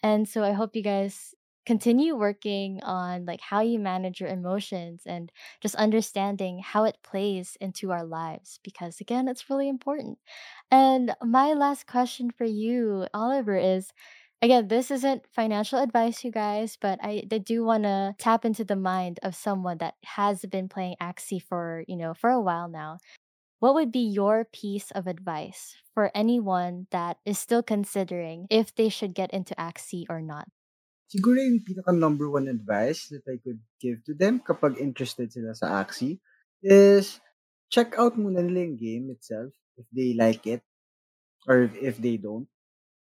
And 0.04 0.30
so 0.30 0.44
I 0.44 0.52
hope 0.52 0.76
you 0.76 0.84
guys 0.84 1.34
continue 1.66 2.16
working 2.16 2.82
on 2.84 3.26
like 3.26 3.42
how 3.42 3.62
you 3.62 3.80
manage 3.80 4.20
your 4.20 4.30
emotions 4.30 5.04
and 5.06 5.32
just 5.62 5.76
understanding 5.76 6.60
how 6.64 6.84
it 6.84 6.98
plays 7.04 7.58
into 7.62 7.92
our 7.92 8.06
lives 8.06 8.60
because 8.64 9.00
again 9.02 9.28
it's 9.28 9.50
really 9.50 9.70
important. 9.70 10.18
And 10.72 11.16
my 11.24 11.54
last 11.54 11.88
question 11.88 12.32
for 12.32 12.46
you 12.46 13.08
oliver 13.14 13.56
is 13.58 13.92
again 14.42 14.68
this 14.68 14.92
isn't 14.92 15.24
financial 15.34 15.80
advice 15.82 16.24
you 16.24 16.32
guys 16.32 16.78
but 16.80 17.00
i, 17.02 17.24
I 17.32 17.38
do 17.40 17.64
want 17.64 17.84
to 17.84 18.16
tap 18.20 18.46
into 18.46 18.64
the 18.64 18.76
mind 18.76 19.20
of 19.24 19.36
someone 19.36 19.78
that 19.80 19.96
has 20.04 20.42
been 20.46 20.68
playing 20.70 20.96
axie 21.02 21.42
for 21.42 21.84
you 21.88 21.96
know 21.98 22.14
for 22.14 22.30
a 22.30 22.42
while 22.42 22.68
now. 22.70 23.00
What 23.60 23.74
would 23.76 23.92
be 23.92 24.00
your 24.00 24.46
piece 24.46 24.92
of 24.92 25.08
advice 25.08 25.76
for 25.94 26.12
anyone 26.16 26.88
that 26.92 27.18
is 27.26 27.40
still 27.40 27.64
considering 27.64 28.48
if 28.50 28.74
they 28.76 28.90
should 28.90 29.14
get 29.14 29.32
into 29.34 29.56
axie 29.56 30.06
or 30.10 30.22
not 30.22 30.48
Siguro 31.06 31.38
yung 31.38 31.62
pinaka 31.62 31.94
number 31.94 32.30
one 32.30 32.50
advice 32.50 33.14
that 33.14 33.26
I 33.30 33.38
could 33.38 33.62
give 33.78 34.02
to 34.10 34.14
them 34.18 34.42
kapag 34.42 34.82
interested 34.82 35.30
sila 35.30 35.54
sa 35.54 35.86
Axie 35.86 36.18
is 36.66 37.22
check 37.70 37.94
out 38.02 38.18
muna 38.18 38.42
nila 38.42 38.66
yung 38.66 38.78
game 38.78 39.06
itself 39.14 39.54
if 39.78 39.86
they 39.94 40.18
like 40.18 40.50
it 40.50 40.66
or 41.46 41.70
if 41.78 42.02
they 42.02 42.18
don't. 42.18 42.50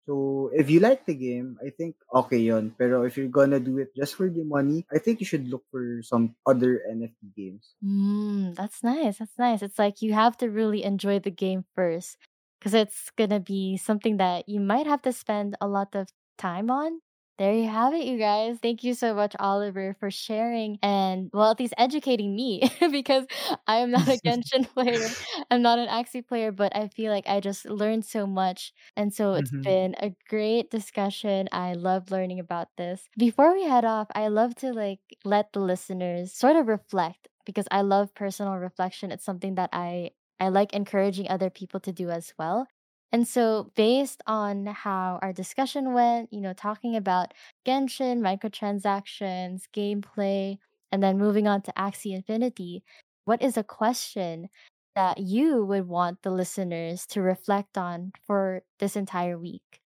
So, 0.09 0.49
if 0.51 0.65
you 0.69 0.81
like 0.81 1.05
the 1.05 1.13
game, 1.13 1.61
I 1.61 1.69
think 1.69 1.93
okay 2.09 2.41
yon. 2.41 2.73
Pero 2.73 3.05
if 3.05 3.15
you're 3.15 3.29
gonna 3.29 3.61
do 3.61 3.77
it 3.77 3.93
just 3.93 4.17
for 4.17 4.33
the 4.33 4.41
money, 4.41 4.81
I 4.89 4.97
think 4.97 5.21
you 5.21 5.29
should 5.29 5.45
look 5.45 5.61
for 5.69 6.01
some 6.01 6.33
other 6.41 6.81
NFT 6.89 7.37
games. 7.37 7.77
Mm, 7.85 8.57
that's 8.57 8.81
nice. 8.81 9.21
That's 9.21 9.37
nice. 9.37 9.61
It's 9.61 9.77
like 9.77 10.01
you 10.01 10.17
have 10.17 10.35
to 10.41 10.49
really 10.49 10.81
enjoy 10.81 11.21
the 11.21 11.29
game 11.29 11.69
first 11.77 12.17
because 12.57 12.73
it's 12.73 13.13
gonna 13.13 13.39
be 13.39 13.77
something 13.77 14.17
that 14.17 14.49
you 14.49 14.59
might 14.59 14.89
have 14.89 15.05
to 15.05 15.13
spend 15.13 15.53
a 15.61 15.69
lot 15.69 15.93
of 15.93 16.09
time 16.33 16.73
on 16.73 17.05
there 17.41 17.53
you 17.53 17.67
have 17.69 17.93
it, 17.93 18.05
you 18.05 18.17
guys. 18.19 18.59
Thank 18.61 18.83
you 18.83 18.93
so 18.93 19.13
much, 19.15 19.35
Oliver, 19.39 19.95
for 19.99 20.11
sharing 20.11 20.79
and, 20.83 21.29
well, 21.33 21.51
at 21.51 21.59
least 21.59 21.73
educating 21.77 22.35
me 22.35 22.63
because 22.91 23.25
I 23.67 23.77
am 23.77 23.91
not 23.91 24.07
a 24.07 24.17
Genshin 24.25 24.67
player. 24.69 25.15
I'm 25.51 25.61
not 25.61 25.79
an 25.79 25.87
Axie 25.89 26.27
player, 26.27 26.51
but 26.51 26.75
I 26.75 26.87
feel 26.89 27.11
like 27.11 27.27
I 27.27 27.41
just 27.41 27.65
learned 27.65 28.05
so 28.05 28.27
much. 28.27 28.73
And 28.95 29.13
so 29.13 29.33
it's 29.35 29.51
Mhm. 29.51 29.63
been 29.65 29.95
a 29.99 30.13
great 30.29 30.71
discussion. 30.71 31.49
I 31.51 31.73
love 31.73 32.11
learning 32.11 32.39
about 32.39 32.69
this. 32.77 33.07
Before 33.17 33.53
we 33.53 33.63
head 33.65 33.85
off, 33.85 34.07
I 34.15 34.27
love 34.29 34.55
to 34.57 34.73
like 34.73 34.99
let 35.25 35.53
the 35.53 35.59
listeners 35.61 36.33
sort 36.33 36.55
of 36.57 36.67
reflect 36.67 37.27
because 37.45 37.67
I 37.71 37.81
love 37.81 38.13
personal 38.15 38.55
reflection. 38.57 39.11
It's 39.11 39.25
something 39.25 39.55
that 39.55 39.69
I 39.73 40.11
I 40.39 40.49
like 40.49 40.73
encouraging 40.73 41.29
other 41.29 41.49
people 41.49 41.79
to 41.81 41.93
do 41.93 42.09
as 42.09 42.33
well. 42.39 42.67
And 43.11 43.27
so, 43.27 43.71
based 43.75 44.21
on 44.27 44.65
how 44.67 45.19
our 45.21 45.33
discussion 45.33 45.93
went, 45.93 46.31
you 46.31 46.39
know, 46.41 46.53
talking 46.53 46.95
about 46.95 47.33
Genshin, 47.65 48.19
microtransactions, 48.23 49.63
gameplay, 49.75 50.57
and 50.91 51.03
then 51.03 51.17
moving 51.17 51.47
on 51.47 51.61
to 51.63 51.73
Axie 51.73 52.15
Infinity, 52.15 52.83
what 53.25 53.41
is 53.41 53.57
a 53.57 53.63
question 53.63 54.49
that 54.95 55.19
you 55.19 55.63
would 55.65 55.87
want 55.87 56.21
the 56.23 56.31
listeners 56.31 57.05
to 57.07 57.21
reflect 57.21 57.77
on 57.77 58.11
for 58.27 58.63
this 58.79 58.95
entire 58.95 59.37
week? 59.37 59.81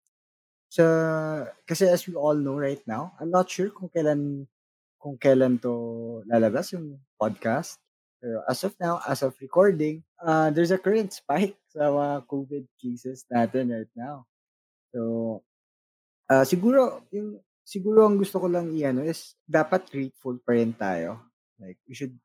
So, 0.72 0.84
kasi 1.68 1.86
as 1.88 2.08
we 2.08 2.16
all 2.16 2.36
know 2.36 2.58
right 2.58 2.82
now, 2.88 3.14
I'm 3.20 3.30
not 3.30 3.52
sure 3.52 3.70
kung 3.70 3.92
kailan 3.94 4.48
kung 4.98 5.20
kailan 5.20 5.60
'to 5.62 5.74
lalabas 6.32 6.72
yung 6.74 7.00
podcast. 7.20 7.83
Pero 8.24 8.40
as 8.48 8.64
of 8.64 8.72
now, 8.80 9.04
as 9.04 9.20
of 9.20 9.36
recording, 9.44 10.00
uh, 10.24 10.48
there's 10.48 10.72
a 10.72 10.80
current 10.80 11.12
spike 11.12 11.60
sa 11.76 11.92
mga 11.92 12.24
COVID 12.32 12.64
cases 12.80 13.28
natin 13.28 13.76
right 13.76 13.94
now. 14.00 14.24
So, 14.96 15.44
uh, 16.32 16.48
siguro 16.48 17.04
yung 17.12 17.44
siguro 17.68 18.08
ang 18.08 18.16
gusto 18.16 18.40
ko 18.40 18.48
lang 18.48 18.72
i-ano 18.72 19.04
is 19.04 19.36
dapat 19.44 19.92
grateful 19.92 20.40
pa 20.40 20.56
rin 20.56 20.72
tayo. 20.72 21.20
Like 21.60 21.84
we 21.84 21.92
should 22.00 22.16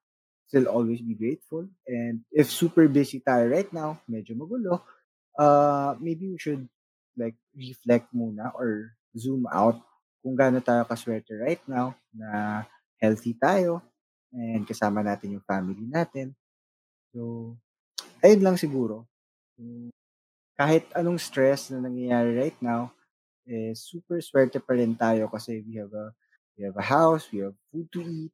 still 0.47 0.71
always 0.71 1.03
be 1.03 1.19
grateful 1.19 1.67
and 1.91 2.23
if 2.31 2.47
super 2.47 2.87
busy 2.87 3.19
tayo 3.19 3.51
right 3.51 3.69
now, 3.75 3.99
medyo 4.07 4.39
magulo, 4.39 4.87
uh, 5.35 5.99
maybe 5.99 6.31
we 6.31 6.39
should 6.39 6.63
like 7.19 7.35
reflect 7.59 8.07
muna 8.15 8.55
or 8.55 8.95
zoom 9.19 9.51
out 9.51 9.83
kung 10.23 10.39
gaano 10.39 10.63
tayo 10.63 10.87
kaswerte 10.87 11.35
right 11.35 11.63
now 11.67 11.91
na 12.15 12.63
healthy 13.03 13.35
tayo 13.35 13.83
and 14.33 14.65
kasama 14.69 15.01
natin 15.01 15.39
yung 15.39 15.47
family 15.47 15.85
natin. 15.89 16.37
So, 17.15 17.55
ayun 18.23 18.45
lang 18.45 18.57
siguro. 18.61 19.09
Kahit 20.59 20.91
anong 20.95 21.23
stress 21.23 21.71
na 21.71 21.83
nangyayari 21.83 22.35
right 22.37 22.59
now, 22.63 22.93
eh, 23.49 23.73
super 23.73 24.21
swerte 24.21 24.61
pa 24.61 24.77
rin 24.77 24.93
tayo 24.95 25.31
kasi 25.33 25.65
we 25.65 25.81
have 25.81 25.93
a 25.95 26.13
we 26.59 26.67
have 26.67 26.77
a 26.77 26.85
house, 26.85 27.31
we 27.31 27.41
have 27.41 27.55
food 27.71 27.87
to 27.95 28.03
eat, 28.03 28.33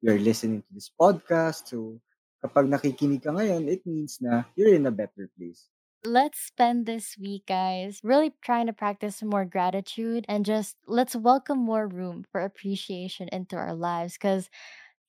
we 0.00 0.08
are 0.08 0.20
listening 0.20 0.62
to 0.62 0.70
this 0.72 0.88
podcast. 0.88 1.68
So, 1.68 2.00
kapag 2.40 2.70
nakikinig 2.70 3.20
ka 3.20 3.34
ngayon, 3.34 3.66
it 3.68 3.82
means 3.84 4.22
na 4.22 4.46
you're 4.54 4.72
in 4.72 4.86
a 4.86 4.94
better 4.94 5.28
place. 5.36 5.68
Let's 6.04 6.36
spend 6.36 6.84
this 6.84 7.16
week, 7.16 7.48
guys, 7.48 8.04
really 8.04 8.36
trying 8.44 8.68
to 8.68 8.76
practice 8.76 9.24
more 9.24 9.48
gratitude 9.48 10.28
and 10.28 10.44
just 10.44 10.76
let's 10.84 11.16
welcome 11.16 11.56
more 11.56 11.88
room 11.88 12.28
for 12.28 12.44
appreciation 12.44 13.32
into 13.32 13.56
our 13.56 13.72
lives 13.72 14.20
because 14.20 14.52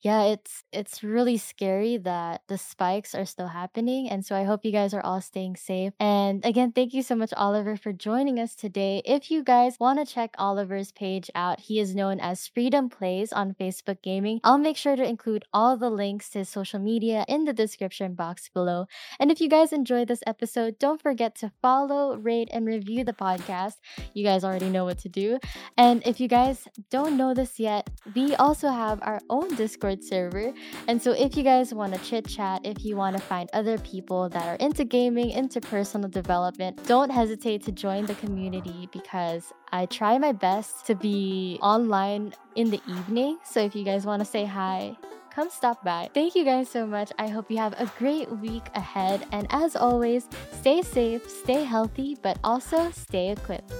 yeah, 0.06 0.26
it's 0.26 0.64
it's 0.72 1.03
really 1.03 1.36
scary 1.36 1.97
that 1.97 2.43
the 2.47 2.60
spikes 2.60 3.16
are 3.16 3.26
still 3.26 3.47
happening 3.47 4.08
and 4.08 4.24
so 4.24 4.36
I 4.36 4.43
hope 4.43 4.64
you 4.64 4.72
guys 4.72 4.93
are 4.93 5.01
all 5.01 5.20
staying 5.20 5.56
safe. 5.56 5.93
And 5.99 6.45
again, 6.45 6.74
thank 6.74 6.93
you 6.93 7.01
so 7.01 7.16
much 7.16 7.34
Oliver 7.36 7.76
for 7.76 7.91
joining 7.91 8.39
us 8.39 8.53
today. 8.53 9.01
If 9.03 9.32
you 9.32 9.43
guys 9.43 9.80
want 9.80 9.97
to 9.97 10.06
check 10.06 10.36
Oliver's 10.38 10.91
page 10.91 11.32
out, 11.34 11.60
he 11.60 11.80
is 11.80 11.95
known 11.95 12.20
as 12.20 12.47
Freedom 12.47 12.88
Plays 12.88 13.34
on 13.34 13.56
Facebook 13.56 14.03
Gaming. 14.03 14.41
I'll 14.43 14.60
make 14.60 14.78
sure 14.78 14.95
to 14.95 15.03
include 15.03 15.43
all 15.51 15.76
the 15.76 15.89
links 15.89 16.30
to 16.30 16.39
his 16.39 16.49
social 16.49 16.80
media 16.80 17.26
in 17.28 17.45
the 17.45 17.53
description 17.53 18.14
box 18.14 18.47
below. 18.47 18.86
And 19.20 19.32
if 19.32 19.41
you 19.41 19.49
guys 19.49 19.74
enjoyed 19.74 20.08
this 20.08 20.22
episode, 20.28 20.78
don't 20.78 21.01
forget 21.01 21.34
to 21.38 21.51
follow, 21.64 22.16
rate 22.16 22.49
and 22.53 22.68
review 22.68 23.03
the 23.03 23.14
podcast. 23.14 23.78
You 24.14 24.24
guys 24.24 24.43
already 24.43 24.70
know 24.70 24.86
what 24.86 24.99
to 24.99 25.10
do. 25.10 25.39
And 25.80 26.06
if 26.06 26.20
you 26.20 26.28
guys 26.28 26.68
don't 26.91 27.18
know 27.18 27.34
this 27.34 27.60
yet, 27.60 27.89
we 28.14 28.36
also 28.36 28.70
have 28.70 28.99
our 29.01 29.20
own 29.32 29.56
Discord 29.95 30.31
server. 30.31 30.53
And 30.87 31.01
so 31.01 31.11
if 31.11 31.35
you 31.35 31.43
guys 31.43 31.73
want 31.73 31.93
to 31.93 31.99
chit 32.03 32.27
chat, 32.27 32.61
if 32.63 32.83
you 32.85 32.95
want 32.95 33.17
to 33.17 33.21
find 33.21 33.49
other 33.53 33.77
people 33.79 34.29
that 34.29 34.45
are 34.45 34.55
into 34.55 34.85
gaming, 34.85 35.31
into 35.31 35.61
personal 35.61 36.09
development, 36.09 36.83
don't 36.85 37.09
hesitate 37.09 37.63
to 37.65 37.71
join 37.71 38.05
the 38.05 38.15
community 38.15 38.89
because 38.91 39.51
I 39.71 39.85
try 39.87 40.17
my 40.17 40.31
best 40.31 40.85
to 40.87 40.95
be 40.95 41.59
online 41.61 42.33
in 42.55 42.69
the 42.69 42.81
evening. 42.87 43.37
So 43.43 43.59
if 43.59 43.75
you 43.75 43.83
guys 43.83 44.05
want 44.05 44.21
to 44.21 44.25
say 44.25 44.45
hi, 44.45 44.95
come 45.31 45.49
stop 45.49 45.83
by. 45.83 46.09
Thank 46.13 46.35
you 46.35 46.45
guys 46.45 46.69
so 46.69 46.85
much. 46.85 47.11
I 47.19 47.27
hope 47.27 47.51
you 47.51 47.57
have 47.57 47.73
a 47.79 47.91
great 47.97 48.29
week 48.39 48.63
ahead. 48.73 49.25
And 49.31 49.47
as 49.49 49.75
always, 49.75 50.29
stay 50.61 50.81
safe, 50.81 51.29
stay 51.29 51.63
healthy, 51.63 52.17
but 52.21 52.39
also 52.43 52.91
stay 52.91 53.31
equipped. 53.31 53.73